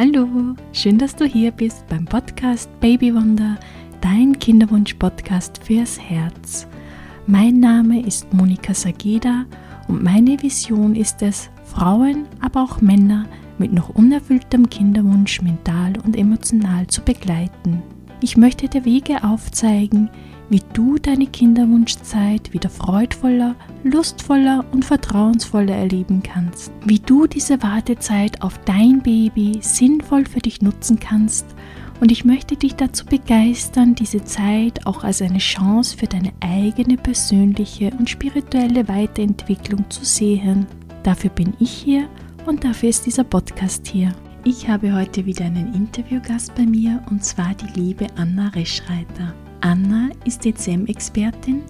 Hallo, 0.00 0.54
schön, 0.72 0.96
dass 0.96 1.16
du 1.16 1.24
hier 1.24 1.50
bist 1.50 1.84
beim 1.88 2.04
Podcast 2.04 2.70
Baby 2.78 3.12
Wonder, 3.12 3.58
dein 4.00 4.38
Kinderwunsch-Podcast 4.38 5.58
fürs 5.64 5.98
Herz. 5.98 6.68
Mein 7.26 7.58
Name 7.58 8.06
ist 8.06 8.32
Monika 8.32 8.74
Sageda 8.74 9.44
und 9.88 10.04
meine 10.04 10.40
Vision 10.40 10.94
ist 10.94 11.20
es, 11.22 11.50
Frauen, 11.64 12.26
aber 12.40 12.62
auch 12.62 12.80
Männer 12.80 13.26
mit 13.58 13.72
noch 13.72 13.88
unerfülltem 13.88 14.70
Kinderwunsch 14.70 15.42
mental 15.42 15.94
und 16.04 16.16
emotional 16.16 16.86
zu 16.86 17.02
begleiten. 17.02 17.82
Ich 18.20 18.36
möchte 18.36 18.68
dir 18.68 18.84
Wege 18.84 19.24
aufzeigen, 19.24 20.10
wie 20.50 20.62
du 20.72 20.96
deine 20.98 21.26
Kinderwunschzeit 21.26 22.52
wieder 22.52 22.70
freudvoller, 22.70 23.54
lustvoller 23.84 24.64
und 24.72 24.84
vertrauensvoller 24.84 25.74
erleben 25.74 26.22
kannst, 26.22 26.72
wie 26.84 26.98
du 26.98 27.26
diese 27.26 27.62
Wartezeit 27.62 28.42
auf 28.42 28.58
dein 28.64 29.02
Baby 29.02 29.58
sinnvoll 29.60 30.26
für 30.26 30.40
dich 30.40 30.62
nutzen 30.62 30.98
kannst 30.98 31.54
und 32.00 32.12
ich 32.12 32.24
möchte 32.24 32.56
dich 32.56 32.76
dazu 32.76 33.04
begeistern, 33.04 33.94
diese 33.94 34.22
Zeit 34.24 34.86
auch 34.86 35.02
als 35.02 35.20
eine 35.20 35.38
Chance 35.38 35.96
für 35.96 36.06
deine 36.06 36.32
eigene 36.40 36.96
persönliche 36.96 37.90
und 37.98 38.08
spirituelle 38.08 38.86
Weiterentwicklung 38.86 39.88
zu 39.90 40.04
sehen. 40.04 40.66
Dafür 41.02 41.30
bin 41.30 41.54
ich 41.58 41.70
hier 41.70 42.08
und 42.46 42.64
dafür 42.64 42.90
ist 42.90 43.06
dieser 43.06 43.24
Podcast 43.24 43.86
hier. 43.86 44.12
Ich 44.44 44.68
habe 44.68 44.94
heute 44.94 45.26
wieder 45.26 45.44
einen 45.44 45.74
Interviewgast 45.74 46.54
bei 46.54 46.64
mir 46.64 47.02
und 47.10 47.24
zwar 47.24 47.54
die 47.54 47.80
liebe 47.80 48.06
Anna 48.16 48.48
Reschreiter. 48.48 49.34
Anna 49.60 50.10
ist 50.24 50.44
DCM-Expertin, 50.44 51.62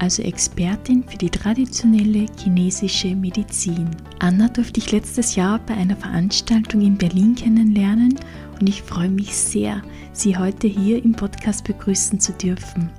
also 0.00 0.22
Expertin 0.22 1.04
für 1.04 1.16
die 1.16 1.30
traditionelle 1.30 2.26
chinesische 2.42 3.14
Medizin. 3.14 3.88
Anna 4.18 4.48
durfte 4.48 4.80
ich 4.80 4.90
letztes 4.90 5.36
Jahr 5.36 5.60
bei 5.60 5.74
einer 5.74 5.96
Veranstaltung 5.96 6.80
in 6.80 6.98
Berlin 6.98 7.34
kennenlernen 7.34 8.18
und 8.58 8.68
ich 8.68 8.82
freue 8.82 9.10
mich 9.10 9.36
sehr, 9.36 9.82
Sie 10.12 10.36
heute 10.36 10.66
hier 10.66 11.04
im 11.04 11.12
Podcast 11.12 11.64
begrüßen 11.64 12.18
zu 12.18 12.32
dürfen. 12.32 12.90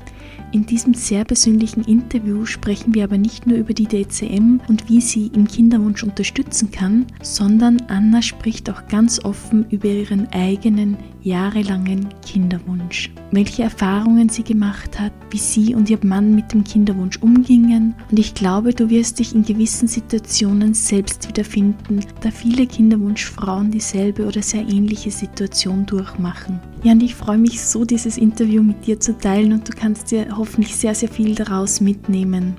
In 0.54 0.66
diesem 0.66 0.94
sehr 0.94 1.26
persönlichen 1.26 1.84
Interview 1.84 2.46
sprechen 2.46 2.94
wir 2.96 3.04
aber 3.04 3.18
nicht 3.18 3.48
nur 3.48 3.58
über 3.58 3.74
die 3.74 3.88
DCM 3.88 4.62
und 4.70 4.88
wie 4.88 5.02
sie 5.02 5.28
im 5.28 5.46
Kinderwunsch 5.46 6.04
unterstützen 6.04 6.72
kann, 6.72 7.06
sondern 7.22 7.82
Anna 7.90 8.22
spricht 8.22 8.70
auch 8.70 8.88
ganz 8.88 9.24
offen 9.26 9.66
über 9.72 9.88
ihren 9.90 10.32
eigenen 10.32 10.96
jahrelangen 11.28 12.08
Kinderwunsch. 12.26 13.12
Welche 13.32 13.64
Erfahrungen 13.64 14.30
sie 14.30 14.44
gemacht 14.44 15.00
hat, 15.00 15.12
wie 15.30 15.38
sie 15.38 15.76
und 15.76 15.90
ihr 15.90 16.00
Mann 16.02 16.34
mit 16.34 16.54
dem 16.54 16.64
Kinderwunsch 16.64 17.18
umgingen. 17.18 17.96
Und 18.10 18.18
ich 18.18 18.34
glaube, 18.34 18.74
du 18.74 18.90
wirst 18.90 19.20
dich 19.20 19.36
in 19.36 19.44
gewissen 19.44 19.88
Situationen 19.88 20.74
selbst 20.74 21.28
wiederfinden, 21.28 22.00
da 22.22 22.32
viele 22.32 22.66
Kinderwunschfrauen 22.66 23.72
dieselbe 23.72 24.26
oder 24.26 24.42
sehr 24.42 24.62
ähnliche 24.62 25.12
Situation 25.12 25.86
durchmachen. 25.86 26.60
Ja, 26.84 26.94
und 26.94 27.04
ich 27.04 27.16
freue 27.16 27.38
mich 27.38 27.62
so, 27.62 27.84
dieses 27.84 28.18
Interview 28.18 28.64
mit 28.64 28.88
dir 28.88 29.00
zu 29.00 29.18
teilen 29.18 29.52
und 29.52 29.68
du 29.68 29.74
kannst 29.74 30.12
dir 30.12 30.38
hoffentlich 30.38 30.76
sehr, 30.76 30.96
sehr 30.96 31.10
viel 31.10 31.36
daraus 31.36 31.82
mitnehmen. 31.82 32.56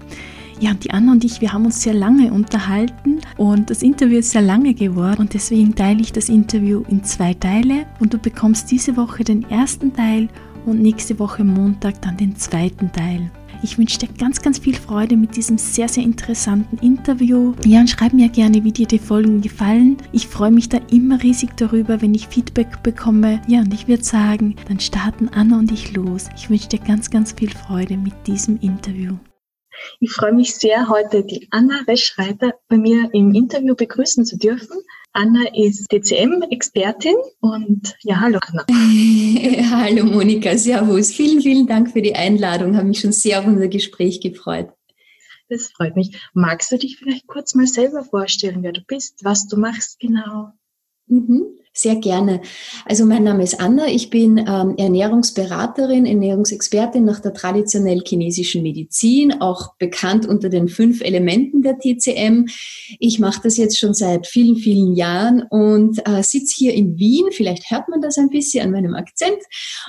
Ja, 0.61 0.73
und 0.73 0.85
die 0.85 0.91
Anna 0.91 1.13
und 1.13 1.25
ich, 1.25 1.41
wir 1.41 1.53
haben 1.53 1.67
uns 1.67 1.83
sehr 1.83 1.95
lange 1.95 2.33
unterhalten 2.33 3.21
und 3.37 3.71
das 3.71 3.83
Interview 3.83 4.19
ist 4.19 4.33
sehr 4.33 4.43
lange 4.43 4.75
geworden 4.75 5.21
und 5.21 5.35
deswegen 5.35 5.75
teile 5.75 6.01
ich 6.01 6.13
das 6.13 6.29
Interview 6.29 6.83
in 6.89 7.05
zwei 7.05 7.33
Teile 7.35 7.87
und 8.01 8.13
du 8.13 8.19
bekommst 8.19 8.71
diese 8.71 8.97
Woche 8.97 9.23
den 9.23 9.49
ersten 9.51 9.93
Teil 9.93 10.29
und 10.67 10.83
nächste 10.83 11.19
Woche 11.21 11.45
Montag 11.45 12.03
dann 12.03 12.17
den 12.17 12.35
zweiten 12.35 12.91
Teil. 12.91 13.31
Ich 13.63 13.77
wünsche 13.77 13.99
dir 13.99 14.09
ganz, 14.19 14.41
ganz 14.41 14.59
viel 14.59 14.75
Freude 14.75 15.17
mit 15.17 15.37
diesem 15.37 15.59
sehr, 15.59 15.89
sehr 15.89 16.05
interessanten 16.05 16.79
Interview. 16.79 17.55
Ja, 17.65 17.81
und 17.81 17.91
schreib 17.91 18.13
mir 18.13 18.29
gerne, 18.29 18.63
wie 18.63 18.71
dir 18.71 18.87
die 18.87 19.01
Folgen 19.01 19.41
gefallen. 19.41 19.97
Ich 20.13 20.29
freue 20.29 20.53
mich 20.53 20.69
da 20.69 20.79
immer 20.91 21.21
riesig 21.23 21.57
darüber, 21.57 22.01
wenn 22.01 22.15
ich 22.15 22.29
Feedback 22.29 22.83
bekomme. 22.85 23.41
Ja, 23.49 23.61
und 23.61 23.75
ich 23.75 23.89
würde 23.89 24.05
sagen, 24.05 24.55
dann 24.69 24.79
starten 24.79 25.29
Anna 25.29 25.59
und 25.59 25.73
ich 25.73 25.95
los. 25.95 26.29
Ich 26.37 26.51
wünsche 26.51 26.69
dir 26.69 26.79
ganz, 26.79 27.11
ganz 27.11 27.33
viel 27.33 27.51
Freude 27.51 27.97
mit 27.97 28.15
diesem 28.29 28.59
Interview. 28.61 29.17
Ich 30.01 30.13
freue 30.13 30.33
mich 30.33 30.55
sehr, 30.55 30.89
heute 30.89 31.25
die 31.25 31.49
Anna 31.51 31.81
Reschreiter 31.87 32.55
bei 32.69 32.77
mir 32.77 33.11
im 33.13 33.35
Interview 33.35 33.75
begrüßen 33.75 34.25
zu 34.25 34.39
dürfen. 34.39 34.77
Anna 35.13 35.45
ist 35.55 35.91
DCM-Expertin 35.91 37.17
und 37.41 37.97
ja, 38.03 38.21
hallo 38.21 38.39
Anna. 38.47 38.67
hallo 39.71 40.05
Monika, 40.05 40.57
Servus. 40.57 41.13
Vielen, 41.13 41.41
vielen 41.41 41.67
Dank 41.67 41.91
für 41.93 42.03
die 42.03 42.15
Einladung. 42.15 42.77
Habe 42.77 42.89
mich 42.89 43.01
schon 43.01 43.13
sehr 43.13 43.41
auf 43.41 43.47
unser 43.47 43.69
Gespräch 43.69 44.21
gefreut. 44.21 44.69
Das 45.49 45.71
freut 45.71 45.97
mich. 45.97 46.21
Magst 46.35 46.71
du 46.71 46.79
dich 46.79 46.99
vielleicht 46.99 47.27
kurz 47.27 47.55
mal 47.55 47.67
selber 47.67 48.05
vorstellen, 48.05 48.63
wer 48.63 48.73
du 48.73 48.83
bist, 48.87 49.25
was 49.25 49.49
du 49.49 49.57
machst 49.57 49.99
genau? 49.99 50.53
Mhm. 51.07 51.59
Sehr 51.79 51.95
gerne. 51.95 52.41
Also 52.87 53.05
mein 53.05 53.23
Name 53.23 53.45
ist 53.45 53.61
Anna, 53.61 53.87
ich 53.87 54.11
bin 54.11 54.37
ähm, 54.39 54.75
Ernährungsberaterin, 54.77 56.07
Ernährungsexpertin 56.07 57.05
nach 57.05 57.21
der 57.21 57.35
traditionell 57.35 58.03
chinesischen 58.05 58.65
Medizin, 58.65 59.41
auch 59.41 59.77
bekannt 59.79 60.27
unter 60.27 60.49
den 60.49 60.67
fünf 60.67 61.03
Elementen 61.03 61.63
der 61.63 61.79
TCM. 61.79 62.47
Ich 62.99 63.21
mache 63.21 63.43
das 63.45 63.59
jetzt 63.59 63.79
schon 63.79 63.95
seit 63.95 64.27
vielen, 64.27 64.57
vielen 64.57 64.97
Jahren 64.97 65.45
und 65.51 66.01
äh, 66.05 66.25
sitze 66.25 66.57
hier 66.57 66.75
in 66.75 66.99
Wien, 66.99 67.27
vielleicht 67.31 67.71
hört 67.71 67.89
man 67.89 68.01
das 68.01 68.19
ein 68.19 68.31
bisschen 68.31 68.65
an 68.65 68.73
meinem 68.73 68.97
Akzent, 68.97 69.39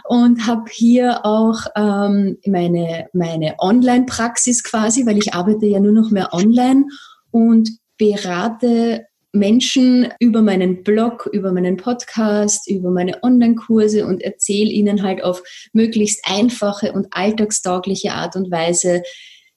und 0.04 0.46
habe 0.46 0.70
hier 0.72 1.26
auch 1.26 1.60
ähm, 1.76 2.38
meine, 2.46 3.08
meine 3.14 3.56
Online-Praxis 3.58 4.64
quasi, 4.64 5.08
weil 5.08 5.18
ich 5.18 5.34
arbeite 5.34 5.66
ja 5.66 5.80
nur 5.80 5.94
noch 5.94 6.12
mehr 6.12 6.36
online 6.36 6.86
und 7.32 7.72
berate 7.98 9.09
Menschen 9.32 10.12
über 10.20 10.42
meinen 10.42 10.84
Blog, 10.84 11.30
über 11.32 11.52
meinen 11.52 11.78
Podcast, 11.78 12.68
über 12.68 12.90
meine 12.90 13.24
Online-Kurse 13.24 14.06
und 14.06 14.22
erzähle 14.22 14.72
ihnen 14.72 15.04
halt 15.04 15.24
auf 15.24 15.44
möglichst 15.74 16.22
einfache 16.26 16.94
und 16.94 17.08
alltagstaugliche 17.12 18.14
Art 18.14 18.36
und 18.36 18.50
Weise, 18.52 19.04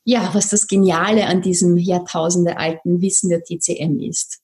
ja, 0.04 0.30
was 0.34 0.50
das 0.50 0.66
Geniale 0.66 1.26
an 1.26 1.42
diesem 1.42 1.76
jahrtausendealten 1.78 3.00
Wissen 3.00 3.30
der 3.30 3.42
TCM 3.42 4.00
ist. 4.00 4.40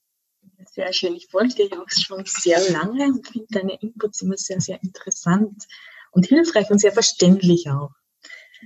Sehr 0.72 0.93
schön. 0.93 1.15
Ich 1.17 1.28
folge 1.28 1.55
dir 1.55 1.69
ja 1.69 1.83
auch 1.83 1.91
schon 1.91 2.22
sehr 2.25 2.61
lange 2.71 3.06
und 3.06 3.27
finde 3.27 3.47
deine 3.50 3.78
Inputs 3.81 4.22
immer 4.22 4.37
sehr, 4.37 4.61
sehr 4.61 4.81
interessant 4.83 5.65
und 6.12 6.27
hilfreich 6.27 6.71
und 6.71 6.78
sehr 6.78 6.93
verständlich 6.93 7.69
auch. 7.69 7.91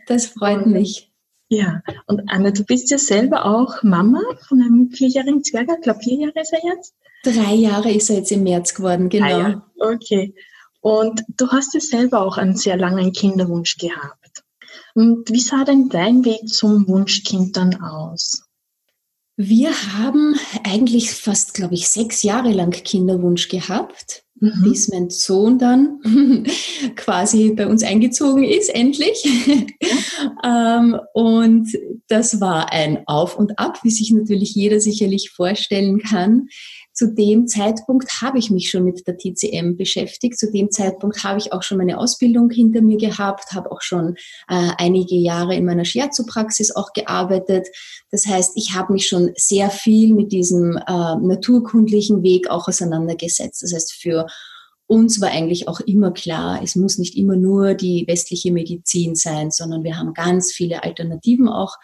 Das 0.06 0.26
freut 0.26 0.66
und, 0.66 0.72
mich. 0.72 1.11
Ja, 1.52 1.82
und 2.06 2.22
Anna, 2.28 2.50
du 2.50 2.64
bist 2.64 2.90
ja 2.90 2.96
selber 2.96 3.44
auch 3.44 3.82
Mama 3.82 4.22
von 4.48 4.62
einem 4.62 4.90
vierjährigen 4.90 5.44
Zwerg. 5.44 5.68
Ich 5.70 5.82
glaube, 5.82 6.00
vier 6.00 6.16
Jahre 6.16 6.40
ist 6.40 6.54
er 6.54 6.64
jetzt? 6.64 6.94
Drei 7.24 7.52
Jahre 7.52 7.92
ist 7.92 8.08
er 8.08 8.16
jetzt 8.16 8.32
im 8.32 8.42
März 8.42 8.72
geworden, 8.72 9.10
genau. 9.10 9.26
Ah, 9.26 9.48
ja. 9.50 9.66
Okay. 9.76 10.34
Und 10.80 11.22
du 11.28 11.48
hast 11.48 11.74
ja 11.74 11.80
selber 11.80 12.22
auch 12.22 12.38
einen 12.38 12.56
sehr 12.56 12.78
langen 12.78 13.12
Kinderwunsch 13.12 13.76
gehabt. 13.76 14.44
Und 14.94 15.28
wie 15.30 15.40
sah 15.40 15.64
denn 15.64 15.90
dein 15.90 16.24
Weg 16.24 16.48
zum 16.48 16.88
Wunschkind 16.88 17.54
dann 17.54 17.82
aus? 17.82 18.44
Wir 19.48 19.70
haben 19.98 20.36
eigentlich 20.64 21.10
fast, 21.12 21.54
glaube 21.54 21.74
ich, 21.74 21.88
sechs 21.88 22.22
Jahre 22.22 22.52
lang 22.52 22.70
Kinderwunsch 22.70 23.48
gehabt 23.48 24.22
mhm. 24.42 24.62
bis 24.62 24.88
mein 24.88 25.08
Sohn 25.08 25.58
dann 25.58 26.00
quasi 26.96 27.52
bei 27.54 27.66
uns 27.66 27.82
eingezogen 27.82 28.44
ist, 28.44 28.68
endlich. 28.74 29.24
ähm, 30.44 30.98
und 31.14 31.68
das 32.08 32.40
war 32.40 32.72
ein 32.72 33.04
Auf 33.06 33.38
und 33.38 33.58
Ab, 33.58 33.78
wie 33.82 33.90
sich 33.90 34.10
natürlich 34.10 34.54
jeder 34.54 34.80
sicherlich 34.80 35.30
vorstellen 35.30 36.00
kann. 36.00 36.48
Zu 36.92 37.14
dem 37.14 37.48
Zeitpunkt 37.48 38.20
habe 38.20 38.38
ich 38.38 38.50
mich 38.50 38.68
schon 38.70 38.84
mit 38.84 39.06
der 39.06 39.16
TCM 39.16 39.76
beschäftigt. 39.76 40.38
Zu 40.38 40.50
dem 40.50 40.70
Zeitpunkt 40.70 41.24
habe 41.24 41.38
ich 41.38 41.52
auch 41.52 41.62
schon 41.62 41.78
meine 41.78 41.98
Ausbildung 41.98 42.50
hinter 42.50 42.82
mir 42.82 42.98
gehabt, 42.98 43.52
habe 43.52 43.72
auch 43.72 43.80
schon 43.80 44.16
äh, 44.48 44.70
einige 44.76 45.14
Jahre 45.14 45.54
in 45.54 45.64
meiner 45.64 45.86
Shiatsu-Praxis 45.86 46.76
auch 46.76 46.92
gearbeitet. 46.92 47.68
Das 48.10 48.26
heißt, 48.26 48.52
ich 48.56 48.74
habe 48.74 48.92
mich 48.92 49.06
schon 49.06 49.30
sehr 49.36 49.70
viel 49.70 50.12
mit 50.14 50.32
diesem 50.32 50.76
äh, 50.76 50.82
naturkundlichen 50.86 52.22
Weg 52.22 52.50
auch 52.50 52.68
auseinandergesetzt. 52.68 53.62
Das 53.62 53.72
heißt, 53.72 53.92
für 53.94 54.26
uns 54.86 55.22
war 55.22 55.30
eigentlich 55.30 55.68
auch 55.68 55.80
immer 55.80 56.12
klar, 56.12 56.60
es 56.62 56.76
muss 56.76 56.98
nicht 56.98 57.16
immer 57.16 57.36
nur 57.36 57.72
die 57.72 58.04
westliche 58.06 58.52
Medizin 58.52 59.14
sein, 59.14 59.50
sondern 59.50 59.84
wir 59.84 59.96
haben 59.96 60.12
ganz 60.12 60.52
viele 60.52 60.82
Alternativen 60.82 61.48
auch 61.48 61.76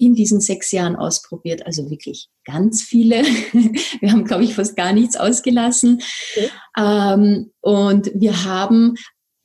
in 0.00 0.14
diesen 0.14 0.40
sechs 0.40 0.72
Jahren 0.72 0.96
ausprobiert, 0.96 1.66
also 1.66 1.90
wirklich 1.90 2.28
ganz 2.44 2.82
viele. 2.82 3.22
Wir 4.00 4.12
haben, 4.12 4.24
glaube 4.24 4.44
ich, 4.44 4.54
fast 4.54 4.76
gar 4.76 4.92
nichts 4.92 5.16
ausgelassen. 5.16 6.00
Okay. 6.34 6.50
Ähm, 6.78 7.52
und 7.60 8.10
wir 8.14 8.44
haben, 8.44 8.94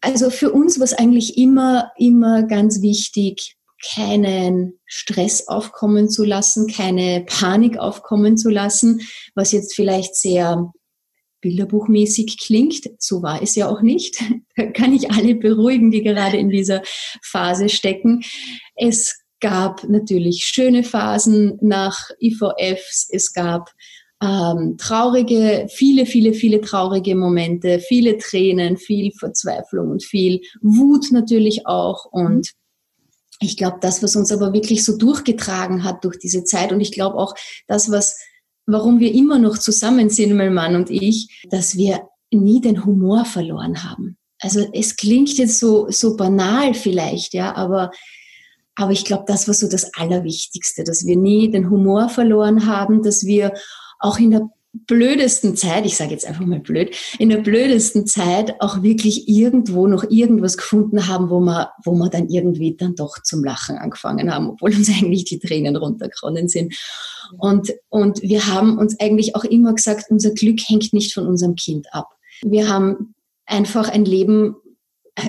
also 0.02 0.30
für 0.30 0.52
uns 0.52 0.80
war 0.80 0.86
es 0.86 0.94
eigentlich 0.94 1.38
immer, 1.38 1.92
immer 1.98 2.44
ganz 2.44 2.82
wichtig, 2.82 3.58
keinen 3.94 4.80
Stress 4.86 5.48
aufkommen 5.48 6.10
zu 6.10 6.24
lassen, 6.24 6.68
keine 6.68 7.26
Panik 7.28 7.78
aufkommen 7.78 8.38
zu 8.38 8.50
lassen, 8.50 9.02
was 9.36 9.52
jetzt 9.52 9.76
vielleicht 9.76 10.16
sehr 10.16 10.72
bilderbuchmäßig 11.42 12.40
klingt. 12.40 12.90
So 12.98 13.22
war 13.22 13.42
es 13.42 13.56
ja 13.56 13.68
auch 13.70 13.82
nicht. 13.82 14.24
Da 14.58 14.68
kann 14.68 14.94
ich 14.94 15.12
alle 15.12 15.36
beruhigen, 15.36 15.92
die 15.92 16.02
gerade 16.02 16.38
in 16.38 16.50
dieser 16.50 16.82
Phase 17.22 17.68
stecken. 17.68 18.24
Es 18.78 19.25
gab 19.40 19.84
natürlich 19.88 20.44
schöne 20.46 20.84
Phasen 20.84 21.58
nach 21.62 22.10
IVFs. 22.20 23.10
Es 23.12 23.34
gab 23.34 23.72
ähm, 24.22 24.78
traurige, 24.78 25.68
viele, 25.70 26.06
viele, 26.06 26.34
viele 26.34 26.62
traurige 26.62 27.16
Momente, 27.16 27.80
viele 27.80 28.18
Tränen, 28.18 28.78
viel 28.78 29.12
Verzweiflung 29.12 29.92
und 29.92 30.04
viel 30.04 30.42
Wut 30.62 31.12
natürlich 31.12 31.68
auch. 31.68 32.06
Und 32.06 32.52
ich 33.40 33.58
glaube, 33.58 33.78
das, 33.82 34.02
was 34.02 34.16
uns 34.16 34.32
aber 34.32 34.54
wirklich 34.54 34.84
so 34.84 34.98
durchgetragen 34.98 35.84
hat 35.84 36.04
durch 36.06 36.18
diese 36.18 36.44
Zeit 36.44 36.72
und 36.72 36.80
ich 36.80 36.92
glaube 36.92 37.18
auch 37.18 37.36
das, 37.68 37.92
was, 37.92 38.18
warum 38.66 39.00
wir 39.00 39.14
immer 39.14 39.38
noch 39.38 39.58
zusammen 39.58 40.10
sind, 40.10 40.36
mein 40.36 40.54
Mann 40.54 40.76
und 40.76 40.90
ich, 40.90 41.44
dass 41.50 41.76
wir 41.76 42.08
nie 42.32 42.62
den 42.62 42.86
Humor 42.86 43.26
verloren 43.26 43.84
haben. 43.84 44.18
Also 44.40 44.66
es 44.74 44.96
klingt 44.96 45.38
jetzt 45.38 45.60
so, 45.60 45.88
so 45.90 46.16
banal 46.16 46.74
vielleicht, 46.74 47.34
ja, 47.34 47.56
aber 47.56 47.92
aber 48.76 48.92
ich 48.92 49.06
glaube, 49.06 49.24
das 49.28 49.48
war 49.48 49.54
so 49.54 49.70
das 49.70 49.94
Allerwichtigste, 49.96 50.84
dass 50.84 51.06
wir 51.06 51.18
nie 51.18 51.50
den 51.50 51.70
Humor 51.70 52.10
verloren 52.10 52.66
haben, 52.66 53.04
dass 53.04 53.26
wir 53.26 53.54
auch 54.00 54.20
in 54.20 54.32
der 54.32 54.50
blödesten 54.88 55.56
Zeit, 55.56 55.86
ich 55.86 55.96
sage 55.96 56.12
jetzt 56.12 56.28
einfach 56.28 56.46
mal 56.46 56.60
blöd, 56.60 56.96
in 57.18 57.30
der 57.30 57.38
blödesten 57.38 58.06
Zeit 58.06 58.60
auch 58.60 58.84
wirklich 58.84 59.28
irgendwo 59.28 59.88
noch 59.88 60.04
irgendwas 60.10 60.58
gefunden 60.58 61.08
haben, 61.08 61.30
wo 61.30 61.40
wir, 61.40 61.72
wo 61.84 61.94
wir 61.94 62.10
dann 62.10 62.30
irgendwie 62.30 62.76
dann 62.76 62.96
doch 62.96 63.22
zum 63.24 63.44
Lachen 63.44 63.78
angefangen 63.78 64.34
haben, 64.34 64.50
obwohl 64.50 64.76
uns 64.76 64.90
eigentlich 64.98 65.26
die 65.26 65.40
Tränen 65.40 65.76
runtergeronnen 65.76 66.50
sind. 66.50 66.76
Und, 67.38 67.74
und 67.90 68.22
wir 68.22 68.48
haben 68.48 68.78
uns 68.78 69.00
eigentlich 69.00 69.36
auch 69.36 69.46
immer 69.46 69.74
gesagt, 69.74 70.06
unser 70.10 70.32
Glück 70.32 70.60
hängt 70.68 70.94
nicht 70.94 71.14
von 71.14 71.26
unserem 71.26 71.56
Kind 71.56 71.88
ab. 71.94 72.10
Wir 72.44 72.68
haben 72.68 73.16
einfach 73.46 73.90
ein 73.90 74.06
Leben 74.06 74.56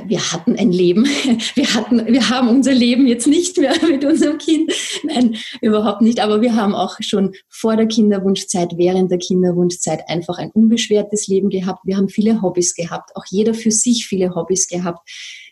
wir 0.06 0.33
hatten 0.33 0.56
ein 0.56 0.73
Leben, 0.73 1.05
wir 1.55 1.75
hatten, 1.75 2.06
wir 2.06 2.29
haben 2.29 2.49
unser 2.49 2.75
Leben 2.75 3.06
jetzt 3.06 3.27
nicht 3.27 3.56
mehr 3.59 3.75
mit 3.88 4.05
unserem 4.05 4.38
Kind. 4.38 4.73
Nein, 5.05 5.37
überhaupt 5.61 6.03
nicht. 6.03 6.21
Aber 6.21 6.41
wir 6.41 6.56
haben 6.56 6.75
auch 6.75 6.97
schon 7.00 7.35
vor 7.49 7.77
der 7.77 7.87
Kinderwunschzeit, 7.87 8.77
während 8.77 9.11
der 9.11 9.19
Kinderwunschzeit 9.19 10.09
einfach 10.09 10.38
ein 10.38 10.50
unbeschwertes 10.50 11.29
Leben 11.29 11.50
gehabt. 11.50 11.81
Wir 11.85 11.97
haben 11.97 12.09
viele 12.09 12.43
Hobbys 12.43 12.75
gehabt, 12.75 13.15
auch 13.15 13.25
jeder 13.29 13.55
für 13.55 13.71
sich 13.71 14.06
viele 14.06 14.35
Hobbys 14.35 14.69
gehabt. 14.69 15.09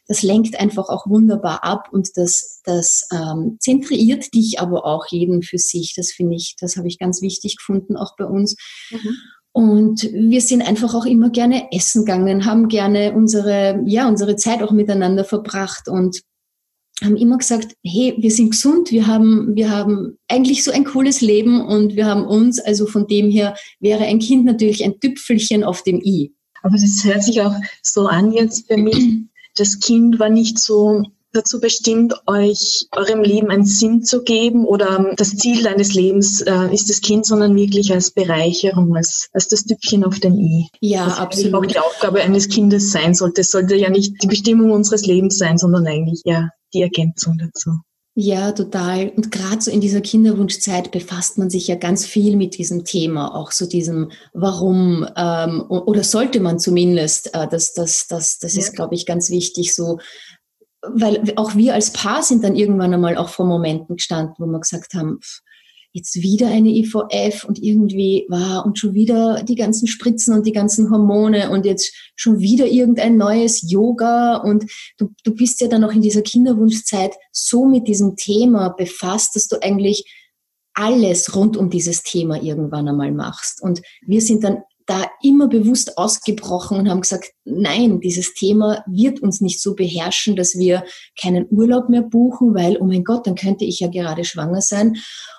Das 0.07 0.23
lenkt 0.23 0.61
einfach 0.61 0.91
auch 0.91 1.07
wunderbar 1.07 1.65
ab 1.65 1.89
und 1.91 2.11
das, 2.17 2.61
das 2.65 3.09
ähm, 3.11 3.57
zentriert 3.59 4.35
dich 4.35 4.61
aber 4.61 4.85
auch 4.85 5.07
jeden 5.09 5.43
für 5.43 5.57
sich. 5.57 5.95
Das 5.97 6.13
finde 6.13 6.37
ich, 6.37 6.57
das 6.61 6.77
habe 6.77 6.89
ich 6.89 6.99
ganz 6.99 7.23
wichtig 7.23 7.57
gefunden, 7.57 7.97
auch 7.97 8.15
bei 8.17 8.27
uns. 8.27 8.57
Mhm. 8.91 9.17
Und 9.57 10.03
wir 10.13 10.41
sind 10.41 10.63
einfach 10.63 10.95
auch 10.95 11.07
immer 11.07 11.31
gerne 11.31 11.71
essen 11.71 12.05
gegangen, 12.05 12.45
haben 12.45 12.67
gerne 12.67 13.13
unsere, 13.15 13.81
ja, 13.87 14.09
unsere 14.09 14.35
Zeit 14.35 14.65
auch 14.65 14.73
miteinander 14.73 15.25
verbracht 15.25 15.89
und 15.89 16.23
haben 17.01 17.17
immer 17.17 17.39
gesagt, 17.39 17.77
hey, 17.85 18.17
wir 18.19 18.33
sind 18.33 18.51
gesund, 18.51 18.91
wir 18.91 19.07
haben, 19.07 19.55
wir 19.55 19.71
haben 19.71 20.19
eigentlich 20.27 20.65
so 20.65 20.73
ein 20.73 20.85
cooles 20.85 21.21
Leben 21.21 21.61
und 21.65 21.95
wir 21.95 22.07
haben 22.07 22.27
uns, 22.27 22.59
also 22.59 22.87
von 22.87 23.07
dem 23.07 23.31
her 23.31 23.55
wäre 23.79 24.03
ein 24.05 24.19
Kind 24.19 24.45
natürlich 24.45 24.83
ein 24.85 24.99
Tüpfelchen 24.99 25.63
auf 25.63 25.85
dem 25.85 26.01
i. 26.03 26.35
Aber 26.63 26.75
das 26.75 27.05
hört 27.05 27.23
sich 27.23 27.41
auch 27.41 27.55
so 27.81 28.09
an 28.09 28.33
jetzt 28.33 28.67
für 28.67 28.77
mich. 28.77 29.07
Das 29.55 29.79
Kind 29.79 30.19
war 30.19 30.31
nicht 30.31 30.59
so 30.59 31.05
dazu 31.35 31.61
bestimmt, 31.61 32.15
euch 32.27 32.87
eurem 32.93 33.23
Leben 33.23 33.51
einen 33.51 33.67
Sinn 33.67 34.03
zu 34.03 34.23
geben 34.23 34.65
oder 34.65 35.13
das 35.17 35.37
Ziel 35.37 35.63
deines 35.63 35.95
Lebens 35.95 36.41
äh, 36.41 36.73
ist 36.73 36.89
das 36.89 37.01
Kind, 37.01 37.27
sondern 37.27 37.57
wirklich 37.57 37.93
als 37.93 38.11
Bereicherung, 38.11 38.97
als, 38.97 39.29
als 39.33 39.49
das 39.49 39.65
Tüpfchen 39.65 40.05
auf 40.05 40.19
dem 40.21 40.39
I. 40.39 40.69
Ja, 40.81 41.07
das 41.07 41.19
absolut. 41.19 41.55
auch 41.55 41.67
die 41.67 41.79
Aufgabe 41.79 42.21
eines 42.23 42.49
Kindes 42.49 42.93
sein 42.93 43.15
sollte. 43.15 43.43
Es 43.43 43.51
sollte 43.51 43.77
ja 43.77 43.91
nicht 43.91 44.23
die 44.23 44.27
Bestimmung 44.27 44.71
unseres 44.71 45.07
Lebens 45.07 45.39
sein, 45.39 45.59
sondern 45.59 45.87
eigentlich 45.87 46.23
ja 46.25 46.51
die 46.73 46.83
Ergänzung 46.83 47.39
dazu. 47.39 47.71
Ja, 48.17 48.53
total. 48.53 49.09
Und 49.17 49.33
gerade 49.33 49.61
so 49.61 49.73
in 49.73 49.81
dieser 49.81 50.01
Kinderwunschzeit 50.01 50.93
befasst 50.93 51.37
man 51.37 51.51
sich 51.51 51.67
ja 51.67 51.75
ganz 51.75 52.07
viel 52.07 52.37
mit 52.37 52.57
diesem 52.57 52.85
Thema, 52.85 53.35
auch 53.35 53.51
so 53.51 53.67
diesem 53.67 54.13
Warum 54.33 55.05
ähm, 55.17 55.65
oder 55.69 56.05
sollte 56.05 56.39
man 56.39 56.61
zumindest, 56.61 57.35
äh, 57.35 57.49
das, 57.49 57.73
das, 57.73 58.07
das, 58.07 58.39
das 58.39 58.55
ja. 58.55 58.61
ist, 58.61 58.77
glaube 58.77 58.95
ich, 58.95 59.05
ganz 59.05 59.31
wichtig, 59.31 59.75
so 59.75 59.99
weil 60.93 61.33
auch 61.37 61.55
wir 61.55 61.75
als 61.75 61.93
Paar 61.93 62.23
sind 62.23 62.45
dann 62.45 62.57
irgendwann 62.57 62.95
einmal 62.95 63.17
auch 63.17 63.29
vor 63.29 63.47
Momenten 63.47 63.97
gestanden, 63.97 64.35
wo 64.39 64.47
wir 64.47 64.61
gesagt 64.61 64.95
haben, 64.95 65.21
jetzt 65.95 66.17
wieder 66.17 66.49
eine 66.49 66.71
IVF 66.71 67.45
und 67.45 67.63
irgendwie 67.63 68.27
war 68.29 68.59
wow, 68.59 68.65
und 68.67 68.79
schon 68.79 68.95
wieder 68.95 69.45
die 69.45 69.55
ganzen 69.55 69.87
Spritzen 69.87 70.35
und 70.35 70.45
die 70.45 70.53
ganzen 70.53 70.91
Hormone 70.91 71.51
und 71.51 71.65
jetzt 71.65 71.95
schon 72.17 72.41
wieder 72.41 72.67
irgendein 72.67 73.17
neues 73.17 73.71
Yoga 73.71 74.39
und 74.39 74.65
du, 74.99 75.15
du 75.23 75.33
bist 75.33 75.61
ja 75.61 75.69
dann 75.69 75.85
auch 75.85 75.93
in 75.93 76.03
dieser 76.03 76.23
Kinderwunschzeit 76.23 77.15
so 77.31 77.65
mit 77.65 77.87
diesem 77.87 78.17
Thema 78.17 78.71
befasst, 78.71 79.37
dass 79.37 79.47
du 79.47 79.63
eigentlich 79.63 80.05
alles 80.75 81.37
rund 81.37 81.57
um 81.57 81.71
dieses 81.71 82.03
Thema 82.03 82.43
irgendwann 82.43 82.89
einmal 82.89 83.13
machst. 83.13 83.63
Und 83.63 83.81
wir 84.05 84.21
sind 84.21 84.43
dann 84.43 84.65
da 84.87 85.07
immer 85.23 85.49
bewusst 85.49 85.97
ausgebrochen 85.97 86.79
und 86.79 86.91
haben 86.91 87.01
gesagt, 87.01 87.31
nein, 87.45 88.01
dieses 88.01 88.35
Thema 88.35 88.85
wird 88.87 89.21
uns 89.21 89.41
nicht 89.41 89.63
so 89.63 89.75
beherrschen, 89.75 90.37
dass 90.37 90.59
wir 90.59 90.85
keinen 91.21 91.47
Urlaub 91.51 91.89
mehr 91.89 92.03
buchen, 92.03 92.55
weil, 92.55 92.77
oh 92.79 92.85
mein 92.85 93.05
Gott, 93.05 93.27
dann 93.27 93.35
könnte 93.35 93.65
ich 93.65 93.81
ja 93.81 93.89
gerade 93.89 94.25
schwanger 94.25 94.61
sein. 94.61 94.97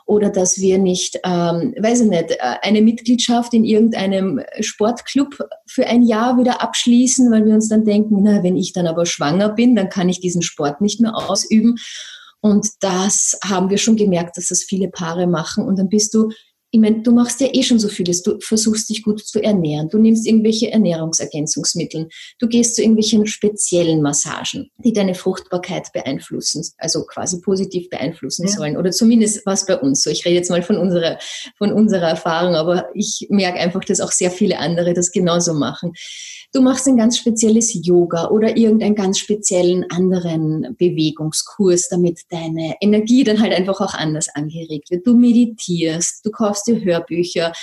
Oder 0.08 0.30
dass 0.30 0.58
wir 0.58 0.78
nicht, 0.78 1.20
ähm, 1.24 1.74
weiß 1.80 2.02
ich 2.02 2.10
nicht, 2.10 2.32
äh, 2.32 2.56
eine 2.62 2.82
Mitgliedschaft 2.82 3.54
in 3.54 3.64
irgendeinem 3.64 4.42
Sportclub 4.60 5.38
für 5.68 5.86
ein 5.86 6.04
Jahr 6.04 6.38
wieder 6.38 6.62
abschließen, 6.62 7.32
weil 7.32 7.46
wir 7.46 7.54
uns 7.54 7.70
dann 7.70 7.86
denken, 7.86 8.24
na, 8.24 8.44
wenn 8.44 8.58
ich 8.58 8.74
dann 8.74 8.88
aber 8.88 9.06
schwanger 9.06 9.50
bin, 9.50 9.76
dann 9.76 9.90
kann 9.90 10.10
ich 10.10 10.20
diesen 10.20 10.42
Sport 10.42 10.82
nicht 10.82 11.02
mehr 11.02 11.16
ausüben. 11.16 11.76
Und 12.42 12.68
das 12.82 13.40
haben 13.44 13.70
wir 13.70 13.78
schon 13.78 13.96
gemerkt, 13.96 14.38
dass 14.38 14.48
das 14.48 14.64
viele 14.64 14.88
Paare 14.88 15.26
machen. 15.28 15.66
Und 15.66 15.78
dann 15.78 15.90
bist 15.90 16.14
du 16.14 16.30
ich 16.76 16.82
meine, 16.82 17.02
du 17.04 17.12
machst 17.14 17.40
ja 17.40 17.48
eh 17.54 17.64
schon 17.64 17.80
so 17.80 17.88
vieles. 17.88 18.22
Du 18.22 18.38
versuchst 18.42 18.90
dich 18.90 19.02
gut 19.02 19.26
zu 19.26 19.42
ernähren. 19.42 19.88
Du 19.88 19.98
nimmst 19.98 20.28
irgendwelche 20.28 20.74
Ernährungsergänzungsmittel. 20.74 22.10
Du 22.38 22.50
gehst 22.50 22.76
zu 22.76 22.82
irgendwelchen 22.82 23.28
speziellen 23.28 24.02
Massagen, 24.02 24.70
die 24.80 24.92
deine 24.92 25.16
Fruchtbarkeit 25.16 25.94
beeinflussen, 25.94 26.68
also 26.78 27.06
quasi 27.06 27.40
positiv 27.40 27.90
beeinflussen 27.90 28.46
ja. 28.48 28.52
sollen. 28.52 28.76
Oder 28.76 28.92
zumindest 28.92 29.46
was 29.46 29.66
bei 29.66 29.80
uns 29.80 30.04
so. 30.04 30.10
Ich 30.10 30.26
rede 30.26 30.36
jetzt 30.36 30.50
mal 30.50 30.64
von 30.64 30.76
unserer, 30.78 31.18
von 31.58 31.72
unserer 31.72 32.10
Erfahrung, 32.10 32.56
aber 32.56 32.90
ich 32.94 33.26
merke 33.30 33.58
einfach, 33.58 33.86
dass 33.86 34.02
auch 34.02 34.12
sehr 34.12 34.30
viele 34.30 34.60
andere 34.60 34.94
das 34.94 35.14
genauso 35.14 35.54
machen 35.54 35.94
du 36.56 36.62
machst 36.62 36.88
ein 36.88 36.96
ganz 36.96 37.18
spezielles 37.18 37.78
Yoga 37.86 38.30
oder 38.30 38.56
irgendeinen 38.56 38.96
ganz 38.96 39.20
speziellen 39.20 39.86
anderen 39.92 40.76
Bewegungskurs, 40.78 41.90
damit 41.90 42.22
deine 42.30 42.76
Energie 42.80 43.26
dann 43.26 43.42
halt 43.42 43.54
einfach 43.54 43.82
auch 43.82 43.94
anders 43.94 44.30
angeregt 44.34 44.90
wird. 44.90 45.06
Du 45.06 45.16
meditierst, 45.16 46.26
du 46.26 46.32
kaufst 46.32 46.65
dir 46.68 46.84
Hörbücher. 46.84 47.54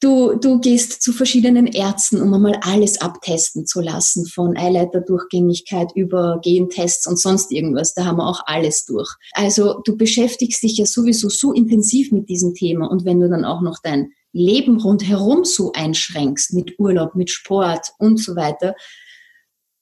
Du, 0.00 0.34
du 0.34 0.60
gehst 0.60 1.00
zu 1.00 1.12
verschiedenen 1.12 1.66
Ärzten, 1.66 2.20
um 2.20 2.34
einmal 2.34 2.58
alles 2.60 3.00
abtesten 3.00 3.66
zu 3.66 3.80
lassen, 3.80 4.26
von 4.26 4.56
Eileiterdurchgängigkeit 4.56 5.92
über 5.94 6.40
Gentests 6.42 7.06
und 7.06 7.18
sonst 7.18 7.50
irgendwas. 7.50 7.94
Da 7.94 8.04
haben 8.04 8.18
wir 8.18 8.28
auch 8.28 8.42
alles 8.44 8.84
durch. 8.84 9.08
Also 9.32 9.80
du 9.84 9.96
beschäftigst 9.96 10.62
dich 10.62 10.76
ja 10.76 10.84
sowieso 10.84 11.30
so 11.30 11.52
intensiv 11.52 12.12
mit 12.12 12.28
diesem 12.28 12.54
Thema 12.54 12.90
und 12.90 13.04
wenn 13.06 13.20
du 13.20 13.30
dann 13.30 13.46
auch 13.46 13.62
noch 13.62 13.78
dein 13.82 14.10
Leben 14.32 14.80
rundherum 14.80 15.44
so 15.44 15.72
einschränkst, 15.72 16.52
mit 16.52 16.78
Urlaub, 16.78 17.14
mit 17.14 17.30
Sport 17.30 17.92
und 17.98 18.18
so 18.18 18.36
weiter, 18.36 18.74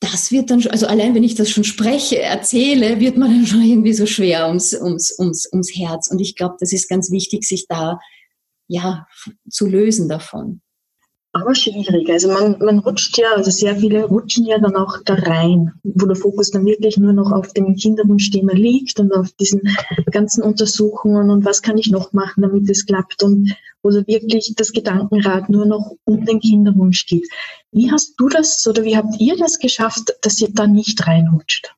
das 0.02 0.32
wird 0.32 0.50
dann, 0.50 0.66
also 0.66 0.86
allein 0.86 1.14
wenn 1.14 1.22
ich 1.22 1.36
das 1.36 1.48
schon 1.48 1.62
spreche, 1.62 2.20
erzähle, 2.20 2.98
wird 2.98 3.16
man 3.16 3.30
dann 3.30 3.46
schon 3.46 3.62
irgendwie 3.62 3.92
so 3.92 4.04
schwer 4.04 4.48
ums, 4.48 4.74
ums, 4.74 5.16
ums, 5.18 5.48
ums 5.52 5.70
Herz. 5.74 6.10
Und 6.10 6.18
ich 6.20 6.34
glaube, 6.34 6.56
das 6.58 6.72
ist 6.72 6.88
ganz 6.88 7.10
wichtig, 7.12 7.44
sich 7.44 7.66
da 7.68 8.00
ja 8.66 9.06
zu 9.48 9.66
lösen 9.66 10.08
davon 10.08 10.60
aber 11.32 11.54
schwierig. 11.54 12.10
Also 12.10 12.28
man, 12.28 12.58
man 12.58 12.78
rutscht 12.80 13.16
ja, 13.18 13.32
also 13.34 13.50
sehr 13.50 13.76
viele 13.76 14.04
rutschen 14.04 14.44
ja 14.44 14.58
dann 14.58 14.76
auch 14.76 14.98
da 15.04 15.14
rein, 15.14 15.72
wo 15.82 16.06
der 16.06 16.16
Fokus 16.16 16.50
dann 16.50 16.66
wirklich 16.66 16.98
nur 16.98 17.14
noch 17.14 17.32
auf 17.32 17.52
dem 17.54 17.74
Kinderwunschthema 17.74 18.52
liegt 18.52 19.00
und 19.00 19.12
auf 19.12 19.32
diesen 19.32 19.62
ganzen 20.10 20.42
Untersuchungen 20.42 21.30
und 21.30 21.44
was 21.44 21.62
kann 21.62 21.78
ich 21.78 21.90
noch 21.90 22.12
machen, 22.12 22.42
damit 22.42 22.68
es 22.68 22.84
klappt 22.84 23.22
und 23.22 23.54
wo 23.82 23.90
so 23.90 24.06
wirklich 24.06 24.52
das 24.56 24.72
Gedankenrad 24.72 25.48
nur 25.48 25.64
noch 25.64 25.96
um 26.04 26.24
den 26.24 26.38
Kinderwunsch 26.38 27.06
geht. 27.06 27.28
Wie 27.72 27.90
hast 27.90 28.14
du 28.18 28.28
das 28.28 28.66
oder 28.66 28.84
wie 28.84 28.96
habt 28.96 29.18
ihr 29.18 29.36
das 29.36 29.58
geschafft, 29.58 30.12
dass 30.20 30.40
ihr 30.40 30.50
da 30.52 30.66
nicht 30.66 31.06
reinrutscht? 31.06 31.74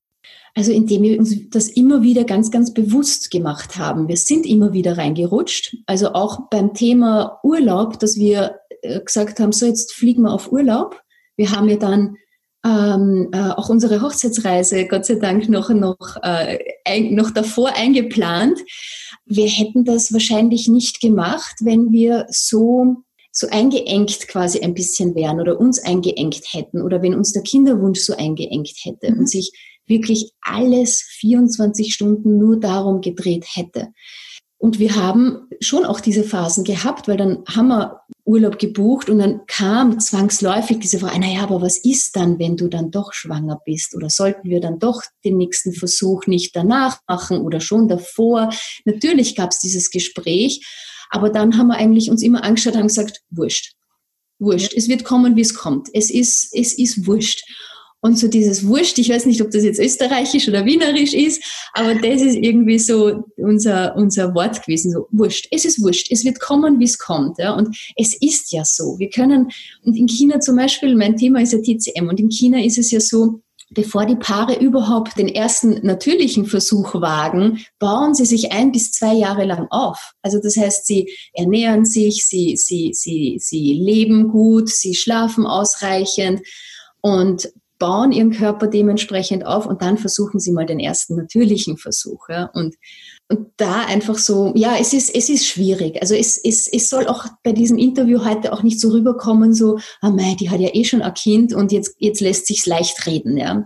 Also 0.56 0.70
indem 0.70 1.02
wir 1.02 1.18
uns 1.18 1.34
das 1.50 1.68
immer 1.68 2.02
wieder 2.02 2.22
ganz, 2.22 2.52
ganz 2.52 2.72
bewusst 2.72 3.32
gemacht 3.32 3.76
haben. 3.76 4.06
Wir 4.06 4.16
sind 4.16 4.46
immer 4.46 4.72
wieder 4.72 4.96
reingerutscht. 4.96 5.76
Also 5.86 6.12
auch 6.12 6.48
beim 6.48 6.74
Thema 6.74 7.40
Urlaub, 7.42 7.98
dass 7.98 8.16
wir 8.16 8.60
gesagt 9.04 9.40
haben, 9.40 9.52
so 9.52 9.66
jetzt 9.66 9.92
fliegen 9.92 10.22
wir 10.22 10.32
auf 10.32 10.52
Urlaub. 10.52 11.00
Wir 11.36 11.50
haben 11.50 11.68
ja 11.68 11.76
dann 11.76 12.16
ähm, 12.64 13.28
äh, 13.32 13.50
auch 13.50 13.68
unsere 13.68 14.00
Hochzeitsreise 14.00 14.86
Gott 14.86 15.04
sei 15.04 15.16
Dank 15.16 15.48
noch, 15.48 15.68
noch, 15.70 16.16
äh, 16.22 16.58
ein, 16.84 17.14
noch 17.14 17.30
davor 17.30 17.74
eingeplant. 17.74 18.58
Wir 19.26 19.48
hätten 19.48 19.84
das 19.84 20.12
wahrscheinlich 20.12 20.68
nicht 20.68 21.00
gemacht, 21.00 21.56
wenn 21.60 21.92
wir 21.92 22.26
so 22.30 23.04
so 23.36 23.48
eingeengt 23.48 24.28
quasi 24.28 24.60
ein 24.60 24.74
bisschen 24.74 25.16
wären 25.16 25.40
oder 25.40 25.58
uns 25.58 25.82
eingeengt 25.82 26.40
hätten 26.52 26.80
oder 26.80 27.02
wenn 27.02 27.14
uns 27.14 27.32
der 27.32 27.42
Kinderwunsch 27.42 27.98
so 27.98 28.14
eingeengt 28.16 28.70
hätte 28.84 29.10
mhm. 29.10 29.18
und 29.18 29.28
sich 29.28 29.50
wirklich 29.86 30.30
alles 30.40 31.02
24 31.18 31.92
Stunden 31.92 32.38
nur 32.38 32.60
darum 32.60 33.00
gedreht 33.00 33.44
hätte. 33.54 33.88
Und 34.64 34.78
wir 34.78 34.96
haben 34.96 35.46
schon 35.60 35.84
auch 35.84 36.00
diese 36.00 36.24
Phasen 36.24 36.64
gehabt, 36.64 37.06
weil 37.06 37.18
dann 37.18 37.44
haben 37.54 37.68
wir 37.68 38.00
Urlaub 38.24 38.58
gebucht 38.58 39.10
und 39.10 39.18
dann 39.18 39.42
kam 39.46 40.00
zwangsläufig 40.00 40.78
diese 40.78 41.00
Frage, 41.00 41.20
naja, 41.20 41.42
aber 41.42 41.60
was 41.60 41.76
ist 41.76 42.16
dann, 42.16 42.38
wenn 42.38 42.56
du 42.56 42.68
dann 42.68 42.90
doch 42.90 43.12
schwanger 43.12 43.60
bist? 43.66 43.94
Oder 43.94 44.08
sollten 44.08 44.48
wir 44.48 44.62
dann 44.62 44.78
doch 44.78 45.02
den 45.22 45.36
nächsten 45.36 45.74
Versuch 45.74 46.26
nicht 46.26 46.56
danach 46.56 47.00
machen 47.06 47.42
oder 47.42 47.60
schon 47.60 47.88
davor? 47.88 48.48
Natürlich 48.86 49.36
gab 49.36 49.50
es 49.50 49.58
dieses 49.58 49.90
Gespräch, 49.90 50.66
aber 51.10 51.28
dann 51.28 51.58
haben 51.58 51.66
wir 51.66 51.76
eigentlich 51.76 52.10
uns 52.10 52.22
immer 52.22 52.42
angeschaut 52.42 52.76
und 52.76 52.86
gesagt, 52.86 53.20
wurscht, 53.28 53.74
wurscht. 54.38 54.72
Es 54.72 54.88
wird 54.88 55.04
kommen, 55.04 55.36
wie 55.36 55.42
es 55.42 55.52
kommt. 55.52 55.90
Es 55.92 56.10
ist, 56.10 56.48
es 56.54 56.72
ist 56.72 57.06
wurscht. 57.06 57.44
Und 58.04 58.18
so 58.18 58.28
dieses 58.28 58.66
Wurscht, 58.66 58.98
ich 58.98 59.08
weiß 59.08 59.24
nicht, 59.24 59.40
ob 59.40 59.50
das 59.50 59.64
jetzt 59.64 59.80
österreichisch 59.80 60.46
oder 60.46 60.66
wienerisch 60.66 61.14
ist, 61.14 61.42
aber 61.72 61.94
das 61.94 62.20
ist 62.20 62.34
irgendwie 62.34 62.78
so 62.78 63.24
unser, 63.38 63.96
unser 63.96 64.34
Wort 64.34 64.62
gewesen, 64.62 64.92
so 64.92 65.06
Wurscht. 65.10 65.48
Es 65.50 65.64
ist 65.64 65.82
Wurscht. 65.82 66.08
Es 66.10 66.22
wird 66.22 66.38
kommen, 66.38 66.78
wie 66.78 66.84
es 66.84 66.98
kommt. 66.98 67.38
Ja? 67.38 67.54
Und 67.54 67.74
es 67.96 68.14
ist 68.20 68.52
ja 68.52 68.62
so. 68.62 68.98
Wir 68.98 69.08
können, 69.08 69.48
und 69.84 69.96
in 69.96 70.06
China 70.06 70.38
zum 70.40 70.56
Beispiel, 70.56 70.94
mein 70.96 71.16
Thema 71.16 71.40
ist 71.40 71.54
ja 71.54 71.60
TCM, 71.60 72.06
und 72.06 72.20
in 72.20 72.30
China 72.30 72.62
ist 72.62 72.76
es 72.76 72.90
ja 72.90 73.00
so, 73.00 73.40
bevor 73.70 74.04
die 74.04 74.16
Paare 74.16 74.58
überhaupt 74.58 75.16
den 75.16 75.28
ersten 75.28 75.80
natürlichen 75.82 76.44
Versuch 76.44 76.92
wagen, 77.00 77.64
bauen 77.78 78.14
sie 78.14 78.26
sich 78.26 78.52
ein 78.52 78.70
bis 78.70 78.92
zwei 78.92 79.14
Jahre 79.14 79.46
lang 79.46 79.66
auf. 79.70 80.12
Also 80.20 80.40
das 80.42 80.58
heißt, 80.58 80.86
sie 80.86 81.10
ernähren 81.32 81.86
sich, 81.86 82.26
sie, 82.26 82.54
sie, 82.58 82.90
sie, 82.92 83.38
sie 83.40 83.72
leben 83.72 84.28
gut, 84.28 84.68
sie 84.68 84.94
schlafen 84.94 85.46
ausreichend 85.46 86.42
und 87.00 87.50
bauen 87.78 88.12
ihren 88.12 88.30
Körper 88.30 88.68
dementsprechend 88.68 89.44
auf 89.44 89.66
und 89.66 89.82
dann 89.82 89.98
versuchen 89.98 90.38
sie 90.38 90.52
mal 90.52 90.66
den 90.66 90.78
ersten 90.78 91.16
natürlichen 91.16 91.76
Versuch. 91.76 92.28
Ja? 92.28 92.50
Und, 92.54 92.76
und 93.28 93.48
da 93.56 93.84
einfach 93.84 94.16
so, 94.16 94.52
ja, 94.54 94.76
es 94.78 94.92
ist, 94.92 95.14
es 95.14 95.28
ist 95.28 95.46
schwierig. 95.46 96.00
Also 96.00 96.14
es, 96.14 96.38
es, 96.42 96.68
es 96.68 96.88
soll 96.88 97.06
auch 97.06 97.26
bei 97.42 97.52
diesem 97.52 97.78
Interview 97.78 98.24
heute 98.24 98.52
auch 98.52 98.62
nicht 98.62 98.80
so 98.80 98.90
rüberkommen, 98.90 99.54
so, 99.54 99.78
ah 100.00 100.10
mei, 100.10 100.36
die 100.38 100.50
hat 100.50 100.60
ja 100.60 100.70
eh 100.72 100.84
schon 100.84 101.02
ein 101.02 101.14
Kind 101.14 101.52
und 101.52 101.72
jetzt, 101.72 101.96
jetzt 101.98 102.20
lässt 102.20 102.46
sich's 102.46 102.66
leicht 102.66 103.06
reden. 103.06 103.36
Ja? 103.36 103.64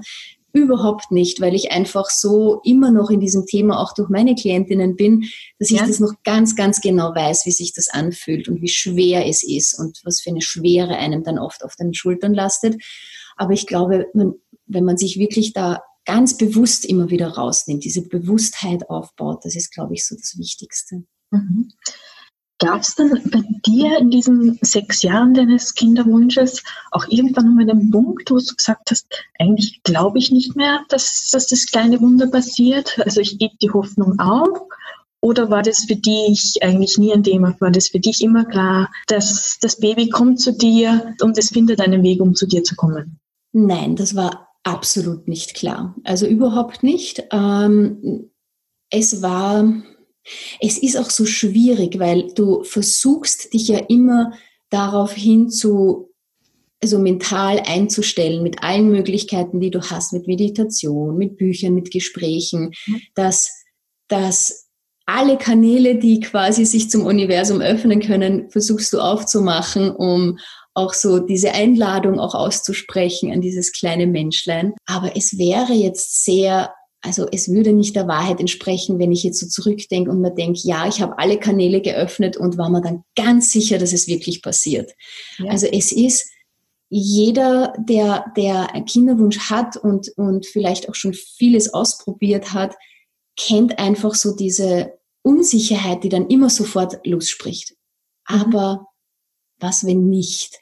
Überhaupt 0.52 1.12
nicht, 1.12 1.42
weil 1.42 1.54
ich 1.54 1.72
einfach 1.72 2.08
so 2.08 2.62
immer 2.64 2.90
noch 2.90 3.10
in 3.10 3.20
diesem 3.20 3.44
Thema 3.44 3.78
auch 3.78 3.92
durch 3.92 4.08
meine 4.08 4.34
Klientinnen 4.34 4.96
bin, 4.96 5.26
dass 5.58 5.70
ich 5.70 5.76
ja. 5.76 5.86
das 5.86 6.00
noch 6.00 6.14
ganz, 6.24 6.56
ganz 6.56 6.80
genau 6.80 7.14
weiß, 7.14 7.44
wie 7.44 7.50
sich 7.50 7.74
das 7.74 7.88
anfühlt 7.88 8.48
und 8.48 8.62
wie 8.62 8.68
schwer 8.68 9.26
es 9.26 9.42
ist 9.42 9.78
und 9.78 10.00
was 10.04 10.22
für 10.22 10.30
eine 10.30 10.40
Schwere 10.40 10.96
einem 10.96 11.22
dann 11.22 11.38
oft 11.38 11.62
auf 11.62 11.76
den 11.76 11.92
Schultern 11.92 12.32
lastet. 12.32 12.76
Aber 13.38 13.52
ich 13.52 13.66
glaube, 13.66 14.06
wenn 14.12 14.84
man 14.84 14.96
sich 14.96 15.18
wirklich 15.18 15.52
da 15.52 15.82
ganz 16.04 16.36
bewusst 16.36 16.84
immer 16.84 17.10
wieder 17.10 17.28
rausnimmt, 17.28 17.84
diese 17.84 18.06
Bewusstheit 18.06 18.88
aufbaut, 18.88 19.44
das 19.44 19.54
ist, 19.56 19.72
glaube 19.72 19.94
ich, 19.94 20.06
so 20.06 20.16
das 20.16 20.38
Wichtigste. 20.38 21.04
Mhm. 21.30 21.70
Gab 22.60 22.80
es 22.80 22.96
denn 22.96 23.10
bei 23.30 23.42
dir 23.64 23.98
in 23.98 24.10
diesen 24.10 24.58
sechs 24.62 25.02
Jahren 25.02 25.32
deines 25.32 25.74
Kinderwunsches 25.74 26.64
auch 26.90 27.06
irgendwann 27.08 27.54
mal 27.54 27.70
einen 27.70 27.90
Punkt, 27.90 28.30
wo 28.30 28.38
du 28.38 28.54
gesagt 28.56 28.90
hast, 28.90 29.06
eigentlich 29.38 29.80
glaube 29.84 30.18
ich 30.18 30.32
nicht 30.32 30.56
mehr, 30.56 30.80
dass, 30.88 31.30
dass 31.30 31.46
das 31.46 31.66
kleine 31.66 32.00
Wunder 32.00 32.26
passiert? 32.26 32.98
Also 33.04 33.20
ich 33.20 33.38
gebe 33.38 33.54
die 33.62 33.70
Hoffnung 33.70 34.18
auf. 34.18 34.62
Oder 35.20 35.50
war 35.50 35.62
das 35.62 35.84
für 35.86 35.96
dich 35.96 36.58
eigentlich 36.62 36.96
nie 36.98 37.12
ein 37.12 37.22
Thema? 37.22 37.54
War 37.60 37.70
das 37.70 37.88
für 37.88 38.00
dich 38.00 38.22
immer 38.22 38.44
klar, 38.44 38.90
dass 39.06 39.58
das 39.60 39.78
Baby 39.78 40.08
kommt 40.08 40.40
zu 40.40 40.52
dir 40.52 41.14
und 41.20 41.36
es 41.38 41.50
findet 41.50 41.80
einen 41.80 42.02
Weg, 42.02 42.20
um 42.20 42.34
zu 42.34 42.46
dir 42.46 42.64
zu 42.64 42.74
kommen? 42.76 43.20
Nein, 43.52 43.96
das 43.96 44.14
war 44.14 44.48
absolut 44.62 45.28
nicht 45.28 45.54
klar. 45.54 45.94
Also 46.04 46.26
überhaupt 46.26 46.82
nicht. 46.82 47.24
Ähm, 47.32 48.30
es 48.90 49.22
war, 49.22 49.72
es 50.60 50.78
ist 50.78 50.96
auch 50.96 51.10
so 51.10 51.26
schwierig, 51.26 51.98
weil 51.98 52.32
du 52.34 52.64
versuchst 52.64 53.52
dich 53.54 53.68
ja 53.68 53.78
immer 53.88 54.32
darauf 54.70 55.12
hin 55.12 55.50
zu, 55.50 56.12
also 56.82 56.98
mental 56.98 57.60
einzustellen 57.66 58.42
mit 58.42 58.62
allen 58.62 58.90
Möglichkeiten, 58.90 59.60
die 59.60 59.70
du 59.70 59.80
hast, 59.80 60.12
mit 60.12 60.26
Meditation, 60.26 61.16
mit 61.16 61.36
Büchern, 61.36 61.74
mit 61.74 61.90
Gesprächen, 61.90 62.72
mhm. 62.86 63.00
dass, 63.14 63.50
dass 64.08 64.68
alle 65.06 65.38
Kanäle, 65.38 65.96
die 65.96 66.20
quasi 66.20 66.66
sich 66.66 66.90
zum 66.90 67.06
Universum 67.06 67.62
öffnen 67.62 68.00
können, 68.00 68.50
versuchst 68.50 68.92
du 68.92 69.00
aufzumachen, 69.00 69.90
um 69.90 70.38
auch 70.78 70.94
so 70.94 71.18
diese 71.18 71.52
Einladung 71.52 72.18
auch 72.20 72.34
auszusprechen 72.34 73.32
an 73.32 73.40
dieses 73.40 73.72
kleine 73.72 74.06
Menschlein. 74.06 74.74
Aber 74.86 75.16
es 75.16 75.38
wäre 75.38 75.72
jetzt 75.72 76.24
sehr 76.24 76.72
also 77.00 77.28
es 77.30 77.48
würde 77.48 77.72
nicht 77.72 77.94
der 77.94 78.08
Wahrheit 78.08 78.40
entsprechen, 78.40 78.98
wenn 78.98 79.12
ich 79.12 79.22
jetzt 79.22 79.38
so 79.38 79.46
zurückdenke 79.46 80.10
und 80.10 80.20
mir 80.20 80.34
denke, 80.34 80.58
ja, 80.64 80.88
ich 80.88 81.00
habe 81.00 81.16
alle 81.18 81.38
Kanäle 81.38 81.80
geöffnet 81.80 82.36
und 82.36 82.58
war 82.58 82.70
mir 82.70 82.80
dann 82.82 83.04
ganz 83.14 83.52
sicher, 83.52 83.78
dass 83.78 83.92
es 83.92 84.08
wirklich 84.08 84.42
passiert. 84.42 84.94
Ja. 85.38 85.52
Also 85.52 85.68
es 85.68 85.92
ist 85.92 86.28
jeder, 86.90 87.72
der, 87.78 88.24
der 88.36 88.74
einen 88.74 88.84
Kinderwunsch 88.84 89.50
hat 89.50 89.76
und, 89.76 90.08
und 90.16 90.46
vielleicht 90.46 90.88
auch 90.88 90.96
schon 90.96 91.14
vieles 91.14 91.72
ausprobiert 91.72 92.52
hat, 92.52 92.74
kennt 93.36 93.78
einfach 93.78 94.14
so 94.14 94.34
diese 94.34 94.94
Unsicherheit, 95.22 96.02
die 96.02 96.08
dann 96.08 96.26
immer 96.26 96.50
sofort 96.50 96.98
losspricht. 97.06 97.76
Mhm. 98.28 98.40
Aber 98.40 98.87
was, 99.60 99.84
wenn 99.86 100.08
nicht? 100.08 100.58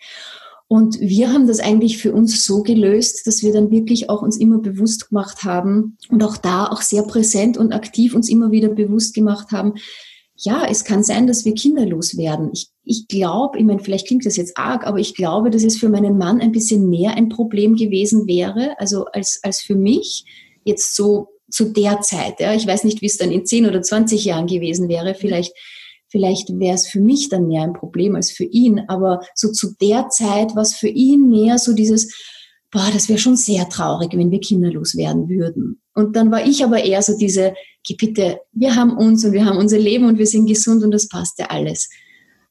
Und 0.69 0.99
wir 0.99 1.33
haben 1.33 1.47
das 1.47 1.61
eigentlich 1.61 1.99
für 1.99 2.13
uns 2.13 2.45
so 2.45 2.63
gelöst, 2.63 3.27
dass 3.27 3.43
wir 3.43 3.53
dann 3.53 3.71
wirklich 3.71 4.11
auch 4.11 4.23
uns 4.23 4.37
immer 4.37 4.59
bewusst 4.59 5.11
gemacht 5.11 5.45
haben 5.45 5.97
und 6.09 6.25
auch 6.25 6.37
da 6.37 6.67
auch 6.67 6.83
sehr 6.83 7.05
präsent 7.05 7.57
und 7.57 7.73
aktiv 7.73 8.15
uns 8.15 8.29
immer 8.29 8.51
wieder 8.51 8.69
bewusst 8.69 9.15
gemacht 9.15 9.53
haben, 9.53 9.75
ja, 10.39 10.67
es 10.69 10.85
kann 10.85 11.03
sein, 11.03 11.27
dass 11.27 11.45
wir 11.45 11.55
kinderlos 11.55 12.17
werden. 12.19 12.51
Ich, 12.53 12.69
ich 12.85 13.09
glaube, 13.09 13.59
ich 13.59 13.65
meine, 13.65 13.81
vielleicht 13.81 14.07
klingt 14.07 14.27
das 14.27 14.37
jetzt 14.37 14.59
arg, 14.59 14.87
aber 14.87 14.99
ich 14.99 15.15
glaube, 15.15 15.51
dass 15.51 15.65
es 15.65 15.79
für 15.79 15.89
meinen 15.89 16.19
Mann 16.19 16.41
ein 16.41 16.53
bisschen 16.53 16.91
mehr 16.91 17.17
ein 17.17 17.31
Problem 17.31 17.75
gewesen 17.75 18.27
wäre, 18.27 18.79
also 18.79 19.07
als, 19.07 19.41
als 19.43 19.63
für 19.63 19.77
mich 19.77 20.25
jetzt 20.65 20.95
so 20.95 21.29
zu 21.51 21.73
der 21.73 22.01
Zeit. 22.01 22.41
Ja. 22.41 22.55
Ich 22.55 22.67
weiß 22.67 22.85
nicht, 22.85 23.01
wie 23.01 23.07
es 23.07 23.17
dann 23.17 23.31
in 23.31 23.47
10 23.47 23.67
oder 23.67 23.81
20 23.81 24.25
Jahren 24.25 24.47
gewesen 24.47 24.89
wäre. 24.89 25.15
Vielleicht 25.15 25.55
Vielleicht 26.09 26.49
wäre 26.59 26.75
es 26.75 26.87
für 26.87 27.01
mich 27.01 27.29
dann 27.29 27.49
mehr 27.49 27.63
ein 27.63 27.73
Problem 27.73 28.15
als 28.15 28.31
für 28.31 28.45
ihn, 28.45 28.83
aber 28.89 29.21
so 29.35 29.51
zu 29.51 29.75
der 29.81 30.09
Zeit 30.09 30.55
war 30.55 30.63
es 30.63 30.75
für 30.75 30.89
ihn 30.89 31.29
mehr 31.29 31.59
so 31.59 31.73
dieses, 31.73 32.15
boah, 32.71 32.89
das 32.93 33.09
wäre 33.09 33.19
schon 33.19 33.37
sehr 33.37 33.69
traurig, 33.69 34.13
wenn 34.13 34.31
wir 34.31 34.41
kinderlos 34.41 34.97
werden 34.97 35.29
würden. 35.29 35.81
Und 35.95 36.15
dann 36.15 36.31
war 36.31 36.47
ich 36.47 36.63
aber 36.65 36.85
eher 36.85 37.03
so 37.03 37.17
diese, 37.17 37.55
geh 37.85 37.95
bitte, 37.95 38.41
wir 38.53 38.77
haben 38.77 38.97
uns 38.97 39.25
und 39.25 39.33
wir 39.33 39.45
haben 39.45 39.59
unser 39.59 39.79
Leben 39.79 40.07
und 40.07 40.19
wir 40.19 40.27
sind 40.27 40.47
gesund 40.47 40.85
und 40.85 40.91
das 40.91 41.09
passt 41.09 41.39
ja 41.39 41.47
alles. 41.47 41.89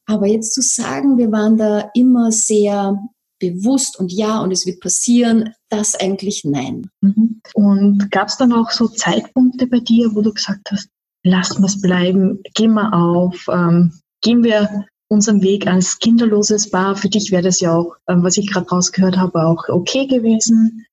Aber 0.06 0.26
jetzt 0.26 0.54
zu 0.54 0.62
sagen, 0.62 1.18
wir 1.18 1.32
waren 1.32 1.56
da 1.56 1.90
immer 1.94 2.30
sehr 2.32 2.96
bewusst 3.38 3.98
und 3.98 4.12
ja 4.12 4.40
und 4.40 4.50
es 4.50 4.66
wird 4.66 4.80
passieren, 4.80 5.50
das 5.68 5.94
eigentlich 5.94 6.44
nein. 6.44 6.90
Mhm. 7.00 7.40
Und 7.54 8.10
gab 8.10 8.28
es 8.28 8.36
dann 8.36 8.52
auch 8.52 8.70
so 8.70 8.88
Zeitpunkte 8.88 9.66
bei 9.66 9.80
dir, 9.80 10.14
wo 10.14 10.22
du 10.22 10.32
gesagt 10.32 10.70
hast, 10.70 10.88
lassen 11.26 11.62
wir 11.62 11.66
es 11.66 11.80
bleiben, 11.80 12.40
gehen 12.54 12.74
wir 12.74 12.92
auf, 12.92 13.46
ähm, 13.52 13.92
gehen 14.22 14.42
wir 14.42 14.86
unseren 15.08 15.42
Weg 15.42 15.66
als 15.66 15.98
kinderloses 15.98 16.70
Paar. 16.70 16.96
Für 16.96 17.08
dich 17.08 17.30
wäre 17.30 17.42
das 17.42 17.60
ja 17.60 17.74
auch, 17.74 17.96
ähm, 18.08 18.22
was 18.22 18.36
ich 18.36 18.50
gerade 18.50 18.68
rausgehört 18.68 19.16
habe, 19.16 19.44
auch 19.44 19.68
okay 19.68 20.06
gewesen. 20.06 20.86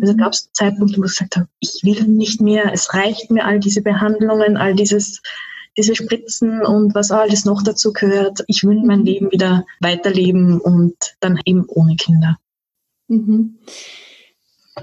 Also 0.00 0.16
gab 0.16 0.32
es 0.32 0.50
Zeitpunkte, 0.52 0.98
wo 0.98 1.04
ich 1.04 1.16
gesagt 1.16 1.36
habe, 1.36 1.48
ich 1.60 1.80
will 1.82 2.04
nicht 2.04 2.40
mehr, 2.40 2.72
es 2.72 2.92
reicht 2.94 3.30
mir 3.30 3.44
all 3.44 3.58
diese 3.58 3.82
Behandlungen, 3.82 4.56
all 4.56 4.74
dieses, 4.74 5.22
diese 5.76 5.94
Spritzen 5.94 6.64
und 6.64 6.94
was 6.94 7.10
alles 7.10 7.44
noch 7.44 7.62
dazu 7.62 7.92
gehört. 7.92 8.44
Ich 8.48 8.64
will 8.64 8.82
mein 8.84 9.04
Leben 9.04 9.32
wieder 9.32 9.64
weiterleben 9.80 10.60
und 10.60 10.94
dann 11.20 11.40
eben 11.44 11.64
ohne 11.68 11.96
Kinder. 11.96 12.36
Mhm. 13.08 13.58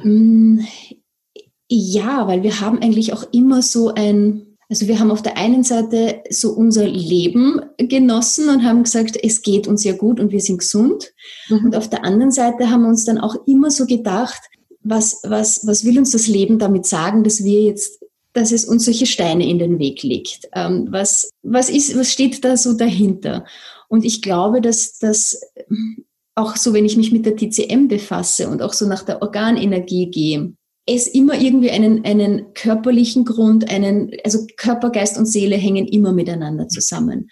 Mm, 0.03 0.59
ja, 1.69 2.27
weil 2.27 2.43
wir 2.43 2.59
haben 2.61 2.81
eigentlich 2.81 3.13
auch 3.13 3.31
immer 3.31 3.61
so 3.61 3.93
ein, 3.93 4.54
also 4.69 4.87
wir 4.87 4.99
haben 4.99 5.11
auf 5.11 5.21
der 5.21 5.37
einen 5.37 5.63
Seite 5.63 6.23
so 6.29 6.51
unser 6.51 6.87
Leben 6.87 7.61
genossen 7.77 8.49
und 8.49 8.63
haben 8.63 8.83
gesagt, 8.83 9.17
es 9.21 9.41
geht 9.41 9.67
uns 9.67 9.83
ja 9.83 9.93
gut 9.93 10.19
und 10.19 10.31
wir 10.31 10.41
sind 10.41 10.59
gesund. 10.59 11.13
Mhm. 11.49 11.65
Und 11.65 11.75
auf 11.75 11.89
der 11.89 12.03
anderen 12.03 12.31
Seite 12.31 12.69
haben 12.69 12.81
wir 12.81 12.89
uns 12.89 13.05
dann 13.05 13.19
auch 13.19 13.35
immer 13.45 13.69
so 13.69 13.85
gedacht, 13.85 14.41
was, 14.81 15.21
was, 15.23 15.65
was 15.65 15.85
will 15.85 15.97
uns 15.97 16.11
das 16.11 16.27
Leben 16.27 16.59
damit 16.59 16.85
sagen, 16.85 17.23
dass 17.23 17.43
wir 17.43 17.61
jetzt, 17.61 18.03
dass 18.33 18.51
es 18.51 18.65
uns 18.65 18.85
solche 18.85 19.05
Steine 19.05 19.47
in 19.47 19.59
den 19.59 19.79
Weg 19.79 20.03
legt? 20.03 20.47
Ähm, 20.53 20.87
was, 20.89 21.29
was 21.43 21.69
ist, 21.69 21.97
was 21.97 22.11
steht 22.11 22.43
da 22.43 22.57
so 22.57 22.73
dahinter? 22.73 23.45
Und 23.87 24.03
ich 24.03 24.21
glaube, 24.21 24.61
dass 24.61 24.97
das 24.97 25.41
auch 26.35 26.55
so, 26.55 26.73
wenn 26.73 26.85
ich 26.85 26.97
mich 26.97 27.11
mit 27.11 27.25
der 27.25 27.35
TCM 27.35 27.87
befasse 27.87 28.49
und 28.49 28.61
auch 28.61 28.73
so 28.73 28.87
nach 28.87 29.03
der 29.03 29.21
Organenergie 29.21 30.09
gehe, 30.09 30.53
es 30.85 31.07
immer 31.07 31.39
irgendwie 31.39 31.71
einen, 31.71 32.05
einen 32.05 32.53
körperlichen 32.53 33.25
Grund, 33.25 33.69
einen, 33.69 34.11
also 34.23 34.45
Körper, 34.57 34.91
Geist 34.91 35.17
und 35.17 35.25
Seele 35.25 35.55
hängen 35.55 35.87
immer 35.87 36.13
miteinander 36.13 36.67
zusammen. 36.67 37.29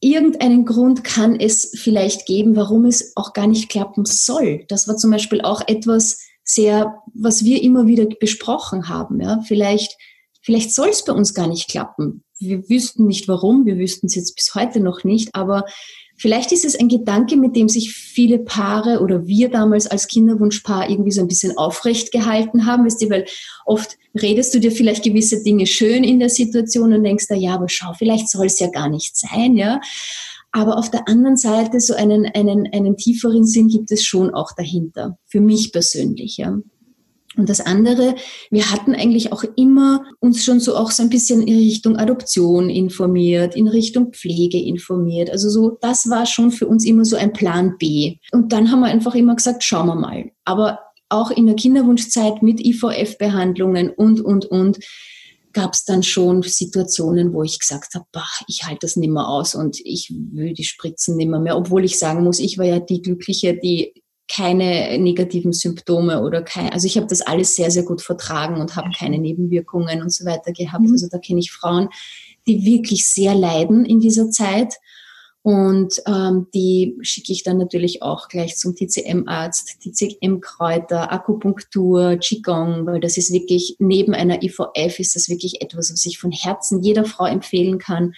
Irgendeinen 0.00 0.64
Grund 0.64 1.04
kann 1.04 1.38
es 1.38 1.72
vielleicht 1.78 2.26
geben, 2.26 2.56
warum 2.56 2.84
es 2.84 3.12
auch 3.16 3.32
gar 3.32 3.46
nicht 3.46 3.68
klappen 3.68 4.04
soll. 4.04 4.64
Das 4.68 4.88
war 4.88 4.96
zum 4.96 5.10
Beispiel 5.10 5.40
auch 5.42 5.62
etwas 5.66 6.18
sehr, 6.44 7.02
was 7.14 7.44
wir 7.44 7.62
immer 7.62 7.86
wieder 7.86 8.06
besprochen 8.06 8.88
haben. 8.88 9.20
Ja. 9.20 9.40
Vielleicht, 9.46 9.96
vielleicht 10.42 10.74
soll 10.74 10.88
es 10.88 11.04
bei 11.04 11.12
uns 11.12 11.34
gar 11.34 11.46
nicht 11.46 11.68
klappen. 11.68 12.22
Wir 12.38 12.68
wüssten 12.68 13.06
nicht 13.06 13.28
warum, 13.28 13.64
wir 13.64 13.78
wüssten 13.78 14.06
es 14.06 14.14
jetzt 14.14 14.34
bis 14.34 14.54
heute 14.54 14.80
noch 14.80 15.04
nicht, 15.04 15.34
aber 15.34 15.64
Vielleicht 16.16 16.52
ist 16.52 16.64
es 16.64 16.78
ein 16.78 16.88
Gedanke, 16.88 17.36
mit 17.36 17.56
dem 17.56 17.68
sich 17.68 17.92
viele 17.92 18.38
Paare 18.38 19.00
oder 19.00 19.26
wir 19.26 19.48
damals 19.50 19.86
als 19.86 20.06
Kinderwunschpaar 20.06 20.88
irgendwie 20.88 21.10
so 21.10 21.20
ein 21.20 21.28
bisschen 21.28 21.56
aufrecht 21.58 22.12
gehalten 22.12 22.66
haben, 22.66 22.84
weißt 22.84 23.02
du, 23.02 23.10
weil 23.10 23.26
oft 23.66 23.98
redest 24.20 24.54
du 24.54 24.60
dir 24.60 24.70
vielleicht 24.70 25.02
gewisse 25.02 25.42
Dinge 25.42 25.66
schön 25.66 26.04
in 26.04 26.20
der 26.20 26.28
Situation 26.28 26.92
und 26.92 27.02
denkst 27.02 27.26
da, 27.28 27.34
ja, 27.34 27.54
aber 27.54 27.68
schau, 27.68 27.92
vielleicht 27.94 28.30
soll 28.30 28.46
es 28.46 28.60
ja 28.60 28.68
gar 28.68 28.88
nicht 28.88 29.16
sein, 29.16 29.56
ja. 29.56 29.80
Aber 30.52 30.78
auf 30.78 30.88
der 30.88 31.08
anderen 31.08 31.36
Seite 31.36 31.80
so 31.80 31.94
einen, 31.94 32.26
einen, 32.26 32.72
einen 32.72 32.96
tieferen 32.96 33.44
Sinn 33.44 33.66
gibt 33.66 33.90
es 33.90 34.04
schon 34.04 34.32
auch 34.32 34.52
dahinter. 34.56 35.18
Für 35.26 35.40
mich 35.40 35.72
persönlich, 35.72 36.36
ja. 36.36 36.56
Und 37.36 37.48
das 37.48 37.60
andere, 37.60 38.14
wir 38.50 38.70
hatten 38.70 38.94
eigentlich 38.94 39.32
auch 39.32 39.44
immer 39.56 40.04
uns 40.20 40.44
schon 40.44 40.60
so 40.60 40.76
auch 40.76 40.90
so 40.90 41.02
ein 41.02 41.10
bisschen 41.10 41.42
in 41.42 41.56
Richtung 41.56 41.96
Adoption 41.96 42.70
informiert, 42.70 43.56
in 43.56 43.68
Richtung 43.68 44.12
Pflege 44.12 44.58
informiert. 44.58 45.30
Also 45.30 45.50
so, 45.50 45.78
das 45.80 46.08
war 46.08 46.26
schon 46.26 46.50
für 46.50 46.66
uns 46.66 46.84
immer 46.84 47.04
so 47.04 47.16
ein 47.16 47.32
Plan 47.32 47.76
B. 47.78 48.16
Und 48.32 48.52
dann 48.52 48.70
haben 48.70 48.80
wir 48.80 48.86
einfach 48.86 49.14
immer 49.14 49.34
gesagt, 49.34 49.64
schauen 49.64 49.86
wir 49.88 49.96
mal. 49.96 50.30
Aber 50.44 50.78
auch 51.08 51.30
in 51.30 51.46
der 51.46 51.56
Kinderwunschzeit 51.56 52.42
mit 52.42 52.64
IVF-Behandlungen 52.64 53.90
und, 53.90 54.20
und, 54.20 54.46
und, 54.46 54.78
gab 55.54 55.72
es 55.72 55.84
dann 55.84 56.02
schon 56.02 56.42
Situationen, 56.42 57.32
wo 57.32 57.42
ich 57.42 57.60
gesagt 57.60 57.94
habe, 57.94 58.06
ich 58.48 58.64
halte 58.64 58.80
das 58.82 58.96
nicht 58.96 59.10
mehr 59.10 59.28
aus 59.28 59.54
und 59.54 59.78
ich 59.84 60.12
will 60.32 60.52
die 60.52 60.64
Spritzen 60.64 61.16
nicht 61.16 61.28
mehr, 61.28 61.38
mehr. 61.38 61.56
Obwohl 61.56 61.84
ich 61.84 61.98
sagen 61.98 62.24
muss, 62.24 62.40
ich 62.40 62.58
war 62.58 62.66
ja 62.66 62.80
die 62.80 63.00
Glückliche, 63.00 63.56
die 63.56 63.94
keine 64.28 64.98
negativen 64.98 65.52
Symptome 65.52 66.22
oder 66.22 66.42
kein, 66.42 66.72
also 66.72 66.86
ich 66.86 66.96
habe 66.96 67.06
das 67.06 67.20
alles 67.20 67.56
sehr, 67.56 67.70
sehr 67.70 67.82
gut 67.82 68.00
vertragen 68.00 68.60
und 68.60 68.74
habe 68.76 68.90
keine 68.96 69.18
Nebenwirkungen 69.18 70.02
und 70.02 70.12
so 70.12 70.24
weiter 70.24 70.52
gehabt. 70.52 70.84
Mhm. 70.84 70.92
Also 70.92 71.08
da 71.10 71.18
kenne 71.18 71.40
ich 71.40 71.52
Frauen, 71.52 71.88
die 72.46 72.64
wirklich 72.64 73.06
sehr 73.06 73.34
leiden 73.34 73.84
in 73.84 74.00
dieser 74.00 74.30
Zeit. 74.30 74.74
Und 75.42 76.00
ähm, 76.06 76.46
die 76.54 76.96
schicke 77.02 77.30
ich 77.30 77.42
dann 77.42 77.58
natürlich 77.58 78.02
auch 78.02 78.28
gleich 78.28 78.56
zum 78.56 78.74
TCM-Arzt, 78.74 79.78
TCM-Kräuter, 79.82 81.12
Akupunktur, 81.12 82.16
Qigong, 82.16 82.86
weil 82.86 82.98
das 82.98 83.18
ist 83.18 83.30
wirklich, 83.30 83.76
neben 83.78 84.14
einer 84.14 84.42
IVF 84.42 84.98
ist 84.98 85.14
das 85.14 85.28
wirklich 85.28 85.60
etwas, 85.60 85.92
was 85.92 86.06
ich 86.06 86.18
von 86.18 86.32
Herzen 86.32 86.82
jeder 86.82 87.04
Frau 87.04 87.26
empfehlen 87.26 87.78
kann 87.78 88.14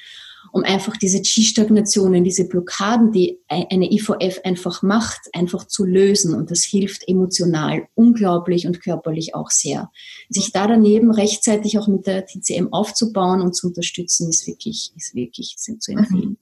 um 0.53 0.65
einfach 0.65 0.97
diese 0.97 1.21
Qi-Stagnationen, 1.21 2.25
diese 2.25 2.49
Blockaden, 2.49 3.13
die 3.13 3.39
eine 3.49 3.93
IVF 3.93 4.41
einfach 4.45 4.83
macht, 4.83 5.21
einfach 5.33 5.67
zu 5.67 5.85
lösen. 5.85 6.35
Und 6.35 6.51
das 6.51 6.63
hilft 6.63 7.09
emotional 7.09 7.89
unglaublich 7.95 8.67
und 8.67 8.83
körperlich 8.83 9.35
auch 9.35 9.51
sehr. 9.51 9.91
Sich 10.29 10.53
da 10.53 10.67
daneben 10.67 11.11
rechtzeitig 11.11 11.79
auch 11.79 11.89
mit 11.89 12.07
der 12.07 12.27
TCM 12.27 12.73
aufzubauen 12.73 13.41
und 13.41 13.55
zu 13.55 13.69
unterstützen, 13.69 14.29
ist 14.29 14.47
wirklich, 14.47 14.93
ist 14.97 15.15
wirklich 15.15 15.57
zu 15.57 15.73
empfehlen. 15.93 16.31
Mhm. 16.31 16.37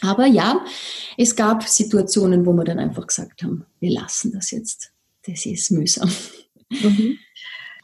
Aber 0.00 0.26
ja, 0.26 0.64
es 1.16 1.36
gab 1.36 1.62
Situationen, 1.62 2.44
wo 2.44 2.52
wir 2.52 2.64
dann 2.64 2.78
einfach 2.78 3.06
gesagt 3.06 3.42
haben, 3.42 3.64
wir 3.80 3.90
lassen 3.90 4.32
das 4.32 4.50
jetzt. 4.50 4.92
Das 5.26 5.46
ist 5.46 5.70
mühsam. 5.70 6.10
Mhm. 6.70 7.18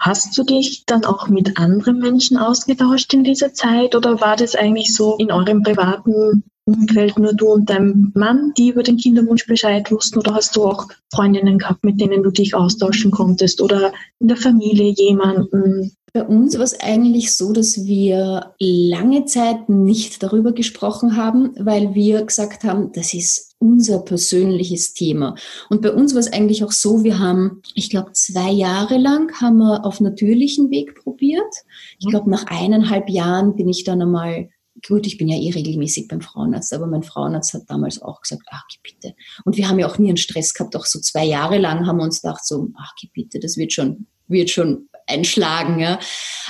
Hast 0.05 0.37
du 0.37 0.43
dich 0.43 0.85
dann 0.85 1.05
auch 1.05 1.29
mit 1.29 1.59
anderen 1.59 2.01
Menschen 2.01 2.37
ausgetauscht 2.37 3.15
in 3.15 3.23
dieser 3.23 3.55
Zeit 3.55 3.95
oder 3.95 4.21
war 4.21 4.35
das 4.35 4.57
eigentlich 4.57 4.93
so 4.93 5.17
in 5.17 5.31
eurem 5.31 5.63
privaten 5.63 6.43
Umfeld 6.65 7.21
nur 7.21 7.35
du 7.35 7.53
und 7.53 7.71
dein 7.71 8.11
Mann, 8.17 8.53
die 8.59 8.71
über 8.71 8.83
den 8.83 8.97
Kinderwunsch 8.97 9.47
Bescheid 9.47 9.93
wussten 9.93 10.19
oder 10.19 10.35
hast 10.35 10.57
du 10.57 10.65
auch 10.65 10.89
Freundinnen 11.15 11.57
gehabt, 11.59 11.85
mit 11.85 12.01
denen 12.01 12.25
du 12.25 12.33
dich 12.33 12.53
austauschen 12.53 13.13
konntest 13.13 13.61
oder 13.61 13.93
in 14.19 14.27
der 14.27 14.37
Familie 14.37 14.93
jemanden? 14.93 15.93
Bei 16.15 16.25
uns 16.25 16.57
war 16.59 16.65
es 16.65 16.79
eigentlich 16.79 17.35
so, 17.35 17.55
dass 17.55 17.87
wir 17.87 18.55
lange 18.59 19.25
Zeit 19.25 19.71
nicht 19.71 20.23
darüber 20.23 20.53
gesprochen 20.53 21.17
haben, 21.17 21.55
weil 21.59 21.95
wir 21.95 22.27
gesagt 22.27 22.65
haben, 22.65 22.93
das 22.93 23.15
ist 23.15 23.55
unser 23.59 24.01
persönliches 24.01 24.93
Thema. 24.93 25.37
Und 25.71 25.81
bei 25.81 25.91
uns 25.91 26.13
war 26.13 26.21
es 26.21 26.31
eigentlich 26.31 26.65
auch 26.65 26.73
so, 26.73 27.03
wir 27.03 27.19
haben, 27.19 27.63
ich 27.75 27.89
glaube, 27.89 28.13
zwei 28.13 28.51
Jahre 28.51 28.99
lang 28.99 29.41
haben 29.41 29.57
wir 29.57 29.87
auf 29.87 30.01
natürlichen 30.01 30.71
Weg 30.71 31.03
probiert. 31.03 31.55
Ich 31.99 32.09
glaube, 32.09 32.29
nach 32.29 32.45
eineinhalb 32.47 33.09
Jahren 33.09 33.57
bin 33.57 33.71
ich 33.71 33.85
dann 33.85 34.03
einmal 34.03 34.51
gut, 34.87 35.07
ich 35.07 35.17
bin 35.17 35.29
ja 35.29 35.39
eh 35.39 35.51
regelmäßig 35.51 36.09
beim 36.09 36.21
Frauenarzt, 36.21 36.75
aber 36.75 36.87
mein 36.87 37.05
Frauenarzt 37.05 37.55
hat 37.55 37.63
damals 37.69 38.03
auch 38.03 38.21
gesagt, 38.21 38.43
ach, 38.51 38.65
bitte. 38.83 39.15
Und 39.47 39.57
wir 39.57 39.67
haben 39.67 39.79
ja 39.79 39.87
auch 39.87 39.97
nie 39.97 40.09
einen 40.09 40.17
Stress 40.19 40.53
gehabt, 40.53 40.77
auch 40.77 40.87
so 40.87 40.99
zwei 41.01 41.25
Jahre 41.25 41.57
lang 41.57 41.87
haben 41.87 41.99
wir 41.99 42.05
uns 42.05 42.21
gedacht, 42.21 42.45
so, 42.45 42.69
ach, 42.77 42.93
bitte, 43.15 43.39
das 43.39 43.57
wird 43.57 43.73
schon, 43.73 44.07
wird 44.29 44.51
schon 44.51 44.89
einschlagen. 45.07 45.79
Ja. 45.79 45.99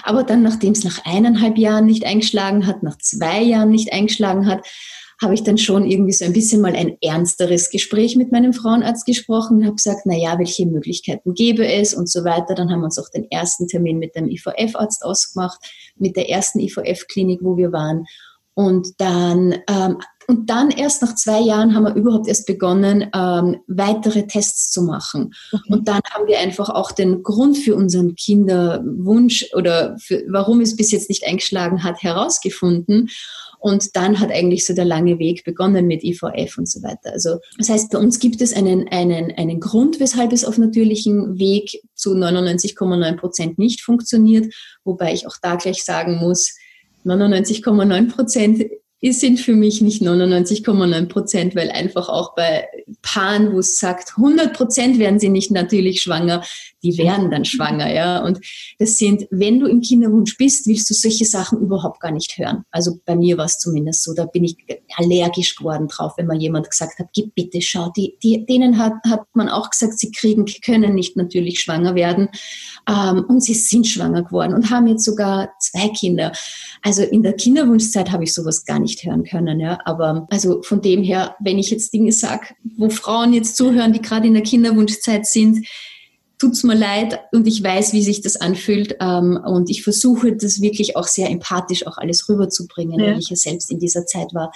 Aber 0.03 0.25
dann, 0.25 0.43
nachdem 0.43 0.73
es 0.73 0.85
nach 0.85 1.05
eineinhalb 1.05 1.59
Jahren 1.59 1.87
nicht 1.87 2.05
eingeschlagen 2.05 2.67
hat, 2.67 2.83
nach 2.83 2.99
zwei 2.99 3.43
Jahren 3.43 3.71
nicht 3.71 3.93
eingeschlagen 3.93 4.47
hat, 4.47 4.67
habe 5.23 5.35
ich 5.35 5.45
dann 5.45 5.57
schon 5.57 5.89
irgendwie 5.89 6.13
so 6.13 6.25
ein 6.25 6.33
bisschen 6.33 6.61
mal 6.61 6.75
ein 6.75 6.97
ernsteres 7.01 7.71
Gespräch 7.71 8.17
mit 8.17 8.33
meinem 8.33 8.53
Frauenarzt 8.53 9.07
gesprochen 9.07 9.59
und 9.59 9.65
habe 9.65 9.77
gesagt, 9.77 10.01
na 10.05 10.17
ja, 10.17 10.39
welche 10.39 10.67
Möglichkeiten 10.67 11.35
gäbe 11.35 11.67
es 11.67 11.95
und 11.95 12.11
so 12.11 12.25
weiter. 12.25 12.55
Dann 12.55 12.71
haben 12.71 12.81
wir 12.81 12.87
uns 12.87 12.99
auch 12.99 13.09
den 13.09 13.31
ersten 13.31 13.69
Termin 13.69 13.99
mit 13.99 14.17
dem 14.17 14.29
IVF-Arzt 14.29 15.05
ausgemacht, 15.05 15.59
mit 15.97 16.17
der 16.17 16.29
ersten 16.29 16.59
IVF-Klinik, 16.59 17.41
wo 17.43 17.57
wir 17.57 17.73
waren. 17.73 18.05
Und 18.55 18.89
dann, 18.99 19.55
ähm, 19.69 19.99
und 20.27 20.51
dann 20.51 20.71
erst 20.71 21.03
nach 21.03 21.15
zwei 21.15 21.41
Jahren 21.41 21.75
haben 21.75 21.85
wir 21.85 21.95
überhaupt 21.95 22.29
erst 22.29 22.47
begonnen, 22.47 23.11
ähm, 23.15 23.61
weitere 23.67 24.27
Tests 24.27 24.71
zu 24.71 24.83
machen. 24.83 25.35
Okay. 25.53 25.73
Und 25.73 25.89
dann 25.89 26.01
haben 26.11 26.27
wir 26.27 26.39
einfach 26.39 26.69
auch 26.71 26.93
den 26.93 27.23
Grund 27.23 27.59
für 27.59 27.75
unseren 27.75 28.15
Kinderwunsch 28.15 29.47
oder 29.55 29.97
für, 29.99 30.23
warum 30.29 30.61
es 30.61 30.77
bis 30.77 30.91
jetzt 30.91 31.09
nicht 31.09 31.27
eingeschlagen 31.27 31.83
hat, 31.83 32.03
herausgefunden. 32.03 33.09
Und 33.59 33.95
dann 33.95 34.19
hat 34.19 34.33
eigentlich 34.33 34.67
so 34.67 34.75
der 34.75 34.85
lange 34.85 35.21
Weg 35.21 35.45
begonnen 35.45 35.87
mit 35.87 36.03
IVF 36.03 36.59
und 36.59 36.69
so 36.69 36.83
weiter. 36.83 37.13
Also 37.13 37.39
das 37.59 37.69
heißt, 37.69 37.93
bei 37.93 37.99
uns 37.99 38.19
gibt 38.19 38.43
es 38.43 38.53
einen, 38.53 38.89
einen, 38.89 39.31
einen 39.37 39.61
Grund, 39.61 40.01
weshalb 40.01 40.33
es 40.33 40.45
auf 40.45 40.59
natürlichem 40.59 41.39
Weg 41.39 41.81
zu 41.95 42.13
99,9 42.13 43.17
Prozent 43.17 43.59
nicht 43.59 43.81
funktioniert. 43.81 44.53
Wobei 44.83 45.13
ich 45.13 45.29
auch 45.29 45.37
da 45.41 45.55
gleich 45.55 45.85
sagen 45.85 46.17
muss, 46.17 46.57
99,9 47.05 48.13
Prozent 48.13 48.65
sind 49.11 49.41
für 49.41 49.55
mich 49.55 49.81
nicht 49.81 50.01
99,9 50.01 51.07
Prozent, 51.09 51.57
weil 51.57 51.71
einfach 51.71 52.09
auch 52.09 52.37
bei 52.37 52.69
Paaren, 53.03 53.53
wo 53.53 53.59
es 53.59 53.81
sagt, 53.81 54.13
100 54.17 54.53
Prozent 54.53 55.01
werden 55.01 55.19
sie 55.19 55.29
nicht 55.29 55.51
natürlich 55.51 56.03
schwanger, 56.03 56.45
die 56.85 56.97
werden 56.99 57.31
dann 57.31 57.45
schwanger, 57.45 57.93
ja. 57.93 58.23
Und 58.23 58.39
das 58.79 58.99
sind, 58.99 59.27
wenn 59.31 59.59
du 59.61 59.67
im 59.67 59.81
Kinderwunsch 59.81 60.37
bist, 60.37 60.67
willst 60.67 60.89
du 60.91 60.95
solche 60.95 61.25
Sachen 61.25 61.61
überhaupt 61.61 62.01
gar 62.01 62.11
nicht 62.11 62.39
hören. 62.39 62.65
Also 62.71 63.01
bei 63.05 63.17
mir 63.17 63.39
war 63.39 63.47
es 63.47 63.59
zumindest 63.59 64.05
so, 64.05 64.15
da 64.15 64.25
bin 64.27 64.45
ich 64.45 64.57
allergisch 64.97 65.57
geworden 65.57 65.89
drauf, 65.89 66.13
wenn 66.17 66.27
mal 66.27 66.41
jemand 66.41 66.71
gesagt 66.71 66.99
hat, 66.99 67.09
gib 67.13 67.35
bitte, 67.35 67.61
schau, 67.61 67.91
die, 67.97 68.19
die, 68.23 68.47
denen 68.47 68.79
hat, 68.79 68.95
hat 69.09 69.23
man 69.35 69.49
auch 69.49 69.71
gesagt, 69.71 69.99
sie 69.99 70.11
kriegen, 70.11 70.45
können 70.65 70.95
nicht 70.95 71.17
natürlich 71.17 71.61
schwanger 71.61 71.95
werden. 71.95 72.29
Ähm, 72.89 73.25
und 73.29 73.43
sie 73.43 73.55
sind 73.55 73.87
schwanger 73.87 74.23
geworden 74.23 74.55
und 74.55 74.71
haben 74.71 74.87
jetzt 74.87 75.05
sogar 75.05 75.51
zwei 75.61 75.89
Kinder. 75.89 76.33
Also 76.83 77.03
in 77.03 77.23
der 77.23 77.35
Kinderwunschzeit 77.35 78.11
habe 78.11 78.25
ich 78.25 78.35
sowas 78.35 78.65
gar 78.65 78.79
nicht 78.79 78.92
hören 79.01 79.25
können, 79.25 79.61
ja. 79.61 79.79
Aber 79.85 80.27
also 80.31 80.63
von 80.63 80.81
dem 80.81 81.03
her, 81.03 81.37
wenn 81.41 81.59
ich 81.59 81.71
jetzt 81.71 81.93
Dinge 81.93 82.13
sage, 82.13 82.55
wo 82.77 82.91
Frauen 82.91 83.33
jetzt 83.33 83.57
zuhören, 83.57 83.93
die 83.93 84.03
gerade 84.03 84.27
in 84.27 84.35
der 84.35 84.43
Kinderwunschzeit 84.43 85.27
sind, 85.27 85.67
tut's 86.39 86.65
mir 86.65 86.75
leid 86.75 87.21
und 87.33 87.47
ich 87.47 87.63
weiß, 87.63 87.93
wie 87.93 88.03
sich 88.03 88.21
das 88.21 88.37
anfühlt 88.37 88.97
ähm, 89.01 89.39
und 89.45 89.71
ich 89.71 89.85
versuche 89.85 90.35
das 90.35 90.61
wirklich 90.61 90.97
auch 90.97 91.07
sehr 91.07 91.31
empathisch 91.31 91.87
auch 91.87 91.99
alles 91.99 92.29
rüberzubringen, 92.29 92.99
ja. 92.99 93.07
weil 93.07 93.19
ich 93.19 93.31
ja 93.31 93.37
selbst 93.37 93.71
in 93.71 93.79
dieser 93.79 94.07
Zeit 94.07 94.35
war. 94.35 94.53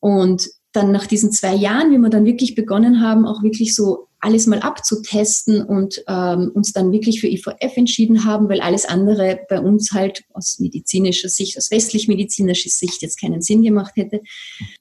Und 0.00 0.48
dann 0.72 0.90
nach 0.90 1.06
diesen 1.06 1.30
zwei 1.30 1.54
Jahren, 1.54 1.92
wie 1.92 1.98
wir 1.98 2.10
dann 2.10 2.24
wirklich 2.24 2.56
begonnen 2.56 3.00
haben, 3.00 3.26
auch 3.26 3.44
wirklich 3.44 3.76
so 3.76 4.08
alles 4.24 4.46
mal 4.46 4.60
abzutesten 4.60 5.62
und 5.62 6.02
ähm, 6.08 6.50
uns 6.54 6.72
dann 6.72 6.92
wirklich 6.92 7.20
für 7.20 7.28
IVF 7.28 7.76
entschieden 7.76 8.24
haben, 8.24 8.48
weil 8.48 8.60
alles 8.60 8.86
andere 8.86 9.40
bei 9.48 9.60
uns 9.60 9.92
halt 9.92 10.24
aus 10.32 10.58
medizinischer 10.58 11.28
Sicht, 11.28 11.58
aus 11.58 11.70
westlich-medizinischer 11.70 12.70
Sicht 12.70 13.02
jetzt 13.02 13.20
keinen 13.20 13.42
Sinn 13.42 13.62
gemacht 13.62 13.92
hätte, 13.96 14.22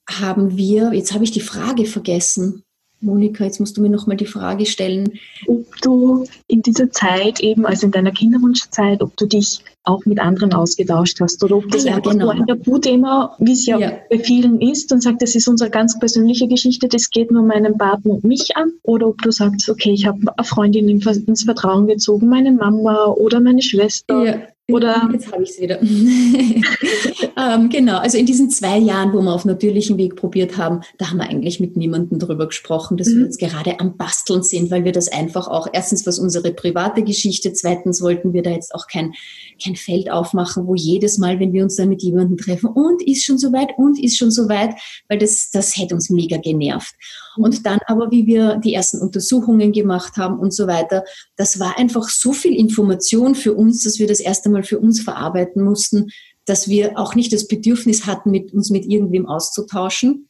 haben 0.09 0.57
wir, 0.57 0.93
jetzt 0.93 1.13
habe 1.13 1.23
ich 1.23 1.31
die 1.31 1.41
Frage 1.41 1.85
vergessen, 1.85 2.63
Monika, 3.03 3.43
jetzt 3.43 3.59
musst 3.59 3.75
du 3.75 3.81
mir 3.81 3.89
nochmal 3.89 4.15
die 4.15 4.25
Frage 4.25 4.65
stellen. 4.65 5.19
Ob 5.45 5.75
du 5.81 6.25
in 6.47 6.61
dieser 6.61 6.89
Zeit, 6.89 7.41
eben 7.41 7.65
also 7.65 7.85
in 7.87 7.91
deiner 7.91 8.11
Kinderwunschzeit, 8.11 9.01
ob 9.01 9.17
du 9.17 9.25
dich 9.25 9.59
auch 9.83 10.05
mit 10.05 10.19
anderen 10.19 10.53
ausgetauscht 10.53 11.19
hast 11.19 11.43
oder 11.43 11.57
ob 11.57 11.69
das 11.69 11.83
ja, 11.83 11.95
einfach 11.95 12.11
genau. 12.11 12.25
nur 12.25 12.33
ein 12.33 12.47
Tabuthema, 12.47 13.35
wie 13.39 13.51
es 13.51 13.65
ja, 13.65 13.77
ja, 13.77 13.91
bei 14.09 14.19
vielen 14.19 14.61
ist 14.61 14.91
und 14.93 15.01
sagt, 15.01 15.21
das 15.21 15.35
ist 15.35 15.47
unsere 15.47 15.69
ganz 15.69 15.99
persönliche 15.99 16.47
Geschichte, 16.47 16.87
das 16.87 17.09
geht 17.09 17.31
nur 17.31 17.43
meinen 17.43 17.77
Partner 17.77 18.13
und 18.13 18.23
mich 18.23 18.55
an 18.55 18.71
oder 18.83 19.07
ob 19.07 19.21
du 19.21 19.31
sagst, 19.31 19.69
okay, 19.69 19.91
ich 19.91 20.05
habe 20.05 20.19
eine 20.35 20.45
Freundin 20.45 20.87
ins 20.87 21.43
Vertrauen 21.43 21.87
gezogen, 21.87 22.27
meine 22.27 22.51
Mama 22.51 23.07
oder 23.07 23.39
meine 23.39 23.61
Schwester. 23.61 24.23
Ja. 24.23 24.41
Oder 24.71 25.09
jetzt 25.11 25.29
habe 25.29 25.43
ich 25.43 25.49
es 25.49 25.59
wieder. 25.59 25.81
ähm, 27.37 27.69
genau, 27.69 27.97
also 27.97 28.17
in 28.17 28.25
diesen 28.25 28.49
zwei 28.49 28.77
Jahren, 28.77 29.11
wo 29.11 29.21
wir 29.21 29.33
auf 29.33 29.43
natürlichem 29.43 29.97
Weg 29.97 30.15
probiert 30.15 30.55
haben, 30.55 30.81
da 30.97 31.09
haben 31.09 31.17
wir 31.17 31.29
eigentlich 31.29 31.59
mit 31.59 31.75
niemandem 31.75 32.17
darüber 32.17 32.47
gesprochen, 32.47 32.95
dass 32.95 33.09
mhm. 33.09 33.17
wir 33.17 33.25
jetzt 33.25 33.39
gerade 33.39 33.81
am 33.81 33.97
Basteln 33.97 34.41
sind, 34.41 34.71
weil 34.71 34.85
wir 34.85 34.93
das 34.93 35.09
einfach 35.09 35.49
auch, 35.49 35.67
erstens 35.73 36.07
was 36.07 36.17
unsere 36.17 36.53
private 36.53 37.03
Geschichte, 37.03 37.51
zweitens 37.51 38.01
wollten 38.01 38.31
wir 38.31 38.41
da 38.41 38.51
jetzt 38.51 38.73
auch 38.73 38.87
kein, 38.87 39.13
kein 39.61 39.75
Feld 39.75 40.09
aufmachen, 40.09 40.65
wo 40.65 40.75
jedes 40.75 41.17
Mal, 41.17 41.41
wenn 41.41 41.51
wir 41.51 41.63
uns 41.63 41.75
dann 41.75 41.89
mit 41.89 42.01
jemandem 42.01 42.37
treffen, 42.37 42.69
und 42.69 43.05
ist 43.05 43.25
schon 43.25 43.37
soweit 43.37 43.71
und 43.77 44.01
ist 44.01 44.17
schon 44.17 44.31
soweit, 44.31 44.75
weil 45.09 45.17
das, 45.17 45.51
das 45.51 45.75
hätte 45.75 45.93
uns 45.93 46.09
mega 46.09 46.37
genervt. 46.37 46.95
Mhm. 47.37 47.43
Und 47.43 47.65
dann 47.65 47.79
aber, 47.87 48.11
wie 48.11 48.25
wir 48.25 48.57
die 48.57 48.73
ersten 48.73 48.99
Untersuchungen 48.99 49.71
gemacht 49.71 50.17
haben 50.17 50.39
und 50.39 50.53
so 50.53 50.67
weiter, 50.67 51.03
das 51.35 51.59
war 51.59 51.77
einfach 51.77 52.09
so 52.09 52.33
viel 52.33 52.55
Information 52.55 53.35
für 53.35 53.53
uns, 53.53 53.83
dass 53.83 53.99
wir 53.99 54.07
das 54.07 54.19
erst 54.19 54.45
einmal 54.45 54.63
für 54.63 54.79
uns 54.79 55.01
verarbeiten 55.01 55.63
mussten, 55.63 56.09
dass 56.45 56.67
wir 56.67 56.97
auch 56.97 57.15
nicht 57.15 57.31
das 57.31 57.47
Bedürfnis 57.47 58.05
hatten, 58.05 58.31
mit 58.31 58.53
uns 58.53 58.69
mit 58.69 58.85
irgendwem 58.85 59.27
auszutauschen. 59.27 60.27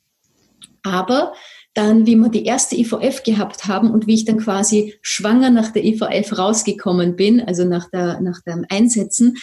Aber 0.83 1.33
dann, 1.73 2.05
wie 2.05 2.15
wir 2.15 2.29
die 2.29 2.45
erste 2.45 2.75
IVF 2.75 3.23
gehabt 3.23 3.65
haben 3.65 3.89
und 3.89 4.05
wie 4.05 4.13
ich 4.13 4.25
dann 4.25 4.37
quasi 4.37 4.95
schwanger 5.01 5.49
nach 5.49 5.71
der 5.71 5.83
IVF 5.83 6.37
rausgekommen 6.37 7.15
bin, 7.15 7.41
also 7.41 7.65
nach, 7.65 7.89
der, 7.89 8.21
nach 8.21 8.41
dem 8.41 8.65
Einsetzen, 8.69 9.37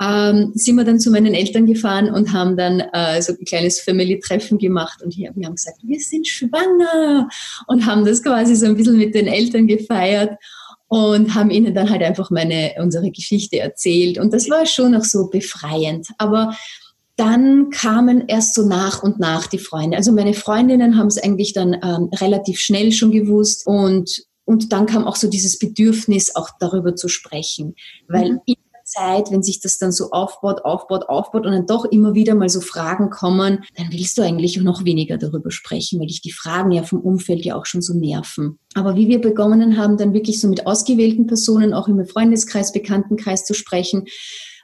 ähm, 0.00 0.50
sind 0.54 0.76
wir 0.76 0.84
dann 0.84 0.98
zu 0.98 1.10
meinen 1.10 1.34
Eltern 1.34 1.66
gefahren 1.66 2.10
und 2.12 2.32
haben 2.32 2.56
dann 2.56 2.80
äh, 2.80 3.22
so 3.22 3.32
ein 3.32 3.44
kleines 3.44 3.80
Family-Treffen 3.80 4.58
gemacht 4.58 5.02
und 5.02 5.16
wir 5.16 5.28
haben 5.28 5.54
gesagt, 5.54 5.78
wir 5.82 6.00
sind 6.00 6.26
schwanger 6.26 7.28
und 7.68 7.86
haben 7.86 8.04
das 8.04 8.22
quasi 8.22 8.56
so 8.56 8.66
ein 8.66 8.76
bisschen 8.76 8.98
mit 8.98 9.14
den 9.14 9.28
Eltern 9.28 9.66
gefeiert 9.68 10.36
und 10.88 11.34
haben 11.34 11.50
ihnen 11.50 11.74
dann 11.74 11.90
halt 11.90 12.02
einfach 12.02 12.30
meine, 12.30 12.72
unsere 12.78 13.10
Geschichte 13.10 13.60
erzählt. 13.60 14.18
Und 14.18 14.32
das 14.32 14.48
war 14.48 14.64
schon 14.66 14.94
auch 14.94 15.04
so 15.04 15.28
befreiend. 15.28 16.08
Aber 16.16 16.56
dann 17.18 17.70
kamen 17.70 18.24
erst 18.28 18.54
so 18.54 18.66
nach 18.66 19.02
und 19.02 19.18
nach 19.18 19.46
die 19.46 19.58
Freunde. 19.58 19.96
Also 19.96 20.12
meine 20.12 20.34
Freundinnen 20.34 20.96
haben 20.96 21.08
es 21.08 21.18
eigentlich 21.22 21.52
dann 21.52 21.74
ähm, 21.74 22.08
relativ 22.14 22.60
schnell 22.60 22.92
schon 22.92 23.10
gewusst 23.10 23.66
und 23.66 24.26
und 24.44 24.72
dann 24.72 24.86
kam 24.86 25.06
auch 25.06 25.16
so 25.16 25.28
dieses 25.28 25.58
Bedürfnis, 25.58 26.34
auch 26.34 26.48
darüber 26.58 26.96
zu 26.96 27.08
sprechen, 27.08 27.74
weil 28.08 28.32
mhm. 28.32 28.54
Zeit, 28.88 29.30
wenn 29.30 29.42
sich 29.42 29.60
das 29.60 29.78
dann 29.78 29.92
so 29.92 30.10
aufbaut, 30.10 30.64
aufbaut, 30.64 31.08
aufbaut 31.08 31.46
und 31.46 31.52
dann 31.52 31.66
doch 31.66 31.84
immer 31.84 32.14
wieder 32.14 32.34
mal 32.34 32.48
so 32.48 32.60
Fragen 32.60 33.10
kommen, 33.10 33.64
dann 33.76 33.92
willst 33.92 34.18
du 34.18 34.22
eigentlich 34.22 34.56
noch 34.56 34.84
weniger 34.84 35.18
darüber 35.18 35.50
sprechen, 35.50 36.00
weil 36.00 36.06
dich 36.06 36.22
die 36.22 36.32
Fragen 36.32 36.72
ja 36.72 36.82
vom 36.82 37.00
Umfeld 37.00 37.44
ja 37.44 37.56
auch 37.56 37.66
schon 37.66 37.82
so 37.82 37.94
nerven. 37.94 38.58
Aber 38.74 38.96
wie 38.96 39.08
wir 39.08 39.20
begonnen 39.20 39.76
haben, 39.76 39.96
dann 39.96 40.14
wirklich 40.14 40.40
so 40.40 40.48
mit 40.48 40.66
ausgewählten 40.66 41.26
Personen, 41.26 41.74
auch 41.74 41.88
im 41.88 42.04
Freundeskreis, 42.06 42.72
Bekanntenkreis 42.72 43.44
zu 43.44 43.54
sprechen, 43.54 44.06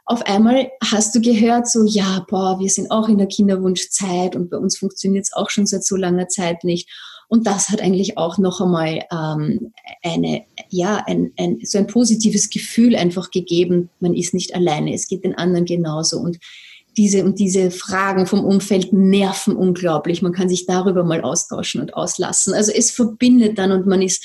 auf 0.07 0.23
einmal 0.27 0.71
hast 0.83 1.15
du 1.15 1.21
gehört, 1.21 1.69
so, 1.69 1.85
ja, 1.85 2.25
boah, 2.29 2.59
wir 2.61 2.69
sind 2.69 2.91
auch 2.91 3.09
in 3.09 3.19
der 3.19 3.27
Kinderwunschzeit 3.27 4.37
und 4.37 4.51
bei 4.51 4.59
uns 4.59 4.79
funktioniert 4.79 5.25
es 5.25 5.33
auch 5.33 5.51
schon 5.51 5.67
seit 5.67 5.85
so 5.85 5.97
langer 5.97 6.29
Zeit 6.29 6.65
nicht. 6.65 6.91
Und 7.29 7.47
das 7.47 7.71
hat 7.71 7.81
eigentlich 7.81 8.19
auch 8.19 8.37
noch 8.37 8.61
einmal 8.61 9.03
ähm, 9.11 9.73
eine, 10.03 10.45
ja, 10.69 11.03
ein, 11.07 11.33
ein, 11.39 11.59
so 11.65 11.79
ein 11.79 11.87
positives 11.87 12.51
Gefühl 12.51 12.97
einfach 12.97 13.31
gegeben. 13.31 13.89
Man 13.99 14.15
ist 14.15 14.35
nicht 14.35 14.55
alleine, 14.55 14.93
es 14.93 15.09
geht 15.09 15.25
den 15.25 15.35
anderen 15.35 15.65
genauso. 15.65 16.19
Und 16.19 16.39
diese 16.97 17.25
und 17.25 17.39
diese 17.39 17.71
Fragen 17.71 18.27
vom 18.27 18.45
Umfeld 18.45 18.93
nerven 18.93 19.57
unglaublich. 19.57 20.23
Man 20.23 20.33
kann 20.33 20.49
sich 20.49 20.67
darüber 20.67 21.03
mal 21.03 21.23
austauschen 21.23 21.81
und 21.81 21.95
auslassen. 21.95 22.55
Also 22.55 22.73
es 22.73 22.91
verbindet 22.91 23.59
dann 23.59 23.73
und 23.73 23.87
man 23.87 24.03
ist, 24.03 24.25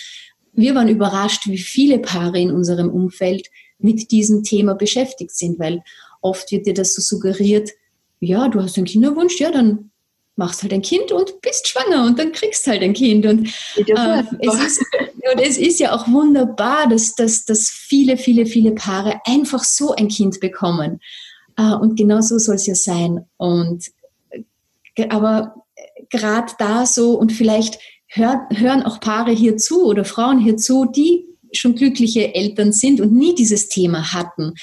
wir 0.54 0.76
waren 0.76 0.90
überrascht, 0.90 1.48
wie 1.48 1.58
viele 1.58 2.00
Paare 2.00 2.40
in 2.40 2.52
unserem 2.52 2.90
Umfeld 2.90 3.48
mit 3.80 4.12
diesem 4.12 4.44
Thema 4.44 4.76
beschäftigt 4.76 5.36
sind, 5.36 5.60
weil 5.60 5.84
oft 6.22 6.52
wird 6.52 6.68
dir 6.68 6.74
das 6.74 6.94
so 6.94 7.02
suggeriert, 7.02 7.70
ja, 8.20 8.50
du 8.50 8.62
hast 8.62 8.78
einen 8.78 8.86
Kinderwunsch, 8.86 9.40
ja, 9.40 9.52
dann 9.52 9.92
machst 10.36 10.64
halt 10.64 10.74
ein 10.74 10.82
Kind 10.82 11.12
und 11.12 11.42
bist 11.42 11.68
schwanger 11.68 12.06
und 12.06 12.18
dann 12.18 12.32
kriegst 12.32 12.66
halt 12.66 12.82
ein 12.82 12.94
Kind. 12.94 13.26
Und, 13.26 13.48
äh, 13.76 14.24
es, 14.40 14.56
ist, 14.66 14.86
und 15.34 15.42
es 15.42 15.58
ist 15.58 15.80
ja 15.80 15.94
auch 15.94 16.08
wunderbar, 16.08 16.88
dass, 16.88 17.16
dass, 17.16 17.46
dass 17.46 17.70
viele, 17.70 18.18
viele, 18.18 18.46
viele 18.46 18.72
Paare 18.72 19.20
einfach 19.26 19.64
so 19.64 19.94
ein 19.94 20.08
Kind 20.08 20.40
bekommen. 20.40 21.02
Äh, 21.58 21.74
und 21.74 21.98
genau 21.98 22.22
so 22.22 22.38
soll 22.38 22.56
es 22.56 22.68
ja 22.68 22.76
sein. 22.76 23.26
Und, 23.38 23.86
äh, 24.96 25.10
aber 25.10 25.56
gerade 26.10 26.54
da 26.58 26.86
so 26.86 27.14
und 27.14 27.34
vielleicht 27.34 27.80
hör, 28.08 28.48
hören 28.52 28.84
auch 28.84 29.00
Paare 29.00 29.32
hier 29.32 29.58
zu 29.58 29.86
oder 29.86 30.06
Frauen 30.06 30.40
hier 30.40 30.58
zu, 30.58 30.86
die 30.86 31.26
schon 31.54 31.76
glückliche 31.76 32.34
Eltern 32.34 32.72
sind 32.72 33.02
und 33.02 33.14
nie 33.14 33.36
dieses 33.36 33.70
Thema 33.70 34.14
hatten 34.14 34.54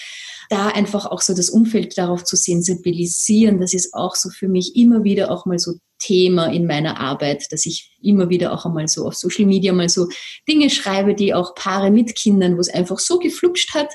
da 0.49 0.69
einfach 0.69 1.07
auch 1.07 1.21
so 1.21 1.35
das 1.35 1.51
Umfeld 1.51 1.99
darauf 1.99 2.25
zu 2.25 2.37
sensibilisieren, 2.37 3.61
das 3.61 3.75
ist 3.75 3.95
auch 3.95 4.15
so 4.15 4.31
für 4.31 4.49
mich 4.49 4.77
immer 4.77 5.05
wieder 5.05 5.31
auch 5.31 5.47
mal 5.47 5.59
so 5.59 5.75
Thema 5.99 6.47
in 6.53 6.67
meiner 6.67 7.01
Arbeit, 7.01 7.47
dass 7.51 7.65
ich 7.65 7.97
immer 8.03 8.29
wieder 8.29 8.53
auch 8.53 8.67
einmal 8.67 8.87
so 8.87 9.07
auf 9.07 9.15
Social 9.15 9.47
Media 9.47 9.73
mal 9.73 9.89
so 9.89 10.09
Dinge 10.47 10.69
schreibe, 10.69 11.15
die 11.15 11.33
auch 11.33 11.55
Paare 11.55 11.91
mit 11.91 12.15
Kindern, 12.15 12.57
wo 12.57 12.61
es 12.61 12.69
einfach 12.69 12.99
so 12.99 13.19
geflutscht 13.19 13.75
hat, 13.75 13.93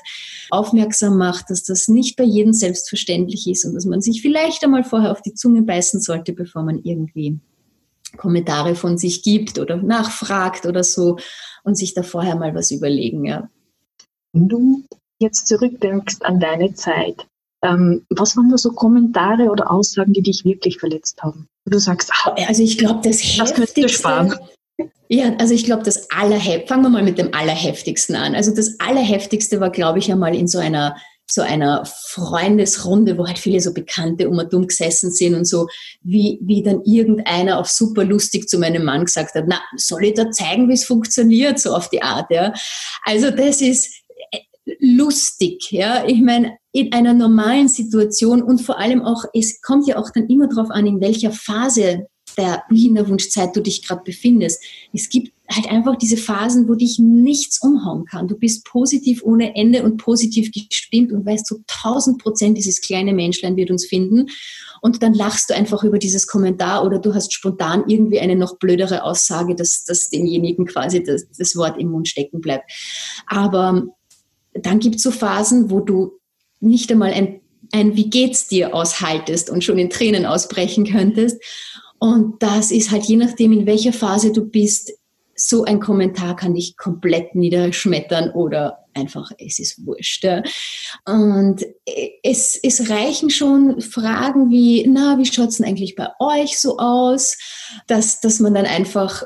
aufmerksam 0.50 1.16
macht, 1.16 1.48
dass 1.48 1.62
das 1.62 1.88
nicht 1.88 2.16
bei 2.16 2.24
jedem 2.24 2.52
selbstverständlich 2.52 3.46
ist 3.46 3.64
und 3.64 3.74
dass 3.74 3.84
man 3.84 4.00
sich 4.00 4.20
vielleicht 4.20 4.64
einmal 4.64 4.84
vorher 4.84 5.12
auf 5.12 5.22
die 5.22 5.34
Zunge 5.34 5.62
beißen 5.62 6.00
sollte, 6.00 6.32
bevor 6.32 6.64
man 6.64 6.80
irgendwie 6.82 7.38
Kommentare 8.16 8.74
von 8.74 8.98
sich 8.98 9.22
gibt 9.22 9.58
oder 9.58 9.76
nachfragt 9.76 10.66
oder 10.66 10.84
so 10.84 11.18
und 11.64 11.76
sich 11.76 11.94
da 11.94 12.02
vorher 12.02 12.36
mal 12.36 12.54
was 12.54 12.70
überlegen, 12.70 13.24
ja. 13.24 13.48
Du 14.32 14.84
jetzt 15.18 15.46
zurückdenkst 15.46 16.16
an 16.22 16.40
deine 16.40 16.74
Zeit, 16.74 17.26
ähm, 17.62 18.04
was 18.10 18.36
waren 18.36 18.50
da 18.50 18.58
so 18.58 18.72
Kommentare 18.72 19.50
oder 19.50 19.70
Aussagen, 19.70 20.12
die 20.12 20.22
dich 20.22 20.44
wirklich 20.44 20.78
verletzt 20.78 21.22
haben? 21.22 21.48
Du 21.64 21.78
sagst, 21.78 22.10
ah, 22.24 22.34
also 22.48 22.62
ich 22.62 22.76
glaube, 22.76 23.00
das, 23.04 23.18
das 23.36 23.56
heftigste, 23.56 23.88
sparen. 23.88 24.34
Ja, 25.08 25.36
also 25.38 25.54
ich 25.54 25.64
glaube, 25.64 25.84
das 25.84 26.10
allerheftigste, 26.10 26.66
fangen 26.66 26.82
wir 26.82 26.88
mal 26.88 27.02
mit 27.04 27.18
dem 27.18 27.34
allerheftigsten 27.34 28.16
an. 28.16 28.34
Also 28.34 28.54
das 28.54 28.80
allerheftigste 28.80 29.60
war, 29.60 29.70
glaube 29.70 30.00
ich, 30.00 30.10
einmal 30.10 30.34
in 30.34 30.48
so 30.48 30.58
einer 30.58 30.96
so 31.32 31.40
einer 31.40 31.84
Freundesrunde, 31.86 33.16
wo 33.16 33.26
halt 33.26 33.38
viele 33.38 33.60
so 33.60 33.72
Bekannte 33.72 34.28
um 34.28 34.38
und 34.38 34.52
um 34.52 34.66
gesessen 34.66 35.10
sind 35.10 35.34
und 35.34 35.46
so, 35.46 35.66
wie, 36.02 36.38
wie 36.42 36.62
dann 36.62 36.82
irgendeiner 36.84 37.58
auf 37.58 37.68
super 37.68 38.04
lustig 38.04 38.48
zu 38.48 38.58
meinem 38.58 38.84
Mann 38.84 39.06
gesagt 39.06 39.34
hat, 39.34 39.44
na, 39.46 39.60
soll 39.76 40.04
ich 40.04 40.14
da 40.14 40.30
zeigen, 40.30 40.68
wie 40.68 40.74
es 40.74 40.84
funktioniert, 40.84 41.58
so 41.58 41.74
auf 41.74 41.88
die 41.88 42.02
Art, 42.02 42.26
ja. 42.30 42.52
Also 43.04 43.30
das 43.30 43.62
ist, 43.62 44.02
lustig. 44.78 45.70
Ja, 45.70 46.04
ich 46.06 46.20
meine, 46.20 46.56
in 46.72 46.92
einer 46.92 47.14
normalen 47.14 47.68
Situation 47.68 48.42
und 48.42 48.60
vor 48.60 48.78
allem 48.78 49.02
auch, 49.02 49.24
es 49.34 49.60
kommt 49.60 49.86
ja 49.86 49.96
auch 49.96 50.10
dann 50.10 50.28
immer 50.28 50.48
darauf 50.48 50.70
an, 50.70 50.86
in 50.86 51.00
welcher 51.00 51.32
Phase 51.32 52.06
der 52.34 52.62
Kinderwunschzeit 52.68 53.54
du 53.54 53.60
dich 53.60 53.86
gerade 53.86 54.02
befindest. 54.04 54.62
Es 54.92 55.08
gibt 55.08 55.32
halt 55.50 55.70
einfach 55.70 55.96
diese 55.96 56.16
Phasen, 56.16 56.68
wo 56.68 56.74
dich 56.74 56.98
nichts 56.98 57.62
umhauen 57.62 58.04
kann. 58.04 58.28
Du 58.28 58.36
bist 58.36 58.64
positiv 58.64 59.22
ohne 59.22 59.54
Ende 59.54 59.82
und 59.82 59.96
positiv 59.98 60.50
gestimmt 60.52 61.12
und 61.12 61.26
weißt 61.26 61.46
zu 61.46 61.56
so 61.56 61.62
1000 61.84 62.22
Prozent, 62.22 62.58
dieses 62.58 62.80
kleine 62.80 63.12
Menschlein 63.12 63.56
wird 63.56 63.70
uns 63.70 63.86
finden. 63.86 64.28
Und 64.80 65.02
dann 65.02 65.14
lachst 65.14 65.50
du 65.50 65.54
einfach 65.54 65.84
über 65.84 65.98
dieses 65.98 66.26
Kommentar 66.26 66.84
oder 66.84 66.98
du 66.98 67.14
hast 67.14 67.32
spontan 67.32 67.84
irgendwie 67.86 68.20
eine 68.20 68.36
noch 68.36 68.56
blödere 68.56 69.04
Aussage, 69.04 69.54
dass, 69.54 69.84
dass 69.84 70.10
demjenigen 70.10 70.66
quasi 70.66 71.02
das, 71.02 71.26
das 71.36 71.56
Wort 71.56 71.78
im 71.78 71.90
Mund 71.90 72.08
stecken 72.08 72.40
bleibt. 72.40 72.70
Aber 73.26 73.84
dann 74.54 74.80
gibt 74.80 74.96
es 74.96 75.02
so 75.02 75.10
Phasen, 75.10 75.70
wo 75.70 75.80
du 75.80 76.18
nicht 76.60 76.90
einmal 76.90 77.12
ein, 77.12 77.40
ein 77.72 77.96
Wie 77.96 78.10
geht's 78.10 78.48
dir 78.48 78.74
aushaltest 78.74 79.50
und 79.50 79.64
schon 79.64 79.78
in 79.78 79.90
Tränen 79.90 80.26
ausbrechen 80.26 80.84
könntest. 80.84 81.42
Und 82.02 82.42
das 82.42 82.72
ist 82.72 82.90
halt 82.90 83.04
je 83.04 83.16
nachdem, 83.16 83.52
in 83.52 83.64
welcher 83.64 83.92
Phase 83.92 84.32
du 84.32 84.44
bist, 84.44 84.92
so 85.36 85.62
ein 85.62 85.78
Kommentar 85.78 86.34
kann 86.34 86.52
dich 86.52 86.76
komplett 86.76 87.36
niederschmettern 87.36 88.30
oder 88.30 88.78
einfach, 88.92 89.30
es 89.38 89.60
ist 89.60 89.86
wurscht. 89.86 90.26
Und 91.06 91.64
es, 92.24 92.58
es 92.60 92.90
reichen 92.90 93.30
schon 93.30 93.80
Fragen 93.80 94.50
wie, 94.50 94.84
na, 94.84 95.16
wie 95.16 95.26
schaut's 95.26 95.58
denn 95.58 95.66
eigentlich 95.66 95.94
bei 95.94 96.08
euch 96.18 96.58
so 96.58 96.78
aus? 96.78 97.38
Dass, 97.86 98.20
dass 98.20 98.40
man 98.40 98.54
dann 98.54 98.66
einfach 98.66 99.22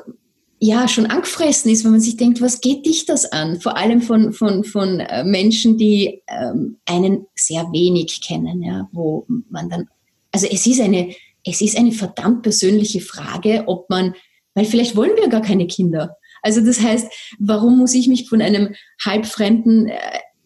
ja 0.59 0.87
schon 0.87 1.07
angefressen 1.07 1.71
ist, 1.71 1.83
wenn 1.83 1.93
man 1.93 1.99
sich 1.99 2.17
denkt, 2.17 2.41
was 2.41 2.61
geht 2.61 2.85
dich 2.85 3.07
das 3.07 3.25
an? 3.31 3.59
Vor 3.59 3.75
allem 3.75 4.03
von, 4.03 4.33
von, 4.33 4.63
von 4.63 4.99
äh, 4.99 5.23
Menschen, 5.23 5.79
die 5.79 6.21
ähm, 6.27 6.77
einen 6.85 7.25
sehr 7.33 7.63
wenig 7.71 8.21
kennen, 8.21 8.61
ja, 8.61 8.87
wo 8.91 9.25
man 9.49 9.67
dann, 9.67 9.87
also 10.31 10.45
es 10.45 10.67
ist 10.67 10.79
eine, 10.79 11.15
es 11.47 11.61
ist 11.61 11.77
eine 11.77 11.91
verdammt 11.91 12.43
persönliche 12.43 13.01
Frage, 13.01 13.63
ob 13.67 13.89
man, 13.89 14.15
weil 14.53 14.65
vielleicht 14.65 14.95
wollen 14.95 15.15
wir 15.15 15.29
gar 15.29 15.41
keine 15.41 15.67
Kinder. 15.67 16.17
Also 16.41 16.61
das 16.61 16.81
heißt, 16.81 17.07
warum 17.39 17.77
muss 17.77 17.93
ich 17.93 18.07
mich 18.07 18.29
von 18.29 18.41
einem 18.41 18.75
halbfremden 19.03 19.87
äh, 19.87 19.97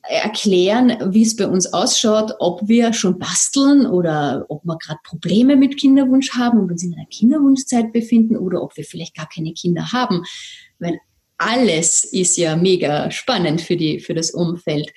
erklären, 0.03 0.97
wie 1.13 1.21
es 1.21 1.35
bei 1.35 1.47
uns 1.47 1.73
ausschaut, 1.73 2.33
ob 2.39 2.67
wir 2.67 2.93
schon 2.93 3.19
basteln 3.19 3.85
oder 3.85 4.45
ob 4.49 4.63
wir 4.65 4.77
gerade 4.77 4.99
Probleme 5.03 5.55
mit 5.55 5.77
Kinderwunsch 5.77 6.31
haben 6.31 6.59
und 6.59 6.71
uns 6.71 6.83
in 6.83 6.93
einer 6.93 7.05
Kinderwunschzeit 7.05 7.93
befinden 7.93 8.35
oder 8.35 8.61
ob 8.61 8.75
wir 8.77 8.83
vielleicht 8.83 9.15
gar 9.15 9.29
keine 9.29 9.53
Kinder 9.53 9.91
haben. 9.91 10.23
Weil 10.79 10.99
alles 11.37 12.03
ist 12.03 12.37
ja 12.37 12.55
mega 12.55 13.09
spannend 13.09 13.61
für, 13.61 13.75
die, 13.75 13.99
für 13.99 14.13
das 14.13 14.31
Umfeld. 14.31 14.91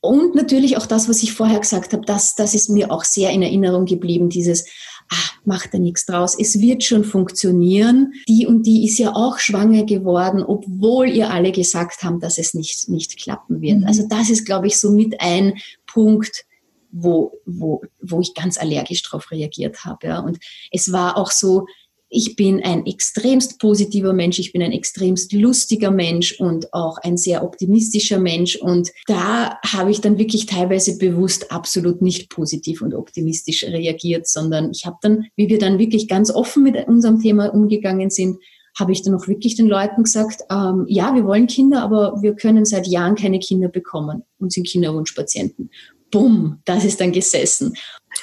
Und 0.00 0.34
natürlich 0.34 0.76
auch 0.76 0.86
das, 0.86 1.08
was 1.08 1.22
ich 1.22 1.32
vorher 1.32 1.60
gesagt 1.60 1.92
habe, 1.92 2.04
das, 2.04 2.34
das 2.34 2.54
ist 2.54 2.70
mir 2.70 2.90
auch 2.90 3.04
sehr 3.04 3.30
in 3.30 3.42
Erinnerung 3.42 3.84
geblieben, 3.84 4.28
dieses, 4.28 4.66
ah, 5.14 5.30
macht 5.44 5.74
da 5.74 5.78
nichts 5.78 6.06
draus, 6.06 6.36
es 6.38 6.60
wird 6.60 6.82
schon 6.82 7.04
funktionieren. 7.04 8.14
Die 8.28 8.46
und 8.46 8.64
die 8.64 8.86
ist 8.86 8.98
ja 8.98 9.14
auch 9.14 9.38
schwanger 9.38 9.84
geworden, 9.84 10.42
obwohl 10.42 11.08
ihr 11.08 11.30
alle 11.30 11.52
gesagt 11.52 12.02
haben, 12.02 12.20
dass 12.20 12.38
es 12.38 12.54
nicht, 12.54 12.88
nicht 12.88 13.18
klappen 13.18 13.60
wird. 13.60 13.80
Mhm. 13.80 13.86
Also 13.86 14.06
das 14.08 14.30
ist, 14.30 14.44
glaube 14.44 14.66
ich, 14.66 14.78
so 14.78 14.90
mit 14.90 15.20
ein 15.20 15.54
Punkt, 15.86 16.44
wo, 16.90 17.32
wo, 17.44 17.82
wo 18.00 18.20
ich 18.20 18.34
ganz 18.34 18.56
allergisch 18.56 19.02
drauf 19.02 19.30
reagiert 19.30 19.84
habe. 19.84 20.06
Ja. 20.06 20.20
Und 20.20 20.38
es 20.70 20.92
war 20.92 21.16
auch 21.16 21.30
so, 21.30 21.66
ich 22.08 22.36
bin 22.36 22.62
ein 22.62 22.86
extremst 22.86 23.58
positiver 23.58 24.12
Mensch, 24.12 24.38
ich 24.38 24.52
bin 24.52 24.62
ein 24.62 24.72
extremst 24.72 25.32
lustiger 25.32 25.90
Mensch 25.90 26.38
und 26.38 26.72
auch 26.72 26.98
ein 26.98 27.16
sehr 27.16 27.42
optimistischer 27.42 28.18
Mensch. 28.18 28.56
Und 28.56 28.90
da 29.06 29.58
habe 29.66 29.90
ich 29.90 30.00
dann 30.00 30.18
wirklich 30.18 30.46
teilweise 30.46 30.96
bewusst 30.98 31.50
absolut 31.50 32.02
nicht 32.02 32.30
positiv 32.30 32.82
und 32.82 32.94
optimistisch 32.94 33.64
reagiert, 33.64 34.28
sondern 34.28 34.70
ich 34.70 34.86
habe 34.86 34.96
dann, 35.02 35.26
wie 35.36 35.48
wir 35.48 35.58
dann 35.58 35.78
wirklich 35.78 36.06
ganz 36.06 36.30
offen 36.30 36.62
mit 36.62 36.86
unserem 36.86 37.20
Thema 37.20 37.52
umgegangen 37.52 38.10
sind, 38.10 38.38
habe 38.78 38.92
ich 38.92 39.02
dann 39.02 39.14
auch 39.14 39.28
wirklich 39.28 39.54
den 39.54 39.68
Leuten 39.68 40.02
gesagt, 40.02 40.42
ähm, 40.50 40.84
ja, 40.88 41.14
wir 41.14 41.24
wollen 41.24 41.46
Kinder, 41.46 41.82
aber 41.82 42.20
wir 42.22 42.34
können 42.34 42.64
seit 42.64 42.86
Jahren 42.86 43.14
keine 43.14 43.38
Kinder 43.38 43.68
bekommen 43.68 44.24
und 44.38 44.52
sind 44.52 44.66
Kinderwunschpatienten. 44.66 45.70
Bumm, 46.10 46.60
das 46.64 46.84
ist 46.84 47.00
dann 47.00 47.12
gesessen. 47.12 47.74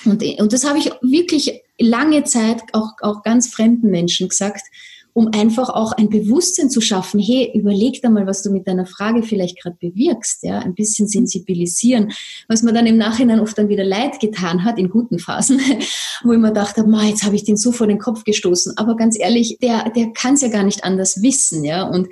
Und, 0.05 0.23
und 0.39 0.53
das 0.53 0.67
habe 0.67 0.79
ich 0.79 0.91
wirklich 1.01 1.60
lange 1.81 2.23
Zeit 2.23 2.61
auch, 2.73 2.93
auch 3.01 3.23
ganz 3.23 3.47
fremden 3.47 3.89
Menschen 3.89 4.29
gesagt, 4.29 4.63
um 5.13 5.29
einfach 5.33 5.69
auch 5.69 5.91
ein 5.91 6.09
Bewusstsein 6.09 6.69
zu 6.69 6.79
schaffen, 6.79 7.19
hey, 7.19 7.51
überleg 7.53 8.01
da 8.01 8.09
mal, 8.09 8.27
was 8.27 8.43
du 8.43 8.51
mit 8.51 8.67
deiner 8.67 8.85
Frage 8.85 9.23
vielleicht 9.23 9.61
gerade 9.61 9.75
bewirkst, 9.79 10.43
ja, 10.43 10.59
ein 10.59 10.73
bisschen 10.73 11.07
sensibilisieren, 11.07 12.13
was 12.47 12.63
mir 12.63 12.73
dann 12.73 12.85
im 12.85 12.97
Nachhinein 12.97 13.39
oft 13.39 13.57
dann 13.57 13.69
wieder 13.69 13.83
leid 13.83 14.19
getan 14.19 14.63
hat, 14.63 14.79
in 14.79 14.89
guten 14.89 15.19
Phasen, 15.19 15.59
wo 16.23 16.31
ich 16.31 16.39
mir 16.39 16.49
gedacht 16.49 16.77
habe, 16.77 16.89
jetzt 17.03 17.23
habe 17.23 17.35
ich 17.35 17.43
den 17.43 17.57
so 17.57 17.71
vor 17.71 17.87
den 17.87 17.99
Kopf 17.99 18.23
gestoßen, 18.23 18.77
aber 18.77 18.95
ganz 18.95 19.19
ehrlich, 19.19 19.57
der, 19.61 19.89
der 19.89 20.13
kann 20.13 20.35
es 20.35 20.41
ja 20.41 20.47
gar 20.47 20.63
nicht 20.63 20.83
anders 20.83 21.21
wissen, 21.21 21.65
ja, 21.65 21.83
und 21.83 22.07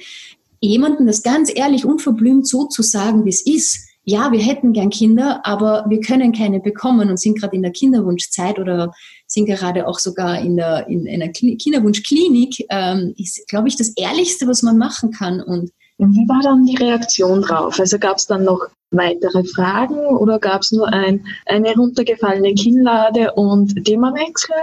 jemanden 0.59 1.07
das 1.07 1.23
ganz 1.23 1.49
ehrlich 1.53 1.85
unverblümt 1.85 2.45
so 2.45 2.65
zu 2.65 2.81
sagen, 2.81 3.23
wie 3.23 3.29
es 3.29 3.45
ist, 3.45 3.88
ja, 4.09 4.31
wir 4.31 4.39
hätten 4.39 4.73
gern 4.73 4.89
Kinder, 4.89 5.41
aber 5.43 5.85
wir 5.87 5.99
können 6.01 6.31
keine 6.31 6.59
bekommen 6.59 7.11
und 7.11 7.19
sind 7.19 7.39
gerade 7.39 7.55
in 7.55 7.61
der 7.61 7.71
Kinderwunschzeit 7.71 8.57
oder 8.57 8.91
sind 9.27 9.45
gerade 9.45 9.87
auch 9.87 9.99
sogar 9.99 10.39
in, 10.39 10.57
der, 10.57 10.87
in 10.87 11.07
einer 11.07 11.27
Kinderwunschklinik, 11.29 12.65
ähm, 12.71 13.13
ist, 13.17 13.47
glaube 13.47 13.67
ich, 13.67 13.75
das 13.75 13.89
Ehrlichste, 13.89 14.47
was 14.47 14.63
man 14.63 14.79
machen 14.79 15.11
kann. 15.11 15.41
Und 15.41 15.71
wie 15.99 16.27
war 16.27 16.41
dann 16.41 16.65
die 16.65 16.75
Reaktion 16.75 17.43
drauf? 17.43 17.79
Also 17.79 17.99
gab 17.99 18.17
es 18.17 18.25
dann 18.25 18.45
noch 18.45 18.65
weitere 18.89 19.43
Fragen 19.43 19.99
oder 19.99 20.39
gab 20.39 20.61
es 20.61 20.71
nur 20.71 20.87
ein, 20.87 21.23
eine 21.45 21.75
runtergefallene 21.75 22.55
Kinnlade 22.55 23.33
und 23.33 23.85
Themawechsel? 23.85 24.55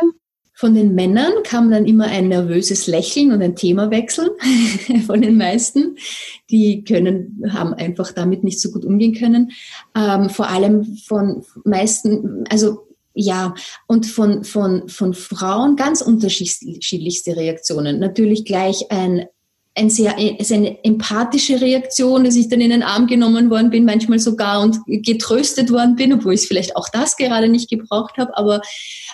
Von 0.59 0.75
den 0.75 0.95
Männern 0.95 1.33
kam 1.45 1.71
dann 1.71 1.85
immer 1.85 2.07
ein 2.07 2.29
nervöses 2.29 2.87
Lächeln 2.87 3.31
und 3.31 3.43
ein 3.43 3.57
Themawechsel 3.57 4.31
von 5.07 5.21
den 5.21 5.37
meisten. 5.37 5.97
Die 6.49 6.83
können, 6.83 7.43
haben 7.51 7.75
einfach 7.75 8.13
damit 8.13 8.43
nicht 8.43 8.59
so 8.59 8.71
gut 8.71 8.87
umgehen 8.87 9.13
können. 9.13 9.53
Ähm, 9.95 10.31
vor 10.31 10.49
allem 10.49 10.97
von 10.97 11.45
meisten, 11.65 12.45
also 12.49 12.89
ja, 13.13 13.55
und 13.87 14.07
von, 14.07 14.45
von, 14.45 14.89
von 14.89 15.13
Frauen 15.13 15.77
ganz 15.77 16.01
unterschiedlichste 16.01 17.37
Reaktionen. 17.37 17.99
Natürlich 17.99 18.47
gleich 18.47 18.91
ein 18.91 19.27
ein 19.77 19.91
sehr, 19.91 20.19
ist 20.41 20.53
eine 20.53 20.83
empathische 20.85 21.61
Reaktion, 21.61 22.25
dass 22.25 22.35
ich 22.35 22.49
dann 22.49 22.63
in 22.63 22.71
den 22.71 22.83
Arm 22.83 23.07
genommen 23.07 23.51
worden 23.51 23.69
bin, 23.69 23.85
manchmal 23.85 24.19
sogar 24.19 24.63
und 24.63 24.79
getröstet 24.87 25.71
worden 25.71 25.97
bin, 25.97 26.15
obwohl 26.15 26.33
ich 26.33 26.49
vielleicht 26.49 26.77
auch 26.77 26.89
das 26.89 27.17
gerade 27.17 27.49
nicht 27.49 27.69
gebraucht 27.69 28.17
habe, 28.17 28.37
aber 28.37 28.63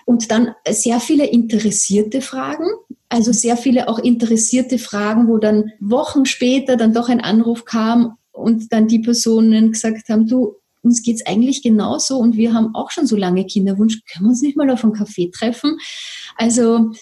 und 0.05 0.31
dann 0.31 0.55
sehr 0.69 1.01
viele 1.01 1.27
interessierte 1.27 2.21
Fragen, 2.21 2.67
also 3.09 3.33
sehr 3.33 3.57
viele 3.57 3.89
auch 3.89 3.99
interessierte 3.99 4.79
Fragen, 4.79 5.27
wo 5.27 5.39
dann 5.39 5.73
Wochen 5.81 6.27
später 6.27 6.77
dann 6.77 6.95
doch 6.95 7.09
ein 7.09 7.21
Anruf 7.21 7.65
kam 7.65 8.17
und 8.31 8.73
dann 8.73 8.87
die 8.87 9.01
Personen 9.01 9.73
gesagt 9.73 10.09
haben, 10.09 10.29
du, 10.29 10.55
uns 10.83 11.03
geht's 11.03 11.27
eigentlich 11.27 11.63
genauso 11.63 12.19
und 12.19 12.37
wir 12.37 12.55
haben 12.55 12.75
auch 12.75 12.93
schon 12.93 13.07
so 13.07 13.17
lange 13.17 13.47
Kinderwunsch, 13.47 14.01
können 14.13 14.27
wir 14.27 14.31
uns 14.31 14.43
nicht 14.43 14.57
mal 14.57 14.71
auf 14.71 14.85
einen 14.85 14.93
Kaffee 14.93 15.31
treffen? 15.31 15.77
Also 16.37 16.93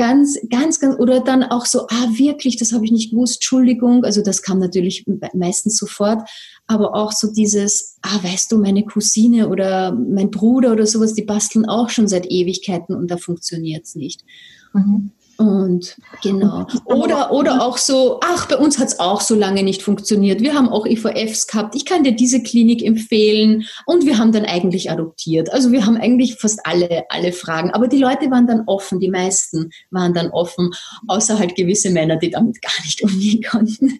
ganz, 0.00 0.38
ganz, 0.48 0.80
ganz, 0.80 0.98
oder 0.98 1.20
dann 1.20 1.42
auch 1.42 1.66
so, 1.66 1.86
ah, 1.88 2.08
wirklich, 2.12 2.56
das 2.56 2.72
habe 2.72 2.86
ich 2.86 2.90
nicht 2.90 3.10
gewusst, 3.10 3.36
Entschuldigung. 3.36 4.02
Also 4.02 4.22
das 4.22 4.40
kam 4.40 4.58
natürlich 4.58 5.04
meistens 5.34 5.76
sofort, 5.76 6.26
aber 6.66 6.94
auch 6.94 7.12
so 7.12 7.30
dieses, 7.30 7.98
ah, 8.00 8.18
weißt 8.22 8.50
du, 8.50 8.56
meine 8.56 8.82
Cousine 8.86 9.50
oder 9.50 9.92
mein 9.92 10.30
Bruder 10.30 10.72
oder 10.72 10.86
sowas, 10.86 11.12
die 11.12 11.24
basteln 11.24 11.66
auch 11.66 11.90
schon 11.90 12.08
seit 12.08 12.24
Ewigkeiten 12.30 12.96
und 12.96 13.10
da 13.10 13.18
funktioniert 13.18 13.84
es 13.84 13.94
nicht. 13.94 14.24
Mhm. 14.72 15.10
Und 15.40 15.96
genau. 16.22 16.66
Oder, 16.84 17.32
oder 17.32 17.62
auch 17.64 17.78
so, 17.78 18.20
ach, 18.22 18.46
bei 18.46 18.58
uns 18.58 18.78
hat 18.78 18.88
es 18.88 19.00
auch 19.00 19.22
so 19.22 19.34
lange 19.34 19.62
nicht 19.62 19.82
funktioniert. 19.82 20.42
Wir 20.42 20.52
haben 20.52 20.68
auch 20.68 20.84
IVFs 20.84 21.46
gehabt. 21.46 21.74
Ich 21.74 21.86
kann 21.86 22.04
dir 22.04 22.12
diese 22.12 22.42
Klinik 22.42 22.84
empfehlen. 22.84 23.64
Und 23.86 24.04
wir 24.04 24.18
haben 24.18 24.32
dann 24.32 24.44
eigentlich 24.44 24.90
adoptiert. 24.90 25.50
Also 25.50 25.72
wir 25.72 25.86
haben 25.86 25.96
eigentlich 25.96 26.36
fast 26.36 26.60
alle, 26.66 27.04
alle 27.08 27.32
Fragen. 27.32 27.70
Aber 27.70 27.88
die 27.88 27.96
Leute 27.96 28.30
waren 28.30 28.46
dann 28.46 28.64
offen, 28.66 29.00
die 29.00 29.08
meisten 29.08 29.70
waren 29.90 30.12
dann 30.12 30.28
offen, 30.28 30.72
außer 31.08 31.38
halt 31.38 31.54
gewisse 31.54 31.88
Männer, 31.88 32.16
die 32.16 32.28
damit 32.28 32.60
gar 32.60 32.84
nicht 32.84 33.02
umgehen 33.02 33.42
konnten. 33.42 33.98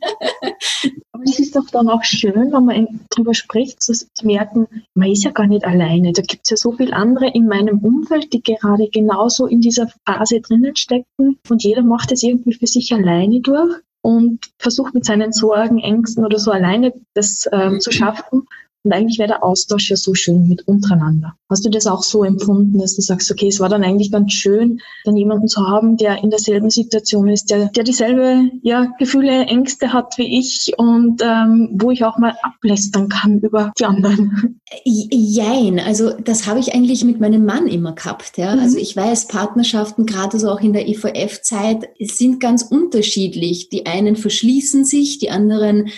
Aber 1.13 1.23
es 1.25 1.39
ist 1.39 1.57
doch 1.57 1.71
dann 1.73 1.89
auch 1.89 2.05
schön, 2.05 2.53
wenn 2.53 2.65
man 2.67 3.01
darüber 3.09 3.33
spricht, 3.33 3.83
zu, 3.83 3.95
zu 3.95 4.27
merken, 4.27 4.67
man 4.93 5.11
ist 5.11 5.25
ja 5.25 5.31
gar 5.31 5.47
nicht 5.47 5.65
alleine. 5.65 6.13
Da 6.13 6.21
gibt 6.21 6.43
es 6.45 6.51
ja 6.51 6.57
so 6.59 6.73
viele 6.73 6.93
andere 6.93 7.31
in 7.31 7.47
meinem 7.47 7.79
Umfeld, 7.79 8.35
die 8.35 8.43
gerade 8.43 8.91
genauso 8.91 9.47
in 9.47 9.63
dieser 9.63 9.89
Phase 10.05 10.43
drinnen 10.43 10.77
stecken 10.77 11.30
und 11.49 11.63
jeder 11.63 11.83
macht 11.83 12.13
es 12.13 12.23
irgendwie 12.23 12.55
für 12.55 12.67
sich 12.67 12.93
alleine 12.93 13.41
durch 13.41 13.75
und 14.03 14.51
versucht 14.59 14.95
mit 14.95 15.05
seinen 15.05 15.33
Sorgen, 15.33 15.79
Ängsten 15.79 16.25
oder 16.25 16.39
so 16.39 16.51
alleine 16.51 16.93
das 17.15 17.49
ähm, 17.53 17.81
zu 17.81 17.91
schaffen. 17.93 18.47
Und 18.83 18.93
eigentlich 18.93 19.19
wäre 19.19 19.29
der 19.29 19.45
Austausch 19.45 19.91
ja 19.91 19.97
so 19.97 20.15
schön 20.15 20.49
mit 20.49 20.67
untereinander. 20.67 21.35
Hast 21.51 21.67
du 21.67 21.71
das 21.71 21.87
auch 21.87 22.03
so 22.03 22.25
empfunden, 22.25 22.79
dass 22.79 22.97
du 22.97 23.03
sagst, 23.03 23.31
okay, 23.31 23.49
es 23.49 23.61
war 23.61 23.69
dann 23.69 23.85
eigentlich 23.85 24.11
ganz 24.11 24.33
schön, 24.33 24.81
dann 25.05 25.17
jemanden 25.17 25.49
zu 25.49 25.67
haben, 25.67 25.99
der 25.99 26.23
in 26.23 26.31
derselben 26.31 26.71
Situation 26.71 27.29
ist, 27.29 27.51
der, 27.51 27.67
der 27.67 27.85
dieselbe 27.85 28.51
ja, 28.63 28.87
Gefühle, 28.99 29.45
Ängste 29.47 29.93
hat 29.93 30.17
wie 30.17 30.39
ich 30.39 30.73
und 30.79 31.21
ähm, 31.23 31.77
wo 31.81 31.91
ich 31.91 32.05
auch 32.05 32.17
mal 32.17 32.35
ablästern 32.43 33.11
kann 33.11 33.41
über 33.41 33.73
die 33.79 33.85
anderen? 33.85 34.61
Jein, 34.85 35.79
also 35.79 36.13
das 36.13 36.47
habe 36.47 36.61
ich 36.61 36.75
eigentlich 36.75 37.05
mit 37.05 37.21
meinem 37.21 37.45
Mann 37.45 37.67
immer 37.67 37.95
gehabt. 37.95 38.39
Ja? 38.39 38.55
Mhm. 38.55 38.63
Also 38.63 38.79
ich 38.79 38.97
weiß, 38.97 39.29
Partnerschaften, 39.29 40.07
gerade 40.07 40.39
so 40.39 40.49
auch 40.49 40.61
in 40.61 40.73
der 40.73 40.89
IVF-Zeit, 40.89 41.89
sind 41.99 42.41
ganz 42.41 42.63
unterschiedlich. 42.63 43.69
Die 43.69 43.85
einen 43.85 44.17
verschließen 44.17 44.87
sich, 44.87 45.19
die 45.19 45.31
anderen 45.31 45.91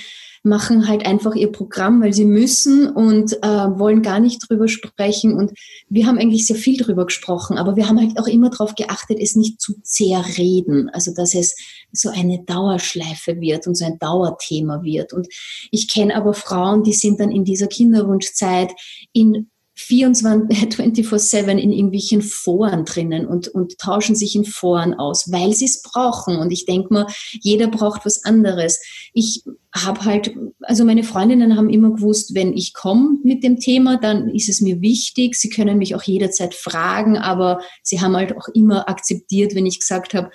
machen 0.42 0.88
halt 0.88 1.06
einfach 1.06 1.34
ihr 1.34 1.52
Programm, 1.52 2.02
weil 2.02 2.12
sie 2.12 2.24
müssen 2.24 2.90
und 2.90 3.32
äh, 3.42 3.46
wollen 3.46 4.02
gar 4.02 4.18
nicht 4.18 4.48
drüber 4.48 4.66
sprechen. 4.66 5.34
Und 5.34 5.52
wir 5.88 6.06
haben 6.06 6.18
eigentlich 6.18 6.46
sehr 6.46 6.56
viel 6.56 6.76
drüber 6.76 7.06
gesprochen, 7.06 7.58
aber 7.58 7.76
wir 7.76 7.88
haben 7.88 8.00
halt 8.00 8.18
auch 8.18 8.26
immer 8.26 8.50
darauf 8.50 8.74
geachtet, 8.74 9.18
es 9.20 9.36
nicht 9.36 9.60
zu 9.60 9.74
zerreden. 9.82 10.90
Also 10.90 11.14
dass 11.14 11.34
es 11.34 11.54
so 11.92 12.08
eine 12.08 12.42
Dauerschleife 12.44 13.40
wird 13.40 13.66
und 13.66 13.76
so 13.76 13.84
ein 13.84 13.98
Dauerthema 13.98 14.82
wird. 14.82 15.12
Und 15.12 15.28
ich 15.70 15.88
kenne 15.88 16.16
aber 16.16 16.34
Frauen, 16.34 16.82
die 16.82 16.94
sind 16.94 17.20
dann 17.20 17.30
in 17.30 17.44
dieser 17.44 17.68
Kinderwunschzeit 17.68 18.72
in 19.12 19.48
24-7 19.88 21.58
in 21.58 21.72
irgendwelchen 21.72 22.22
Foren 22.22 22.84
drinnen 22.84 23.26
und, 23.26 23.48
und 23.48 23.78
tauschen 23.78 24.14
sich 24.14 24.36
in 24.36 24.44
Foren 24.44 24.94
aus, 24.94 25.30
weil 25.30 25.52
sie 25.52 25.64
es 25.64 25.82
brauchen. 25.82 26.36
Und 26.36 26.50
ich 26.50 26.64
denke 26.66 26.92
mal, 26.92 27.06
jeder 27.40 27.68
braucht 27.68 28.04
was 28.04 28.24
anderes. 28.24 28.80
Ich 29.12 29.42
habe 29.74 30.04
halt, 30.04 30.34
also 30.60 30.84
meine 30.84 31.04
Freundinnen 31.04 31.56
haben 31.56 31.70
immer 31.70 31.92
gewusst, 31.92 32.34
wenn 32.34 32.56
ich 32.56 32.74
komme 32.74 33.18
mit 33.22 33.42
dem 33.42 33.58
Thema, 33.58 33.98
dann 33.98 34.28
ist 34.28 34.48
es 34.48 34.60
mir 34.60 34.80
wichtig. 34.80 35.34
Sie 35.34 35.48
können 35.48 35.78
mich 35.78 35.94
auch 35.94 36.02
jederzeit 36.02 36.54
fragen, 36.54 37.16
aber 37.16 37.60
sie 37.82 38.00
haben 38.00 38.16
halt 38.16 38.36
auch 38.36 38.48
immer 38.54 38.88
akzeptiert, 38.88 39.54
wenn 39.54 39.66
ich 39.66 39.80
gesagt 39.80 40.14
habe, 40.14 40.30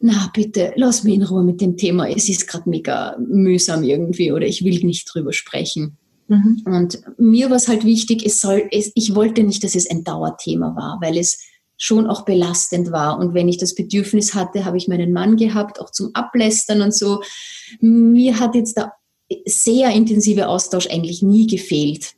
na 0.00 0.30
bitte, 0.32 0.72
lass 0.76 1.02
mich 1.02 1.14
in 1.14 1.24
Ruhe 1.24 1.42
mit 1.42 1.60
dem 1.60 1.76
Thema. 1.76 2.08
Es 2.08 2.28
ist 2.28 2.46
gerade 2.46 2.68
mega 2.70 3.16
mühsam 3.18 3.82
irgendwie 3.82 4.32
oder 4.32 4.46
ich 4.46 4.64
will 4.64 4.78
nicht 4.84 5.12
drüber 5.12 5.32
sprechen. 5.32 5.96
Mhm. 6.28 6.62
Und 6.64 7.00
mir 7.18 7.50
war 7.50 7.56
es 7.56 7.68
halt 7.68 7.84
wichtig, 7.84 8.24
es 8.24 8.40
soll, 8.40 8.68
es, 8.70 8.92
ich 8.94 9.14
wollte 9.14 9.42
nicht, 9.42 9.64
dass 9.64 9.74
es 9.74 9.90
ein 9.90 10.04
Dauerthema 10.04 10.76
war, 10.76 10.98
weil 11.00 11.18
es 11.18 11.38
schon 11.78 12.06
auch 12.06 12.24
belastend 12.24 12.92
war. 12.92 13.18
Und 13.18 13.34
wenn 13.34 13.48
ich 13.48 13.56
das 13.56 13.74
Bedürfnis 13.74 14.34
hatte, 14.34 14.64
habe 14.64 14.76
ich 14.76 14.88
meinen 14.88 15.12
Mann 15.12 15.36
gehabt, 15.36 15.80
auch 15.80 15.90
zum 15.90 16.10
Ablästern 16.14 16.82
und 16.82 16.94
so. 16.94 17.22
Mir 17.80 18.38
hat 18.40 18.54
jetzt 18.54 18.76
der 18.76 18.92
sehr 19.46 19.90
intensive 19.90 20.48
Austausch 20.48 20.88
eigentlich 20.88 21.22
nie 21.22 21.46
gefehlt. 21.46 22.14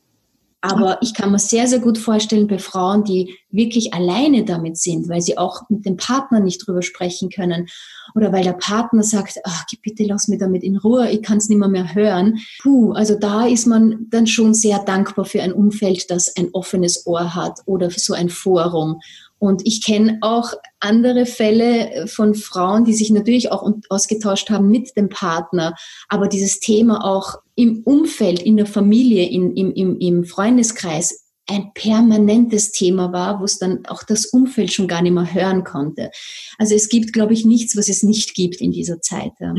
Aber 0.61 0.99
ich 1.01 1.15
kann 1.15 1.31
mir 1.31 1.39
sehr, 1.39 1.67
sehr 1.67 1.79
gut 1.79 1.97
vorstellen, 1.97 2.47
bei 2.47 2.59
Frauen, 2.59 3.03
die 3.03 3.35
wirklich 3.49 3.95
alleine 3.95 4.45
damit 4.45 4.77
sind, 4.77 5.09
weil 5.09 5.21
sie 5.21 5.37
auch 5.37 5.63
mit 5.69 5.85
dem 5.87 5.97
Partner 5.97 6.39
nicht 6.39 6.65
drüber 6.65 6.83
sprechen 6.83 7.29
können 7.29 7.67
oder 8.13 8.31
weil 8.31 8.43
der 8.43 8.53
Partner 8.53 9.01
sagt, 9.01 9.39
ach, 9.43 9.65
bitte 9.81 10.03
lass 10.03 10.27
mich 10.27 10.39
damit 10.39 10.63
in 10.63 10.77
Ruhe, 10.77 11.09
ich 11.09 11.23
kann 11.23 11.39
es 11.39 11.49
nicht 11.49 11.57
mehr, 11.57 11.67
mehr 11.67 11.95
hören. 11.95 12.39
Puh, 12.61 12.91
also 12.91 13.15
da 13.15 13.47
ist 13.47 13.65
man 13.65 14.07
dann 14.11 14.27
schon 14.27 14.53
sehr 14.53 14.79
dankbar 14.79 15.25
für 15.25 15.41
ein 15.41 15.51
Umfeld, 15.53 16.11
das 16.11 16.35
ein 16.37 16.49
offenes 16.53 17.07
Ohr 17.07 17.33
hat 17.33 17.59
oder 17.65 17.89
für 17.89 17.99
so 17.99 18.13
ein 18.13 18.29
Forum. 18.29 18.99
Und 19.39 19.65
ich 19.65 19.83
kenne 19.83 20.19
auch 20.21 20.53
andere 20.79 21.25
Fälle 21.25 22.05
von 22.05 22.35
Frauen, 22.35 22.85
die 22.85 22.93
sich 22.93 23.09
natürlich 23.09 23.51
auch 23.51 23.67
ausgetauscht 23.89 24.51
haben 24.51 24.69
mit 24.69 24.95
dem 24.95 25.09
Partner, 25.09 25.73
aber 26.09 26.27
dieses 26.27 26.59
Thema 26.59 27.03
auch 27.03 27.39
im 27.61 27.83
Umfeld, 27.83 28.41
in 28.41 28.57
der 28.57 28.65
Familie, 28.65 29.29
in, 29.29 29.55
im, 29.55 29.71
im, 29.73 29.99
im 29.99 30.23
Freundeskreis 30.23 31.27
ein 31.47 31.71
permanentes 31.75 32.71
Thema 32.71 33.13
war, 33.13 33.39
wo 33.39 33.43
es 33.43 33.59
dann 33.59 33.85
auch 33.85 34.01
das 34.03 34.25
Umfeld 34.25 34.73
schon 34.73 34.87
gar 34.87 35.03
nicht 35.03 35.11
mehr 35.11 35.31
hören 35.31 35.63
konnte. 35.63 36.09
Also 36.57 36.73
es 36.73 36.89
gibt, 36.89 37.13
glaube 37.13 37.33
ich, 37.33 37.45
nichts, 37.45 37.77
was 37.77 37.87
es 37.87 38.01
nicht 38.01 38.33
gibt 38.33 38.61
in 38.61 38.71
dieser 38.71 38.99
Zeit. 39.01 39.33
Ja. 39.39 39.53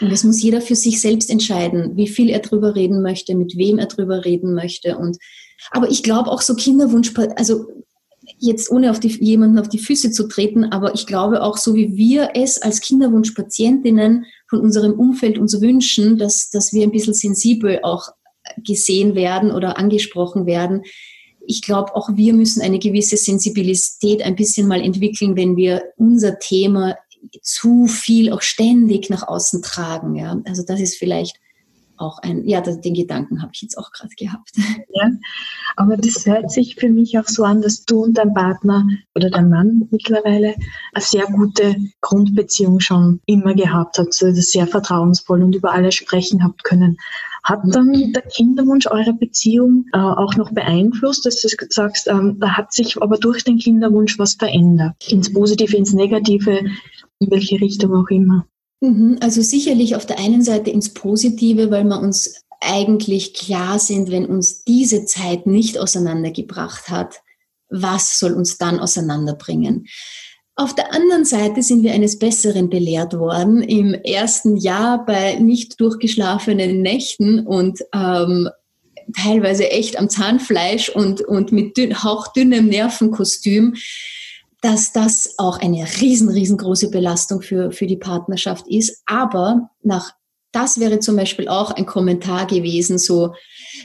Und 0.00 0.10
es 0.10 0.24
muss 0.24 0.42
jeder 0.42 0.62
für 0.62 0.76
sich 0.76 1.00
selbst 1.00 1.28
entscheiden, 1.28 1.94
wie 1.96 2.08
viel 2.08 2.30
er 2.30 2.40
drüber 2.40 2.74
reden 2.74 3.02
möchte, 3.02 3.34
mit 3.34 3.56
wem 3.58 3.78
er 3.78 3.86
drüber 3.86 4.24
reden 4.24 4.54
möchte. 4.54 4.96
Und 4.96 5.18
aber 5.72 5.90
ich 5.90 6.02
glaube 6.02 6.30
auch 6.30 6.40
so 6.40 6.54
Kinderwunsch, 6.54 7.12
also 7.36 7.66
jetzt 8.38 8.70
ohne 8.70 8.90
auf 8.90 9.00
die, 9.00 9.08
jemanden 9.08 9.58
auf 9.58 9.68
die 9.68 9.78
Füße 9.78 10.10
zu 10.10 10.28
treten, 10.28 10.64
aber 10.64 10.94
ich 10.94 11.06
glaube 11.06 11.42
auch, 11.42 11.56
so 11.56 11.74
wie 11.74 11.96
wir 11.96 12.30
es 12.34 12.60
als 12.60 12.80
Kinderwunschpatientinnen 12.80 14.26
von 14.48 14.60
unserem 14.60 14.92
Umfeld 14.92 15.38
uns 15.38 15.60
wünschen, 15.60 16.18
dass, 16.18 16.50
dass 16.50 16.72
wir 16.72 16.82
ein 16.82 16.92
bisschen 16.92 17.14
sensibel 17.14 17.80
auch 17.82 18.08
gesehen 18.58 19.14
werden 19.14 19.50
oder 19.50 19.78
angesprochen 19.78 20.46
werden. 20.46 20.82
Ich 21.46 21.62
glaube, 21.62 21.94
auch 21.94 22.10
wir 22.14 22.32
müssen 22.32 22.62
eine 22.62 22.78
gewisse 22.78 23.16
Sensibilität 23.16 24.22
ein 24.22 24.36
bisschen 24.36 24.66
mal 24.66 24.80
entwickeln, 24.80 25.36
wenn 25.36 25.56
wir 25.56 25.82
unser 25.96 26.38
Thema 26.38 26.96
zu 27.42 27.86
viel 27.86 28.32
auch 28.32 28.42
ständig 28.42 29.10
nach 29.10 29.26
außen 29.26 29.62
tragen. 29.62 30.14
Ja? 30.14 30.40
Also 30.46 30.62
das 30.66 30.80
ist 30.80 30.96
vielleicht 30.96 31.38
auch 31.96 32.18
ein, 32.18 32.46
ja, 32.46 32.60
den 32.60 32.94
Gedanken 32.94 33.42
habe 33.42 33.52
ich 33.54 33.62
jetzt 33.62 33.78
auch 33.78 33.90
gerade 33.90 34.14
gehabt. 34.16 34.50
Ja, 34.96 35.10
aber 35.76 35.96
das 35.96 36.24
hört 36.24 36.52
sich 36.52 36.76
für 36.76 36.88
mich 36.88 37.18
auch 37.18 37.26
so 37.26 37.42
an, 37.42 37.62
dass 37.62 37.84
du 37.84 38.04
und 38.04 38.14
dein 38.14 38.32
Partner 38.32 38.86
oder 39.16 39.28
dein 39.28 39.48
Mann 39.48 39.88
mittlerweile 39.90 40.54
eine 40.92 41.04
sehr 41.04 41.26
gute 41.26 41.76
Grundbeziehung 42.00 42.78
schon 42.78 43.20
immer 43.26 43.54
gehabt 43.54 43.98
habt, 43.98 44.22
also 44.22 44.40
sehr 44.40 44.66
vertrauensvoll 44.66 45.42
und 45.42 45.54
über 45.54 45.72
alles 45.72 45.94
sprechen 45.94 46.44
habt 46.44 46.64
können. 46.64 46.96
Hat 47.42 47.60
dann 47.64 48.12
der 48.12 48.22
Kinderwunsch 48.22 48.86
eure 48.86 49.12
Beziehung 49.12 49.86
äh, 49.92 49.98
auch 49.98 50.34
noch 50.36 50.52
beeinflusst, 50.52 51.26
dass 51.26 51.42
du 51.42 51.48
sagst, 51.68 52.08
ähm, 52.08 52.38
da 52.40 52.56
hat 52.56 52.72
sich 52.72 53.02
aber 53.02 53.18
durch 53.18 53.44
den 53.44 53.58
Kinderwunsch 53.58 54.18
was 54.18 54.34
verändert? 54.34 54.94
Ins 55.10 55.32
Positive, 55.32 55.76
ins 55.76 55.92
Negative, 55.92 56.60
in 57.18 57.30
welche 57.30 57.60
Richtung 57.60 57.94
auch 57.94 58.08
immer? 58.08 58.46
Mhm, 58.84 59.16
also 59.20 59.40
sicherlich 59.40 59.96
auf 59.96 60.04
der 60.04 60.18
einen 60.18 60.42
Seite 60.42 60.68
ins 60.68 60.92
Positive, 60.92 61.70
weil 61.70 61.84
wir 61.84 62.00
uns 62.00 62.42
eigentlich 62.60 63.32
klar 63.32 63.78
sind, 63.78 64.10
wenn 64.10 64.26
uns 64.26 64.62
diese 64.64 65.06
Zeit 65.06 65.46
nicht 65.46 65.78
auseinandergebracht 65.78 66.90
hat, 66.90 67.22
was 67.70 68.18
soll 68.18 68.34
uns 68.34 68.58
dann 68.58 68.78
auseinanderbringen? 68.78 69.86
Auf 70.54 70.74
der 70.74 70.92
anderen 70.92 71.24
Seite 71.24 71.62
sind 71.62 71.82
wir 71.82 71.94
eines 71.94 72.18
Besseren 72.18 72.68
belehrt 72.68 73.14
worden 73.14 73.62
im 73.62 73.94
ersten 73.94 74.58
Jahr 74.58 75.04
bei 75.06 75.36
nicht 75.36 75.80
durchgeschlafenen 75.80 76.82
Nächten 76.82 77.40
und 77.40 77.80
ähm, 77.94 78.50
teilweise 79.16 79.70
echt 79.70 79.98
am 79.98 80.10
Zahnfleisch 80.10 80.90
und, 80.90 81.22
und 81.22 81.52
mit 81.52 81.78
dünn, 81.78 82.02
hauchdünnem 82.02 82.66
Nervenkostüm 82.66 83.76
dass 84.64 84.92
das 84.92 85.34
auch 85.36 85.58
eine 85.58 85.84
riesen, 86.00 86.30
riesengroße 86.30 86.88
Belastung 86.88 87.42
für, 87.42 87.70
für 87.70 87.86
die 87.86 87.98
Partnerschaft 87.98 88.66
ist. 88.66 89.02
Aber 89.04 89.68
nach 89.82 90.14
das 90.54 90.78
wäre 90.78 91.00
zum 91.00 91.16
Beispiel 91.16 91.48
auch 91.48 91.72
ein 91.72 91.84
Kommentar 91.84 92.46
gewesen, 92.46 92.98
so, 92.98 93.34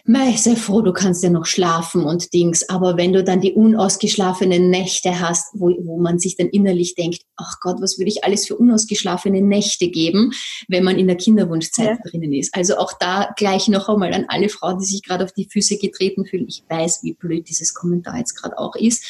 mei, 0.05 0.35
sei 0.37 0.55
froh, 0.55 0.81
du 0.81 0.93
kannst 0.93 1.23
ja 1.23 1.29
noch 1.29 1.45
schlafen 1.45 2.03
und 2.03 2.31
Dings. 2.33 2.69
Aber 2.69 2.95
wenn 2.95 3.11
du 3.11 3.23
dann 3.23 3.41
die 3.41 3.53
unausgeschlafenen 3.53 4.69
Nächte 4.69 5.19
hast, 5.19 5.47
wo, 5.53 5.69
wo 5.83 5.99
man 5.99 6.19
sich 6.19 6.37
dann 6.37 6.47
innerlich 6.47 6.93
denkt, 6.93 7.21
ach 7.37 7.59
Gott, 7.59 7.77
was 7.81 7.97
würde 7.97 8.09
ich 8.09 8.23
alles 8.23 8.47
für 8.47 8.55
unausgeschlafene 8.55 9.41
Nächte 9.41 9.89
geben, 9.89 10.31
wenn 10.67 10.83
man 10.83 10.99
in 10.99 11.07
der 11.07 11.15
Kinderwunschzeit 11.15 11.99
ja. 12.03 12.09
drinnen 12.09 12.33
ist. 12.33 12.55
Also 12.55 12.77
auch 12.77 12.93
da 12.99 13.33
gleich 13.35 13.67
noch 13.67 13.89
einmal 13.89 14.13
an 14.13 14.25
alle 14.27 14.49
Frauen, 14.49 14.79
die 14.79 14.85
sich 14.85 15.01
gerade 15.01 15.23
auf 15.23 15.31
die 15.31 15.49
Füße 15.51 15.77
getreten 15.77 16.25
fühlen. 16.25 16.45
Ich 16.47 16.63
weiß, 16.69 16.99
wie 17.01 17.13
blöd 17.13 17.49
dieses 17.49 17.73
Kommentar 17.73 18.17
jetzt 18.17 18.35
gerade 18.35 18.59
auch 18.59 18.75
ist. 18.75 19.03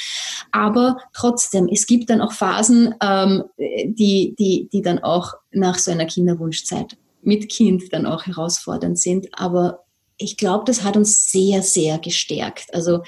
Aber 0.52 0.98
trotzdem, 1.14 1.68
es 1.68 1.88
gibt 1.88 2.10
dann 2.10 2.22
auch 2.22 2.32
Phasen, 2.32 2.96
ähm, 3.02 3.44
die, 3.58 4.36
die, 4.40 4.70
die 4.72 4.82
dann 4.82 5.00
auch 5.00 5.34
nach 5.52 5.78
so 5.78 5.92
einer 5.92 6.06
Kinderwunschzeit 6.06 6.98
mit 7.22 7.50
Kind 7.50 7.92
dann 7.92 8.06
auch 8.06 8.26
herausfordernd 8.26 9.00
sind. 9.00 9.28
Aber 9.34 9.86
ich 10.18 10.38
glaube, 10.38 10.66
das 10.66 10.84
hat 10.84 10.98
uns 10.98 11.32
sehr, 11.32 11.62
sehr 11.62 11.98
gestärkt. 12.00 12.74
Also 12.74 13.04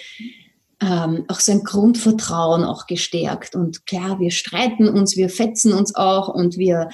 ähm, 0.82 1.26
auch 1.28 1.40
so 1.40 1.52
ein 1.52 1.64
Grundvertrauen 1.64 2.64
auch 2.64 2.88
gestärkt. 2.88 3.56
Und 3.56 3.86
klar, 3.86 4.20
wir 4.20 4.32
streiten 4.32 4.90
uns, 4.90 5.16
wir 5.16 5.30
fetzen 5.30 5.74
uns 5.74 5.96
auch 5.96 6.28
und 6.28 6.58
wir, 6.58 6.90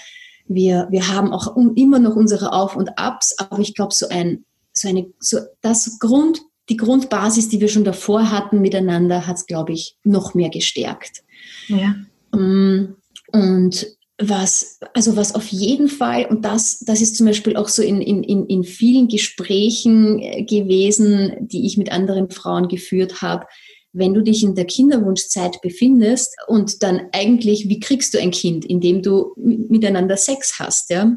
wir, 0.47 0.88
wir 0.89 1.08
haben 1.08 1.32
auch 1.32 1.56
immer 1.75 1.99
noch 1.99 2.15
unsere 2.15 2.51
Auf 2.51 2.75
und 2.75 2.97
Abs. 2.97 3.38
Aber 3.38 3.60
ich 3.60 3.75
glaube, 3.75 3.93
so 3.93 4.08
ein, 4.10 4.43
so 4.73 4.89
eine, 4.89 5.08
so 5.19 5.39
das 5.62 5.99
Grund, 5.99 6.41
die 6.69 6.77
Grundbasis, 6.77 7.47
die 7.47 7.62
wir 7.62 7.69
schon 7.69 7.86
davor 7.86 8.30
hatten 8.30 8.60
miteinander, 8.60 9.25
hat 9.25 9.38
es, 9.38 9.45
glaube 9.45 9.71
ich, 9.71 9.95
noch 10.03 10.34
mehr 10.34 10.49
gestärkt. 10.49 11.23
Ja. 11.67 11.95
Mm, 12.38 12.95
und 13.32 13.88
was, 14.19 14.80
also 14.93 15.15
was 15.15 15.36
auf 15.36 15.47
jeden 15.47 15.89
Fall, 15.89 16.25
und 16.25 16.43
das, 16.43 16.80
das 16.80 17.01
ist 17.01 17.15
zum 17.15 17.27
Beispiel 17.27 17.56
auch 17.56 17.67
so 17.67 17.84
in, 17.84 18.01
in, 18.01 18.23
in 18.23 18.63
vielen 18.63 19.08
Gesprächen 19.08 20.19
äh, 20.19 20.43
gewesen, 20.43 21.36
die 21.39 21.67
ich 21.67 21.77
mit 21.77 21.91
anderen 21.91 22.30
Frauen 22.32 22.67
geführt 22.67 23.21
habe, 23.21 23.45
wenn 23.93 24.13
du 24.13 24.21
dich 24.21 24.43
in 24.43 24.56
der 24.56 24.65
Kinderwunschzeit 24.65 25.62
befindest 25.62 26.36
und 26.47 26.84
dann 26.84 27.10
eigentlich, 27.13 27.69
wie 27.69 27.80
kriegst 27.80 28.13
du 28.13 28.19
ein 28.19 28.32
Kind, 28.32 28.65
indem 28.65 29.01
du 29.01 29.34
miteinander 29.38 30.17
Sex 30.17 30.60
hast, 30.60 30.89
ja? 30.89 31.15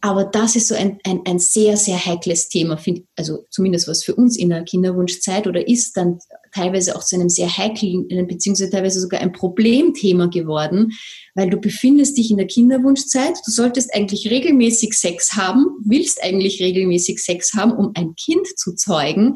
Aber 0.00 0.24
das 0.24 0.54
ist 0.54 0.68
so 0.68 0.76
ein, 0.76 0.98
ein, 1.04 1.22
ein 1.26 1.40
sehr, 1.40 1.76
sehr 1.76 2.04
heikles 2.04 2.48
Thema, 2.48 2.76
find, 2.76 3.04
also 3.16 3.46
zumindest 3.50 3.88
was 3.88 4.04
für 4.04 4.14
uns 4.14 4.36
in 4.36 4.50
der 4.50 4.62
Kinderwunschzeit 4.62 5.46
oder 5.48 5.66
ist 5.66 5.96
dann 5.96 6.18
teilweise 6.54 6.94
auch 6.94 7.02
zu 7.02 7.16
einem 7.16 7.28
sehr 7.28 7.56
heiklen, 7.56 8.06
beziehungsweise 8.28 8.70
teilweise 8.70 9.00
sogar 9.00 9.20
ein 9.20 9.32
Problemthema 9.32 10.26
geworden, 10.26 10.92
weil 11.34 11.50
du 11.50 11.56
befindest 11.56 12.16
dich 12.16 12.30
in 12.30 12.36
der 12.36 12.46
Kinderwunschzeit, 12.46 13.34
du 13.44 13.50
solltest 13.50 13.92
eigentlich 13.92 14.30
regelmäßig 14.30 14.92
Sex 14.92 15.32
haben, 15.32 15.66
willst 15.84 16.22
eigentlich 16.22 16.60
regelmäßig 16.60 17.18
Sex 17.18 17.54
haben, 17.54 17.72
um 17.72 17.90
ein 17.94 18.14
Kind 18.14 18.46
zu 18.56 18.74
zeugen, 18.74 19.34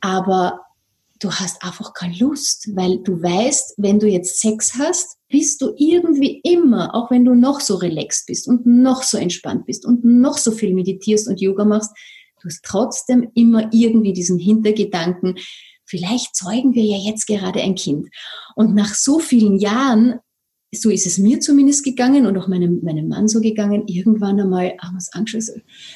aber 0.00 0.60
du 1.18 1.30
hast 1.30 1.62
einfach 1.62 1.94
keine 1.94 2.16
Lust, 2.16 2.70
weil 2.74 2.98
du 2.98 3.20
weißt, 3.20 3.74
wenn 3.76 3.98
du 3.98 4.06
jetzt 4.06 4.40
Sex 4.40 4.74
hast, 4.78 5.16
bist 5.28 5.60
du 5.60 5.74
irgendwie 5.76 6.40
immer, 6.44 6.94
auch 6.94 7.10
wenn 7.10 7.24
du 7.24 7.34
noch 7.34 7.60
so 7.60 7.76
relaxed 7.76 8.26
bist 8.26 8.48
und 8.48 8.66
noch 8.66 9.02
so 9.02 9.18
entspannt 9.18 9.66
bist 9.66 9.84
und 9.84 10.04
noch 10.04 10.38
so 10.38 10.52
viel 10.52 10.74
meditierst 10.74 11.28
und 11.28 11.40
Yoga 11.40 11.64
machst, 11.64 11.90
du 12.40 12.48
hast 12.48 12.62
trotzdem 12.64 13.30
immer 13.34 13.68
irgendwie 13.72 14.12
diesen 14.12 14.38
Hintergedanken, 14.38 15.36
vielleicht 15.84 16.36
zeugen 16.36 16.74
wir 16.74 16.84
ja 16.84 16.98
jetzt 16.98 17.26
gerade 17.26 17.60
ein 17.60 17.74
Kind. 17.74 18.08
Und 18.54 18.74
nach 18.74 18.94
so 18.94 19.18
vielen 19.18 19.58
Jahren, 19.58 20.20
so 20.72 20.90
ist 20.90 21.06
es 21.06 21.18
mir 21.18 21.40
zumindest 21.40 21.82
gegangen 21.82 22.26
und 22.26 22.36
auch 22.36 22.46
meinem, 22.46 22.80
meinem 22.82 23.08
Mann 23.08 23.26
so 23.26 23.40
gegangen, 23.40 23.84
irgendwann 23.86 24.40
einmal 24.40 24.76
haben 24.80 24.98
wir 24.98 25.38
es 25.38 25.52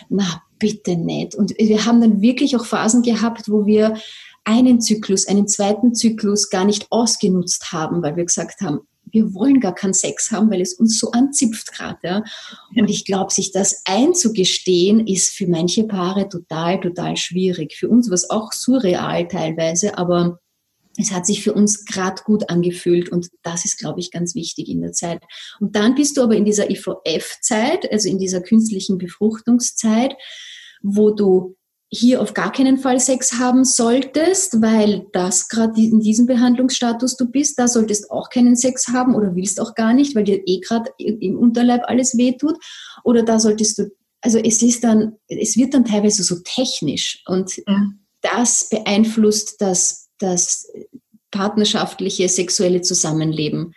na 0.08 0.42
bitte 0.58 0.96
nicht. 0.96 1.35
Und 1.35 1.52
wir 1.58 1.85
haben 1.85 2.00
dann 2.00 2.22
wirklich 2.22 2.56
auch 2.56 2.64
Phasen 2.64 3.02
gehabt, 3.02 3.50
wo 3.50 3.66
wir 3.66 3.96
einen 4.44 4.81
Zyklus, 4.81 5.26
einen 5.26 5.48
zweiten 5.48 5.94
Zyklus 5.94 6.50
gar 6.50 6.64
nicht 6.64 6.87
ausgenutzt 6.90 7.72
haben, 7.72 8.02
weil 8.02 8.16
wir 8.16 8.24
gesagt 8.24 8.61
haben, 8.61 8.81
wir 9.12 9.35
wollen 9.35 9.61
gar 9.61 9.74
keinen 9.74 9.94
Sex 9.94 10.31
haben, 10.31 10.50
weil 10.50 10.62
es 10.62 10.74
uns 10.74 10.98
so 10.98 11.11
anzipft 11.11 11.72
gerade. 11.72 11.98
Ja? 12.02 12.24
Und 12.74 12.88
ich 12.88 13.05
glaube, 13.05 13.33
sich 13.33 13.52
das 13.52 13.83
einzugestehen, 13.85 15.07
ist 15.07 15.35
für 15.35 15.46
manche 15.46 15.85
Paare 15.85 16.28
total, 16.28 16.81
total 16.81 17.16
schwierig. 17.16 17.76
Für 17.76 17.88
uns 17.88 18.09
war 18.09 18.14
es 18.14 18.31
auch 18.31 18.52
surreal 18.52 19.28
teilweise, 19.28 19.98
aber 19.98 20.40
es 20.98 21.11
hat 21.11 21.26
sich 21.26 21.42
für 21.42 21.55
uns 21.55 21.85
gerade 21.85 22.22
gut 22.24 22.50
angefühlt 22.50 23.11
und 23.11 23.28
das 23.42 23.64
ist, 23.64 23.78
glaube 23.78 24.00
ich, 24.00 24.11
ganz 24.11 24.35
wichtig 24.35 24.68
in 24.68 24.83
der 24.83 24.92
Zeit. 24.92 25.22
Und 25.59 25.74
dann 25.74 25.94
bist 25.94 26.16
du 26.16 26.22
aber 26.22 26.37
in 26.37 26.44
dieser 26.44 26.70
IVF-Zeit, 26.70 27.90
also 27.90 28.09
in 28.09 28.18
dieser 28.18 28.42
künstlichen 28.42 28.98
Befruchtungszeit, 28.98 30.14
wo 30.83 31.11
du 31.11 31.57
hier 31.94 32.22
auf 32.22 32.33
gar 32.33 32.50
keinen 32.50 32.78
Fall 32.78 32.98
Sex 32.98 33.35
haben 33.35 33.64
solltest, 33.64 34.62
weil 34.62 35.06
das 35.12 35.48
gerade 35.48 35.79
in 35.79 36.00
diesem 36.00 36.25
Behandlungsstatus 36.25 37.19
du 37.19 37.27
bist, 37.27 37.58
da 37.58 37.69
solltest 37.69 38.10
auch 38.10 38.31
keinen 38.31 38.56
Sex 38.56 38.88
haben 38.88 39.14
oder 39.14 39.37
willst 39.37 39.60
auch 39.60 39.75
gar 39.75 39.92
nicht, 39.92 40.16
weil 40.16 40.25
dir 40.25 40.40
eh 40.46 40.60
gerade 40.60 40.90
im 40.96 41.38
Unterleib 41.38 41.83
alles 41.85 42.16
wehtut. 42.16 42.56
Oder 43.04 43.23
da 43.23 43.38
solltest 43.38 43.79
du, 43.79 43.90
also 44.23 44.38
es 44.38 44.62
ist 44.62 44.83
dann, 44.85 45.19
es 45.29 45.58
wird 45.58 45.75
dann 45.75 45.85
teilweise 45.85 46.23
so 46.23 46.37
technisch 46.42 47.23
und 47.27 47.58
ja. 47.66 47.87
das 48.23 48.71
beeinflusst 48.71 49.60
das, 49.60 50.08
das 50.19 50.73
partnerschaftliche 51.31 52.27
sexuelle 52.31 52.81
Zusammenleben 52.81 53.75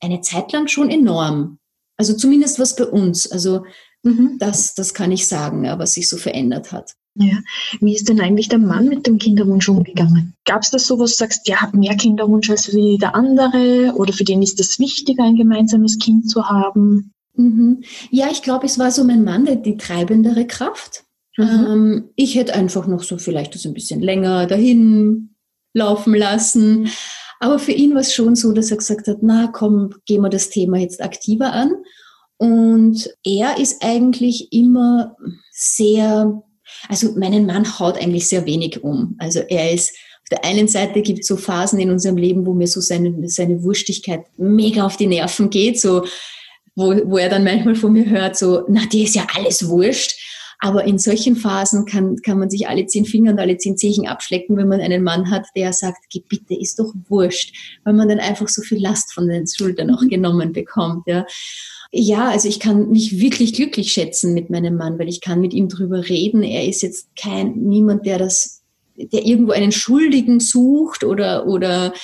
eine 0.00 0.22
Zeit 0.22 0.52
lang 0.52 0.68
schon 0.68 0.88
enorm. 0.88 1.58
Also 1.98 2.14
zumindest 2.14 2.58
was 2.58 2.74
bei 2.74 2.86
uns. 2.86 3.30
Also 3.30 3.64
mhm. 4.02 4.36
das, 4.38 4.74
das 4.74 4.94
kann 4.94 5.12
ich 5.12 5.26
sagen, 5.26 5.64
was 5.78 5.92
sich 5.92 6.08
so 6.08 6.16
verändert 6.16 6.72
hat. 6.72 6.94
Ja. 7.18 7.38
Wie 7.80 7.94
ist 7.94 8.08
denn 8.08 8.20
eigentlich 8.20 8.48
der 8.48 8.60
Mann 8.60 8.88
mit 8.88 9.06
dem 9.06 9.18
Kinderwunsch 9.18 9.68
umgegangen? 9.68 10.34
Gab 10.44 10.62
es 10.62 10.70
das 10.70 10.86
so, 10.86 10.98
wo 10.98 11.02
du 11.02 11.08
sagst, 11.08 11.48
der 11.48 11.60
hat 11.60 11.74
mehr 11.74 11.96
Kinderwunsch 11.96 12.48
als 12.48 12.70
der 12.72 13.14
andere 13.14 13.92
oder 13.96 14.12
für 14.12 14.24
den 14.24 14.42
ist 14.42 14.60
es 14.60 14.78
wichtiger, 14.78 15.24
ein 15.24 15.36
gemeinsames 15.36 15.98
Kind 15.98 16.30
zu 16.30 16.48
haben? 16.48 17.12
Mhm. 17.34 17.82
Ja, 18.10 18.28
ich 18.30 18.42
glaube, 18.42 18.66
es 18.66 18.78
war 18.78 18.90
so 18.90 19.04
mein 19.04 19.24
Mann, 19.24 19.44
der, 19.46 19.56
die 19.56 19.76
treibendere 19.76 20.46
Kraft. 20.46 21.04
Mhm. 21.36 21.44
Ähm, 21.44 22.04
ich 22.16 22.34
hätte 22.36 22.54
einfach 22.54 22.86
noch 22.86 23.02
so 23.02 23.18
vielleicht 23.18 23.54
das 23.54 23.66
ein 23.66 23.74
bisschen 23.74 24.00
länger 24.00 24.46
dahin 24.46 25.34
laufen 25.72 26.14
lassen. 26.14 26.88
Aber 27.40 27.58
für 27.58 27.72
ihn 27.72 27.94
war 27.94 28.00
es 28.00 28.14
schon 28.14 28.34
so, 28.36 28.52
dass 28.52 28.70
er 28.70 28.76
gesagt 28.76 29.06
hat, 29.06 29.18
na 29.22 29.48
komm, 29.48 29.94
gehen 30.06 30.22
wir 30.22 30.30
das 30.30 30.50
Thema 30.50 30.78
jetzt 30.78 31.02
aktiver 31.02 31.52
an. 31.52 31.72
Und 32.36 33.08
er 33.24 33.58
ist 33.58 33.82
eigentlich 33.82 34.52
immer 34.52 35.16
sehr 35.50 36.42
also 36.88 37.12
meinen 37.12 37.46
Mann 37.46 37.78
haut 37.78 37.96
eigentlich 37.96 38.28
sehr 38.28 38.46
wenig 38.46 38.82
um. 38.82 39.16
Also 39.18 39.40
er 39.40 39.72
ist 39.72 39.94
auf 40.22 40.28
der 40.30 40.44
einen 40.44 40.68
Seite 40.68 41.00
gibt 41.00 41.20
es 41.20 41.26
so 41.26 41.36
Phasen 41.36 41.80
in 41.80 41.90
unserem 41.90 42.18
Leben, 42.18 42.44
wo 42.44 42.52
mir 42.52 42.66
so 42.66 42.80
seine, 42.80 43.28
seine 43.28 43.62
Wurstigkeit 43.62 44.24
mega 44.36 44.84
auf 44.84 44.98
die 44.98 45.06
Nerven 45.06 45.48
geht, 45.48 45.80
so 45.80 46.04
wo, 46.74 46.94
wo 47.06 47.16
er 47.18 47.28
dann 47.28 47.44
manchmal 47.44 47.74
von 47.74 47.92
mir 47.92 48.08
hört, 48.08 48.36
so, 48.36 48.64
na, 48.68 48.86
dir 48.86 49.04
ist 49.04 49.16
ja 49.16 49.26
alles 49.34 49.68
wurscht. 49.68 50.16
Aber 50.60 50.84
in 50.84 50.98
solchen 50.98 51.36
Phasen 51.36 51.84
kann, 51.84 52.16
kann 52.16 52.38
man 52.38 52.50
sich 52.50 52.66
alle 52.66 52.86
zehn 52.86 53.04
Finger 53.04 53.32
und 53.32 53.38
alle 53.38 53.58
zehn 53.58 53.76
Zehen 53.76 54.08
abschlecken, 54.08 54.56
wenn 54.56 54.68
man 54.68 54.80
einen 54.80 55.04
Mann 55.04 55.30
hat, 55.30 55.46
der 55.54 55.72
sagt, 55.72 56.06
Geh 56.10 56.22
bitte, 56.28 56.54
ist 56.54 56.78
doch 56.78 56.92
wurscht, 57.08 57.54
weil 57.84 57.94
man 57.94 58.08
dann 58.08 58.18
einfach 58.18 58.48
so 58.48 58.62
viel 58.62 58.82
Last 58.82 59.12
von 59.12 59.28
den 59.28 59.46
Schultern 59.46 59.94
auch 59.94 60.02
mhm. 60.02 60.08
genommen 60.08 60.52
bekommt. 60.52 61.04
Ja. 61.06 61.26
Ja, 61.90 62.28
also 62.28 62.48
ich 62.48 62.60
kann 62.60 62.90
mich 62.90 63.18
wirklich 63.18 63.54
glücklich 63.54 63.92
schätzen 63.92 64.34
mit 64.34 64.50
meinem 64.50 64.76
Mann, 64.76 64.98
weil 64.98 65.08
ich 65.08 65.22
kann 65.22 65.40
mit 65.40 65.54
ihm 65.54 65.68
drüber 65.68 66.06
reden. 66.06 66.42
Er 66.42 66.66
ist 66.68 66.82
jetzt 66.82 67.08
kein 67.16 67.54
niemand, 67.54 68.04
der 68.04 68.18
das, 68.18 68.62
der 68.96 69.24
irgendwo 69.24 69.52
einen 69.52 69.72
Schuldigen 69.72 70.38
sucht 70.38 71.02
oder 71.02 71.46
oder 71.46 71.94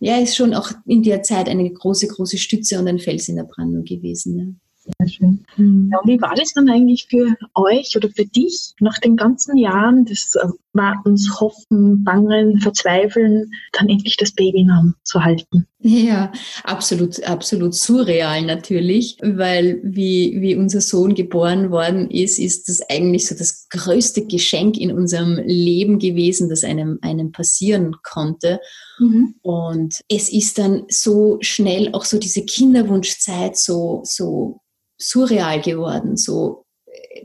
ja, 0.00 0.18
ist 0.18 0.36
schon 0.36 0.52
auch 0.52 0.70
in 0.84 1.02
der 1.02 1.22
Zeit 1.22 1.48
eine 1.48 1.70
große, 1.70 2.08
große 2.08 2.36
Stütze 2.36 2.78
und 2.78 2.88
ein 2.88 2.98
Fels 2.98 3.28
in 3.28 3.36
der 3.36 3.44
Brandung 3.44 3.84
gewesen. 3.84 4.38
Ja. 4.38 4.44
Sehr 4.84 5.08
schön. 5.08 5.44
Mhm. 5.56 5.90
Ja, 5.92 6.00
wie 6.04 6.20
war 6.20 6.34
das 6.34 6.52
dann 6.54 6.68
eigentlich 6.68 7.06
für 7.08 7.36
euch 7.54 7.96
oder 7.96 8.08
für 8.10 8.26
dich 8.26 8.74
nach 8.80 8.98
den 8.98 9.16
ganzen 9.16 9.56
Jahren 9.56 10.04
des 10.04 10.34
äh, 10.34 10.48
Wartens, 10.72 11.38
Hoffen, 11.38 12.02
Bangen, 12.02 12.60
Verzweifeln, 12.60 13.52
dann 13.72 13.88
endlich 13.88 14.16
das 14.16 14.32
Babynamen 14.32 14.94
zu 15.04 15.22
halten? 15.22 15.66
Ja, 15.80 16.32
absolut, 16.64 17.22
absolut 17.24 17.74
surreal 17.74 18.42
natürlich, 18.42 19.18
weil 19.22 19.80
wie, 19.84 20.40
wie 20.40 20.56
unser 20.56 20.80
Sohn 20.80 21.14
geboren 21.14 21.70
worden 21.70 22.10
ist, 22.10 22.38
ist 22.38 22.68
das 22.68 22.80
eigentlich 22.88 23.26
so 23.26 23.36
das 23.36 23.68
größte 23.68 24.26
Geschenk 24.26 24.78
in 24.78 24.92
unserem 24.92 25.38
Leben 25.44 25.98
gewesen, 25.98 26.48
das 26.48 26.64
einem, 26.64 26.98
einem 27.02 27.30
passieren 27.30 27.96
konnte. 28.02 28.60
Mhm. 28.98 29.34
Und 29.42 30.00
es 30.08 30.32
ist 30.32 30.58
dann 30.58 30.84
so 30.88 31.38
schnell 31.40 31.90
auch 31.92 32.04
so 32.04 32.18
diese 32.18 32.44
Kinderwunschzeit 32.44 33.56
so, 33.56 34.00
so 34.04 34.60
surreal 35.02 35.60
geworden. 35.60 36.16
So, 36.16 36.64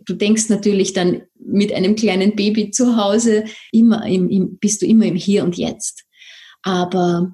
du 0.05 0.13
denkst 0.13 0.49
natürlich 0.49 0.93
dann 0.93 1.23
mit 1.35 1.73
einem 1.73 1.95
kleinen 1.95 2.35
Baby 2.35 2.71
zu 2.71 2.97
Hause 2.97 3.45
immer 3.71 4.05
im, 4.05 4.29
im, 4.29 4.57
bist 4.57 4.81
du 4.81 4.85
immer 4.85 5.05
im 5.05 5.15
Hier 5.15 5.43
und 5.43 5.57
Jetzt. 5.57 6.03
Aber 6.63 7.33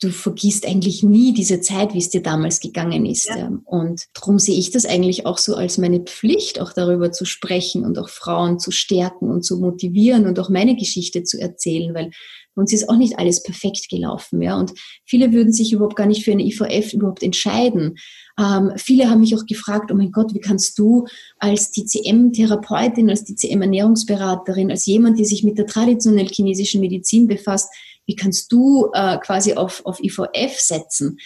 du 0.00 0.10
vergisst 0.10 0.66
eigentlich 0.66 1.02
nie 1.02 1.34
diese 1.34 1.60
Zeit, 1.60 1.92
wie 1.92 1.98
es 1.98 2.08
dir 2.08 2.22
damals 2.22 2.60
gegangen 2.60 3.04
ist. 3.04 3.28
Ja. 3.28 3.50
Und 3.64 4.04
darum 4.14 4.38
sehe 4.38 4.58
ich 4.58 4.70
das 4.70 4.86
eigentlich 4.86 5.26
auch 5.26 5.38
so 5.38 5.56
als 5.56 5.76
meine 5.76 6.00
Pflicht, 6.00 6.60
auch 6.60 6.72
darüber 6.72 7.10
zu 7.10 7.24
sprechen 7.24 7.84
und 7.84 7.98
auch 7.98 8.08
Frauen 8.08 8.58
zu 8.58 8.70
stärken 8.70 9.28
und 9.28 9.44
zu 9.44 9.58
motivieren 9.58 10.26
und 10.26 10.38
auch 10.38 10.50
meine 10.50 10.76
Geschichte 10.76 11.24
zu 11.24 11.40
erzählen, 11.40 11.94
weil 11.94 12.10
uns 12.54 12.72
ist 12.72 12.88
auch 12.88 12.96
nicht 12.96 13.18
alles 13.18 13.42
perfekt 13.42 13.88
gelaufen. 13.88 14.40
Ja? 14.42 14.58
Und 14.58 14.72
viele 15.04 15.32
würden 15.32 15.52
sich 15.52 15.72
überhaupt 15.72 15.96
gar 15.96 16.06
nicht 16.06 16.24
für 16.24 16.32
eine 16.32 16.44
IVF 16.44 16.92
überhaupt 16.92 17.22
entscheiden. 17.22 17.96
Ähm, 18.38 18.72
viele 18.76 19.10
haben 19.10 19.20
mich 19.20 19.34
auch 19.34 19.46
gefragt, 19.46 19.90
oh 19.90 19.94
mein 19.94 20.12
Gott, 20.12 20.32
wie 20.32 20.40
kannst 20.40 20.78
du 20.78 21.06
als 21.38 21.72
TCM-Therapeutin, 21.72 23.10
als 23.10 23.24
TCM-Ernährungsberaterin, 23.24 24.70
als 24.70 24.86
jemand, 24.86 25.18
die 25.18 25.24
sich 25.24 25.42
mit 25.42 25.58
der 25.58 25.66
traditionellen 25.66 26.28
chinesischen 26.28 26.80
Medizin 26.80 27.26
befasst, 27.26 27.68
wie 28.06 28.16
kannst 28.16 28.52
du 28.52 28.90
äh, 28.94 29.18
quasi 29.18 29.54
auf, 29.54 29.84
auf 29.84 30.00
IVF 30.02 30.58
setzen? 30.58 31.18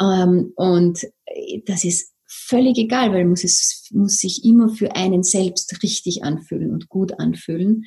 Ähm, 0.00 0.52
und 0.56 1.00
das 1.66 1.84
ist 1.84 2.12
völlig 2.26 2.78
egal, 2.78 3.12
weil 3.12 3.26
muss 3.26 3.44
es 3.44 3.88
muss 3.90 4.18
sich 4.18 4.44
immer 4.44 4.70
für 4.70 4.96
einen 4.96 5.22
selbst 5.22 5.82
richtig 5.82 6.24
anfühlen 6.24 6.72
und 6.72 6.88
gut 6.88 7.18
anfühlen. 7.18 7.84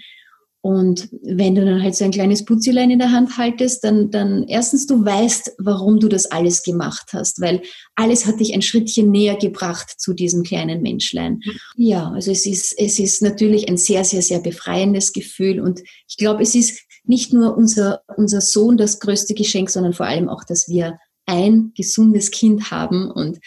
Und 0.65 1.09
wenn 1.21 1.53
du 1.53 1.63
dann 1.63 1.83
halt 1.83 1.93
so 1.93 2.05
ein 2.05 2.09
kleines 2.09 2.43
Putzilein 2.43 2.89
in 2.89 2.97
der 2.97 3.11
Hand 3.11 3.37
haltest, 3.37 3.83
dann, 3.83 4.09
dann 4.09 4.45
erstens 4.47 4.87
du 4.87 5.05
weißt, 5.05 5.57
warum 5.59 5.99
du 5.99 6.07
das 6.07 6.25
alles 6.25 6.63
gemacht 6.63 7.09
hast, 7.13 7.39
weil 7.39 7.61
alles 7.93 8.25
hat 8.25 8.39
dich 8.39 8.51
ein 8.55 8.63
Schrittchen 8.63 9.11
näher 9.11 9.35
gebracht 9.35 9.93
zu 9.99 10.15
diesem 10.15 10.41
kleinen 10.41 10.81
Menschlein. 10.81 11.39
Ja, 11.77 12.09
also 12.09 12.31
es 12.31 12.47
ist, 12.47 12.73
es 12.79 12.97
ist 12.97 13.21
natürlich 13.21 13.69
ein 13.69 13.77
sehr, 13.77 14.03
sehr, 14.03 14.23
sehr 14.23 14.39
befreiendes 14.39 15.13
Gefühl. 15.13 15.59
Und 15.59 15.81
ich 16.07 16.17
glaube, 16.17 16.41
es 16.41 16.55
ist 16.55 16.81
nicht 17.03 17.31
nur 17.31 17.55
unser, 17.55 18.01
unser 18.17 18.41
Sohn 18.41 18.75
das 18.75 18.99
größte 18.99 19.35
Geschenk, 19.35 19.69
sondern 19.69 19.93
vor 19.93 20.07
allem 20.07 20.29
auch, 20.29 20.43
dass 20.43 20.67
wir 20.67 20.97
ein 21.27 21.73
gesundes 21.77 22.31
Kind 22.31 22.71
haben 22.71 23.11
und 23.11 23.37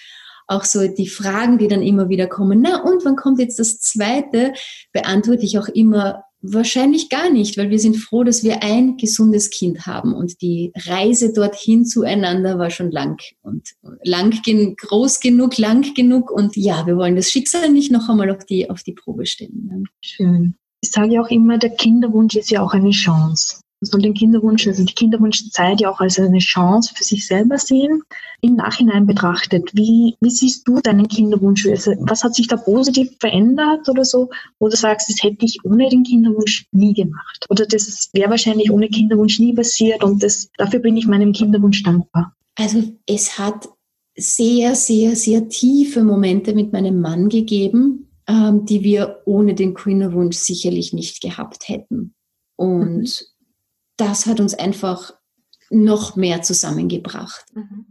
auch 0.47 0.63
so 0.63 0.87
die 0.87 1.09
Fragen, 1.09 1.59
die 1.59 1.67
dann 1.67 1.83
immer 1.83 2.09
wieder 2.09 2.29
kommen, 2.29 2.61
na 2.63 2.81
und 2.81 3.05
wann 3.05 3.17
kommt 3.17 3.41
jetzt 3.41 3.59
das 3.59 3.81
zweite, 3.81 4.53
beantworte 4.93 5.45
ich 5.45 5.59
auch 5.59 5.67
immer 5.67 6.23
Wahrscheinlich 6.41 7.09
gar 7.09 7.31
nicht, 7.31 7.59
weil 7.59 7.71
wir 7.71 7.81
sind 7.81 7.97
froh, 7.97 8.23
dass 8.23 8.45
wir 8.45 8.63
ein 8.63 8.97
gesundes 8.97 9.51
Kind 9.51 9.87
haben 9.87 10.15
und 10.15 10.41
die 10.41 10.73
Reise 10.87 11.33
dorthin 11.33 11.85
zueinander 11.85 12.59
war 12.59 12.71
schon 12.71 12.93
lang 12.93 13.21
und 13.43 13.75
lang, 14.05 14.31
groß 14.77 15.19
genug, 15.19 15.59
lang 15.59 15.95
genug 15.95 16.31
und 16.31 16.57
ja, 16.57 16.87
wir 16.87 16.97
wollen 16.97 17.17
das 17.17 17.31
Schicksal 17.31 17.71
nicht 17.71 17.91
noch 17.91 18.09
einmal 18.09 18.31
auf 18.31 18.45
die, 18.45 18.71
auf 18.71 18.85
die 18.85 18.93
Probe 18.93 19.27
stellen. 19.27 19.85
Schön. 20.01 20.55
Ich 20.81 20.93
sage 20.93 21.15
ja 21.15 21.23
auch 21.23 21.31
immer, 21.31 21.59
der 21.59 21.71
Kinderwunsch 21.71 22.37
ist 22.37 22.51
ja 22.51 22.63
auch 22.63 22.73
eine 22.73 22.91
Chance 22.91 23.61
soll 23.81 24.03
den 24.03 24.15
Kinderwunsch, 24.15 24.67
also 24.67 24.85
die 24.85 24.95
Kinderwunschzeit 24.95 25.81
ja 25.81 25.91
auch 25.91 26.01
als 26.01 26.19
eine 26.19 26.39
Chance 26.39 26.93
für 26.95 27.05
sich 27.05 27.27
selber 27.27 27.59
sehen. 27.59 28.03
Im 28.41 28.57
Nachhinein 28.57 29.07
betrachtet, 29.07 29.71
wie, 29.75 30.17
wie 30.21 30.31
siehst 30.31 30.67
du 30.67 30.81
deinen 30.81 31.09
Kinderwunsch? 31.09 31.67
Also 31.67 31.93
was 32.01 32.25
hat 32.25 32.35
sich 32.35 32.49
da 32.49 32.57
positiv 32.57 33.17
verändert 33.21 33.89
oder 33.89 34.05
so? 34.05 34.31
Wo 34.59 34.69
du 34.69 34.77
sagst, 34.77 35.09
das 35.09 35.23
hätte 35.23 35.45
ich 35.45 35.59
ohne 35.65 35.89
den 35.89 36.03
Kinderwunsch 36.03 36.67
nie 36.73 36.95
gemacht. 36.95 37.47
Oder 37.49 37.67
das 37.67 38.11
wäre 38.13 38.31
wahrscheinlich 38.31 38.71
ohne 38.71 38.89
Kinderwunsch 38.89 39.39
nie 39.39 39.55
passiert 39.55 40.03
und 40.03 40.23
das, 40.23 40.51
dafür 40.57 40.81
bin 40.81 40.97
ich 40.97 41.07
meinem 41.07 41.33
Kinderwunsch 41.33 41.83
dankbar. 41.83 42.35
Also 42.57 42.83
es 43.07 43.39
hat 43.39 43.69
sehr, 44.17 44.75
sehr, 44.75 45.15
sehr 45.15 45.49
tiefe 45.49 46.03
Momente 46.03 46.53
mit 46.53 46.73
meinem 46.73 47.01
Mann 47.01 47.29
gegeben, 47.29 48.09
ähm, 48.27 48.67
die 48.67 48.83
wir 48.83 49.23
ohne 49.27 49.55
den 49.55 49.75
Kinderwunsch 49.75 50.37
sicherlich 50.37 50.93
nicht 50.93 51.21
gehabt 51.21 51.69
hätten. 51.69 52.15
Und 52.57 53.03
mhm 53.03 53.38
das 53.99 54.25
hat 54.27 54.41
uns 54.41 54.55
einfach 54.55 55.13
noch 55.71 56.17
mehr 56.17 56.41
zusammengebracht. 56.41 57.45
Mhm. 57.55 57.87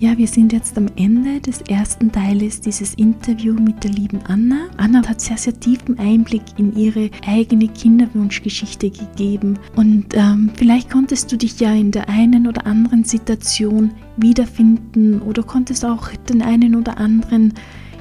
Ja, 0.00 0.18
wir 0.18 0.26
sind 0.26 0.52
jetzt 0.52 0.76
am 0.76 0.88
Ende 0.96 1.40
des 1.40 1.60
ersten 1.60 2.10
Teiles 2.10 2.60
dieses 2.60 2.94
Interviews 2.94 3.60
mit 3.60 3.84
der 3.84 3.92
lieben 3.92 4.18
Anna. 4.26 4.68
Anna 4.76 5.06
hat 5.06 5.20
sehr, 5.20 5.36
sehr 5.36 5.60
tiefen 5.60 5.96
Einblick 5.96 6.42
in 6.56 6.76
ihre 6.76 7.08
eigene 7.24 7.68
Kinderwunschgeschichte 7.68 8.90
gegeben. 8.90 9.60
Und 9.76 10.06
ähm, 10.14 10.50
vielleicht 10.56 10.90
konntest 10.90 11.30
du 11.30 11.36
dich 11.36 11.60
ja 11.60 11.72
in 11.72 11.92
der 11.92 12.08
einen 12.08 12.48
oder 12.48 12.66
anderen 12.66 13.04
Situation 13.04 13.92
wiederfinden 14.16 15.22
oder 15.22 15.44
konntest 15.44 15.84
auch 15.84 16.08
den 16.28 16.42
einen 16.42 16.74
oder 16.74 16.98
anderen 16.98 17.54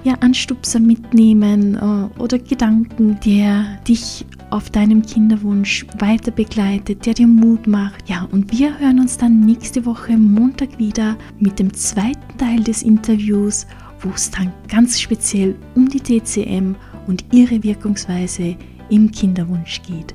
ja, 0.03 0.15
Anstupser 0.21 0.79
mitnehmen 0.79 1.75
äh, 1.75 2.19
oder 2.19 2.39
Gedanken, 2.39 3.19
der 3.25 3.77
dich 3.87 4.25
auf 4.49 4.69
deinem 4.69 5.01
Kinderwunsch 5.01 5.85
weiter 5.99 6.31
begleitet, 6.31 7.05
der 7.05 7.13
dir 7.13 7.27
Mut 7.27 7.67
macht. 7.67 8.09
Ja, 8.09 8.27
und 8.31 8.51
wir 8.51 8.77
hören 8.79 8.99
uns 8.99 9.17
dann 9.17 9.39
nächste 9.39 9.85
Woche 9.85 10.17
Montag 10.17 10.77
wieder 10.77 11.17
mit 11.39 11.59
dem 11.59 11.73
zweiten 11.73 12.37
Teil 12.37 12.63
des 12.63 12.83
Interviews, 12.83 13.65
wo 14.01 14.09
es 14.09 14.29
dann 14.31 14.51
ganz 14.67 14.99
speziell 14.99 15.55
um 15.75 15.87
die 15.87 15.99
TCM 15.99 16.75
und 17.07 17.23
ihre 17.31 17.63
Wirkungsweise 17.63 18.57
im 18.89 19.11
Kinderwunsch 19.11 19.81
geht. 19.83 20.13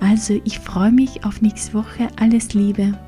Also 0.00 0.40
ich 0.44 0.58
freue 0.58 0.92
mich 0.92 1.24
auf 1.24 1.40
nächste 1.40 1.74
Woche. 1.74 2.08
Alles 2.16 2.54
Liebe. 2.54 2.98